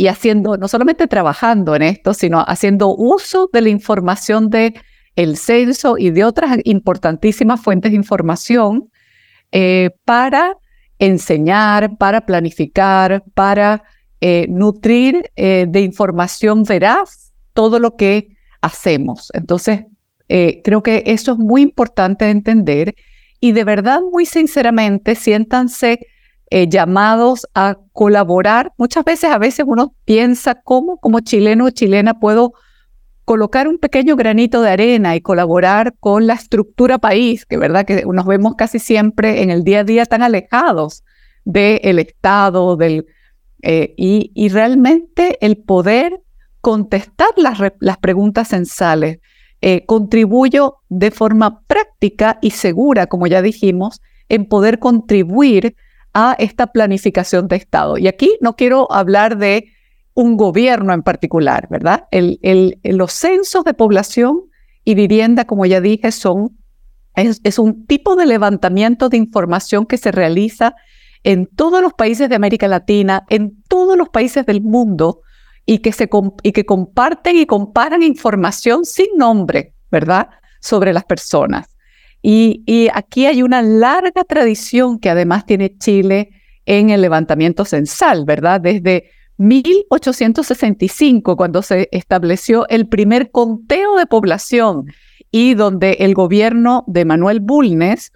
y 0.00 0.08
haciendo, 0.08 0.56
no 0.56 0.66
solamente 0.66 1.06
trabajando 1.08 1.76
en 1.76 1.82
esto, 1.82 2.14
sino 2.14 2.40
haciendo 2.40 2.96
uso 2.96 3.50
de 3.52 3.60
la 3.60 3.68
información 3.68 4.48
de 4.48 4.72
censo 5.36 5.98
y 5.98 6.08
de 6.08 6.24
otras 6.24 6.56
importantísimas 6.64 7.60
fuentes 7.60 7.92
de 7.92 7.98
información 7.98 8.88
eh, 9.52 9.90
para 10.06 10.56
enseñar, 10.98 11.98
para 11.98 12.24
planificar, 12.24 13.22
para 13.34 13.82
eh, 14.22 14.46
nutrir 14.48 15.30
eh, 15.36 15.66
de 15.68 15.80
información 15.82 16.62
veraz 16.62 17.34
todo 17.52 17.78
lo 17.78 17.96
que 17.96 18.38
hacemos. 18.62 19.28
Entonces, 19.34 19.84
creo 20.28 20.82
que 20.82 21.02
eso 21.04 21.32
es 21.32 21.38
muy 21.38 21.60
importante 21.60 22.24
de 22.24 22.30
entender 22.30 22.94
y 23.38 23.52
de 23.52 23.64
verdad, 23.64 24.00
muy 24.10 24.24
sinceramente, 24.24 25.14
siéntanse 25.14 26.06
llamados 26.50 27.46
a 27.54 27.78
colaborar. 27.92 28.72
Muchas 28.76 29.04
veces, 29.04 29.30
a 29.30 29.38
veces 29.38 29.64
uno 29.68 29.94
piensa 30.04 30.56
cómo 30.56 30.98
como 30.98 31.20
chileno 31.20 31.66
o 31.66 31.70
chilena 31.70 32.18
puedo 32.18 32.54
colocar 33.24 33.68
un 33.68 33.78
pequeño 33.78 34.16
granito 34.16 34.60
de 34.60 34.70
arena 34.70 35.14
y 35.14 35.20
colaborar 35.20 35.94
con 36.00 36.26
la 36.26 36.34
estructura 36.34 36.98
país, 36.98 37.46
que 37.46 37.58
verdad 37.58 37.86
que 37.86 38.04
nos 38.04 38.26
vemos 38.26 38.56
casi 38.56 38.80
siempre 38.80 39.42
en 39.42 39.50
el 39.50 39.62
día 39.62 39.80
a 39.80 39.84
día 39.84 40.04
tan 40.04 40.22
alejados 40.22 41.04
del 41.44 42.00
Estado, 42.00 42.76
del, 42.76 43.06
eh, 43.62 43.94
y, 43.96 44.48
realmente 44.48 45.38
el 45.46 45.58
poder 45.58 46.20
contestar 46.60 47.28
las, 47.36 47.58
las 47.78 47.98
preguntas 47.98 48.48
censales 48.48 49.20
eh, 49.60 49.84
contribuyo 49.86 50.78
de 50.88 51.10
forma 51.10 51.60
práctica 51.68 52.38
y 52.42 52.50
segura, 52.50 53.06
como 53.06 53.28
ya 53.28 53.42
dijimos, 53.42 54.00
en 54.28 54.46
poder 54.46 54.80
contribuir 54.80 55.76
a 56.14 56.36
esta 56.38 56.68
planificación 56.68 57.48
de 57.48 57.56
Estado. 57.56 57.98
Y 57.98 58.08
aquí 58.08 58.36
no 58.40 58.56
quiero 58.56 58.90
hablar 58.92 59.38
de 59.38 59.72
un 60.14 60.36
gobierno 60.36 60.92
en 60.92 61.02
particular, 61.02 61.68
¿verdad? 61.70 62.04
El, 62.10 62.78
los 62.82 63.12
censos 63.12 63.64
de 63.64 63.74
población 63.74 64.42
y 64.84 64.94
vivienda, 64.94 65.44
como 65.46 65.66
ya 65.66 65.80
dije, 65.80 66.10
son, 66.12 66.58
es, 67.14 67.58
un 67.58 67.86
tipo 67.86 68.16
de 68.16 68.26
levantamiento 68.26 69.08
de 69.08 69.16
información 69.16 69.86
que 69.86 69.98
se 69.98 70.10
realiza 70.10 70.74
en 71.22 71.46
todos 71.46 71.82
los 71.82 71.92
países 71.92 72.28
de 72.28 72.34
América 72.34 72.66
Latina, 72.66 73.24
en 73.28 73.62
todos 73.68 73.96
los 73.96 74.08
países 74.08 74.46
del 74.46 74.62
mundo, 74.62 75.20
y 75.66 75.78
que, 75.78 75.92
se, 75.92 76.08
y 76.42 76.52
que 76.52 76.64
comparten 76.64 77.36
y 77.36 77.46
comparan 77.46 78.02
información 78.02 78.84
sin 78.84 79.16
nombre, 79.16 79.74
¿verdad? 79.90 80.28
Sobre 80.60 80.92
las 80.92 81.04
personas. 81.04 81.68
Y, 82.22 82.88
aquí 82.92 83.26
hay 83.26 83.42
una 83.42 83.62
larga 83.62 84.24
tradición 84.24 84.98
que 84.98 85.10
además 85.10 85.46
tiene 85.46 85.76
Chile 85.78 86.30
en 86.66 86.90
el 86.90 87.00
levantamiento 87.00 87.64
censal, 87.64 88.24
¿verdad? 88.26 88.60
Desde 88.60 89.10
1865, 89.38 91.36
cuando 91.36 91.62
se 91.62 91.88
estableció 91.92 92.68
el 92.68 92.88
primer 92.88 93.30
conteo 93.30 93.96
de 93.96 94.06
población 94.06 94.84
y 95.30 95.54
donde 95.54 95.92
el 96.00 96.14
gobierno 96.14 96.84
de 96.86 97.06
Manuel 97.06 97.40
Bulnes 97.40 98.12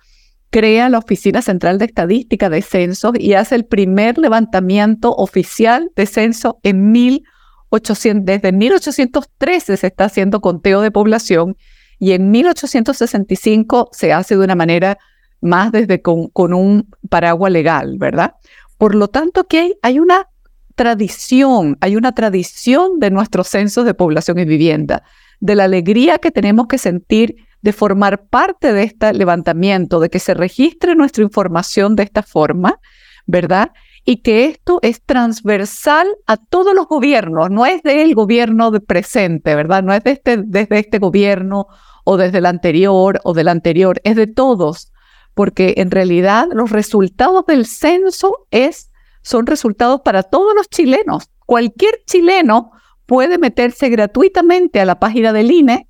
crea 0.50 0.88
la 0.88 0.98
Oficina 0.98 1.40
Central 1.40 1.78
de 1.78 1.86
Estadística 1.86 2.50
de 2.50 2.62
Censos 2.62 3.14
y 3.18 3.32
hace 3.32 3.54
el 3.54 3.64
primer 3.64 4.18
levantamiento 4.18 5.12
oficial 5.12 5.90
de 5.96 6.06
censo 6.06 6.60
en 6.62 6.92
1800, 6.92 8.24
desde 8.24 8.52
1813 8.52 9.76
se 9.76 9.86
está 9.86 10.04
haciendo 10.04 10.40
conteo 10.40 10.80
de 10.82 10.90
población 10.90 11.56
y 11.98 12.12
en 12.12 12.30
1865 12.30 13.90
se 13.92 14.12
hace 14.12 14.36
de 14.36 14.44
una 14.44 14.54
manera 14.54 14.98
más 15.40 15.72
desde 15.72 16.00
con, 16.00 16.30
un 16.34 16.88
paraguas 17.08 17.52
legal, 17.52 17.96
¿verdad? 17.98 18.34
Por 18.78 18.94
lo 18.94 19.08
tanto, 19.08 19.44
que 19.44 19.74
hay 19.82 19.98
una 19.98 20.28
tradición, 20.74 21.76
hay 21.80 21.96
una 21.96 22.12
tradición 22.12 22.98
de 22.98 23.10
nuestros 23.10 23.48
censos 23.48 23.84
de 23.84 23.94
población 23.94 24.38
y 24.38 24.44
vivienda, 24.44 25.02
de 25.40 25.54
la 25.54 25.64
alegría 25.64 26.18
que 26.18 26.30
tenemos 26.30 26.66
que 26.66 26.78
sentir 26.78 27.36
de 27.60 27.72
formar 27.72 28.26
parte 28.26 28.72
de 28.72 28.82
este 28.82 29.12
levantamiento, 29.12 30.00
de 30.00 30.10
que 30.10 30.18
se 30.18 30.34
registre 30.34 30.94
nuestra 30.94 31.22
información 31.22 31.96
de 31.96 32.02
esta 32.02 32.22
forma, 32.22 32.80
¿verdad? 33.26 33.70
Y 34.04 34.18
que 34.18 34.46
esto 34.46 34.80
es 34.82 35.02
transversal 35.02 36.06
a 36.26 36.36
todos 36.36 36.74
los 36.74 36.86
gobiernos, 36.86 37.50
no 37.50 37.64
es 37.64 37.82
del 37.82 38.14
gobierno 38.14 38.70
de 38.70 38.80
presente, 38.80 39.54
¿verdad? 39.54 39.82
No 39.82 39.94
es 39.94 40.04
de 40.04 40.12
este, 40.12 40.36
desde 40.44 40.78
este 40.78 40.98
gobierno 40.98 41.68
o 42.04 42.16
desde 42.16 42.38
el 42.38 42.46
anterior 42.46 43.20
o 43.24 43.32
del 43.32 43.48
anterior, 43.48 44.00
es 44.04 44.16
de 44.16 44.26
todos, 44.26 44.92
porque 45.32 45.74
en 45.78 45.90
realidad 45.90 46.48
los 46.52 46.70
resultados 46.70 47.46
del 47.46 47.66
censo 47.66 48.46
es, 48.50 48.90
son 49.22 49.46
resultados 49.46 50.02
para 50.04 50.22
todos 50.22 50.54
los 50.54 50.68
chilenos. 50.68 51.30
Cualquier 51.46 52.02
chileno 52.06 52.72
puede 53.06 53.38
meterse 53.38 53.88
gratuitamente 53.88 54.80
a 54.80 54.84
la 54.84 55.00
página 55.00 55.32
del 55.32 55.50
INE, 55.50 55.88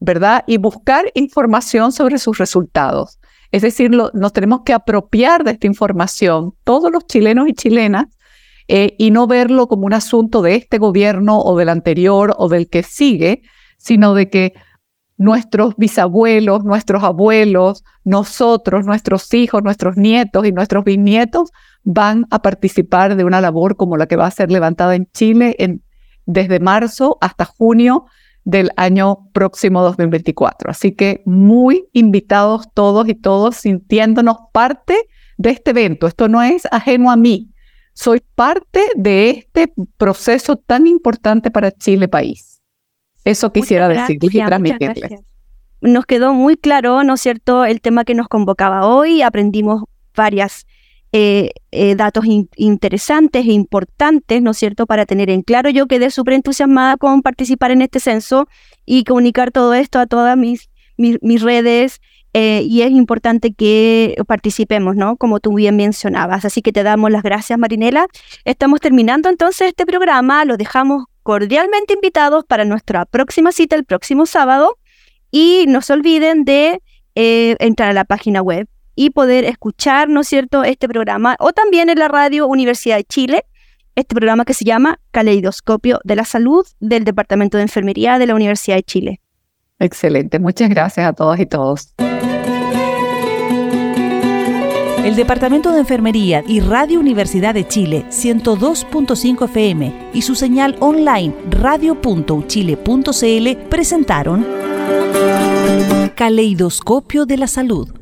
¿verdad? 0.00 0.44
Y 0.46 0.58
buscar 0.58 1.10
información 1.14 1.92
sobre 1.92 2.18
sus 2.18 2.36
resultados. 2.36 3.18
Es 3.54 3.62
decir, 3.62 3.88
nos 3.92 4.32
tenemos 4.32 4.62
que 4.64 4.72
apropiar 4.72 5.44
de 5.44 5.52
esta 5.52 5.68
información, 5.68 6.54
todos 6.64 6.90
los 6.90 7.06
chilenos 7.06 7.46
y 7.48 7.52
chilenas, 7.52 8.06
eh, 8.66 8.96
y 8.98 9.12
no 9.12 9.28
verlo 9.28 9.68
como 9.68 9.86
un 9.86 9.92
asunto 9.92 10.42
de 10.42 10.56
este 10.56 10.78
gobierno 10.78 11.38
o 11.38 11.56
del 11.56 11.68
anterior 11.68 12.34
o 12.36 12.48
del 12.48 12.68
que 12.68 12.82
sigue, 12.82 13.42
sino 13.78 14.14
de 14.14 14.28
que 14.28 14.54
nuestros 15.18 15.76
bisabuelos, 15.76 16.64
nuestros 16.64 17.04
abuelos, 17.04 17.84
nosotros, 18.02 18.86
nuestros 18.86 19.32
hijos, 19.32 19.62
nuestros 19.62 19.96
nietos 19.96 20.44
y 20.44 20.50
nuestros 20.50 20.82
bisnietos 20.82 21.52
van 21.84 22.26
a 22.32 22.42
participar 22.42 23.14
de 23.14 23.22
una 23.22 23.40
labor 23.40 23.76
como 23.76 23.96
la 23.96 24.08
que 24.08 24.16
va 24.16 24.26
a 24.26 24.32
ser 24.32 24.50
levantada 24.50 24.96
en 24.96 25.06
Chile 25.12 25.56
desde 26.26 26.58
marzo 26.58 27.18
hasta 27.20 27.44
junio 27.44 28.06
del 28.44 28.70
año 28.76 29.30
próximo 29.32 29.82
2024. 29.82 30.70
Así 30.70 30.92
que 30.92 31.22
muy 31.24 31.88
invitados 31.92 32.68
todos 32.72 33.08
y 33.08 33.14
todos 33.14 33.56
sintiéndonos 33.56 34.36
parte 34.52 34.96
de 35.36 35.50
este 35.50 35.70
evento. 35.70 36.06
Esto 36.06 36.28
no 36.28 36.42
es 36.42 36.66
ajeno 36.70 37.10
a 37.10 37.16
mí. 37.16 37.50
Soy 37.94 38.22
parte 38.34 38.82
de 38.96 39.30
este 39.30 39.72
proceso 39.96 40.56
tan 40.56 40.86
importante 40.86 41.50
para 41.50 41.72
Chile 41.72 42.08
país. 42.08 42.60
Eso 43.24 43.52
quisiera 43.52 43.88
decirles 43.88 44.34
y 44.34 44.44
transmitirles. 44.44 45.22
Nos 45.80 46.06
quedó 46.06 46.34
muy 46.34 46.56
claro, 46.56 47.04
¿no 47.04 47.14
es 47.14 47.20
cierto?, 47.20 47.64
el 47.64 47.80
tema 47.80 48.04
que 48.04 48.14
nos 48.14 48.28
convocaba 48.28 48.86
hoy. 48.86 49.22
Aprendimos 49.22 49.84
varias 50.14 50.66
eh, 51.16 51.52
eh, 51.70 51.94
datos 51.94 52.24
interesantes 52.56 53.46
e 53.46 53.52
importantes, 53.52 54.42
¿no 54.42 54.50
es 54.50 54.58
cierto?, 54.58 54.84
para 54.84 55.06
tener 55.06 55.30
en 55.30 55.42
claro. 55.42 55.70
Yo 55.70 55.86
quedé 55.86 56.10
súper 56.10 56.34
entusiasmada 56.34 56.96
con 56.96 57.22
participar 57.22 57.70
en 57.70 57.82
este 57.82 58.00
censo 58.00 58.48
y 58.84 59.04
comunicar 59.04 59.52
todo 59.52 59.74
esto 59.74 60.00
a 60.00 60.08
todas 60.08 60.36
mis, 60.36 60.70
mis, 60.96 61.40
redes. 61.40 62.00
Eh, 62.32 62.62
y 62.68 62.82
es 62.82 62.90
importante 62.90 63.52
que 63.52 64.16
participemos, 64.26 64.96
¿no? 64.96 65.16
Como 65.16 65.38
tú 65.38 65.54
bien 65.54 65.76
mencionabas. 65.76 66.44
Así 66.44 66.62
que 66.62 66.72
te 66.72 66.82
damos 66.82 67.12
las 67.12 67.22
gracias, 67.22 67.60
Marinela. 67.60 68.08
Estamos 68.44 68.80
terminando 68.80 69.28
entonces 69.28 69.68
este 69.68 69.86
programa. 69.86 70.44
Los 70.44 70.58
dejamos 70.58 71.04
cordialmente 71.22 71.94
invitados 71.94 72.44
para 72.44 72.64
nuestra 72.64 73.04
próxima 73.04 73.52
cita 73.52 73.76
el 73.76 73.84
próximo 73.84 74.26
sábado. 74.26 74.78
Y 75.30 75.66
no 75.68 75.80
se 75.80 75.92
olviden 75.92 76.44
de 76.44 76.80
entrar 77.14 77.90
a 77.90 77.92
la 77.92 78.04
página 78.04 78.42
web 78.42 78.66
y 78.94 79.10
poder 79.10 79.44
escuchar, 79.44 80.08
¿no 80.08 80.20
es 80.20 80.28
cierto?, 80.28 80.64
este 80.64 80.88
programa 80.88 81.36
o 81.38 81.52
también 81.52 81.90
en 81.90 81.98
la 81.98 82.08
radio 82.08 82.46
Universidad 82.46 82.96
de 82.96 83.04
Chile, 83.04 83.44
este 83.94 84.14
programa 84.14 84.44
que 84.44 84.54
se 84.54 84.64
llama 84.64 85.00
Caleidoscopio 85.10 86.00
de 86.04 86.16
la 86.16 86.24
Salud 86.24 86.66
del 86.80 87.04
Departamento 87.04 87.56
de 87.56 87.64
Enfermería 87.64 88.18
de 88.18 88.26
la 88.26 88.34
Universidad 88.34 88.76
de 88.76 88.82
Chile. 88.82 89.20
Excelente, 89.78 90.38
muchas 90.38 90.70
gracias 90.70 91.06
a 91.06 91.12
todas 91.12 91.38
y 91.40 91.46
todos. 91.46 91.94
El 95.04 95.16
Departamento 95.16 95.70
de 95.70 95.80
Enfermería 95.80 96.42
y 96.46 96.60
Radio 96.60 96.98
Universidad 96.98 97.52
de 97.52 97.68
Chile 97.68 98.06
102.5 98.08 99.44
FM 99.44 100.10
y 100.14 100.22
su 100.22 100.34
señal 100.34 100.76
online 100.80 101.34
radio.uchile.cl 101.50 103.68
presentaron 103.68 104.46
Caleidoscopio 106.14 107.26
de 107.26 107.36
la 107.36 107.48
Salud 107.48 107.92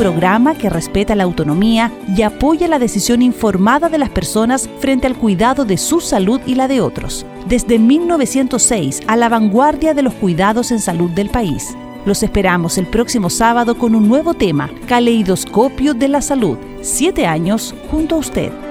programa 0.00 0.54
que 0.54 0.70
respeta 0.70 1.14
la 1.14 1.24
autonomía 1.24 1.92
y 2.16 2.22
apoya 2.22 2.68
la 2.68 2.78
decisión 2.78 3.20
informada 3.20 3.90
de 3.90 3.98
las 3.98 4.08
personas 4.08 4.66
frente 4.78 5.06
al 5.06 5.14
cuidado 5.14 5.66
de 5.66 5.76
su 5.76 6.00
salud 6.00 6.40
y 6.46 6.54
la 6.54 6.68
de 6.68 6.80
otros. 6.80 7.26
Desde 7.46 7.78
1906 7.78 9.02
a 9.06 9.16
la 9.18 9.28
vanguardia 9.28 9.92
de 9.92 10.00
los 10.00 10.14
cuidados 10.14 10.70
en 10.70 10.80
salud 10.80 11.10
del 11.10 11.28
país. 11.28 11.76
Los 12.06 12.22
esperamos 12.22 12.78
el 12.78 12.86
próximo 12.86 13.28
sábado 13.28 13.76
con 13.76 13.94
un 13.94 14.08
nuevo 14.08 14.32
tema, 14.32 14.70
Caleidoscopio 14.88 15.92
de 15.92 16.08
la 16.08 16.22
Salud. 16.22 16.56
Siete 16.80 17.26
años 17.26 17.74
junto 17.90 18.14
a 18.14 18.18
usted. 18.20 18.69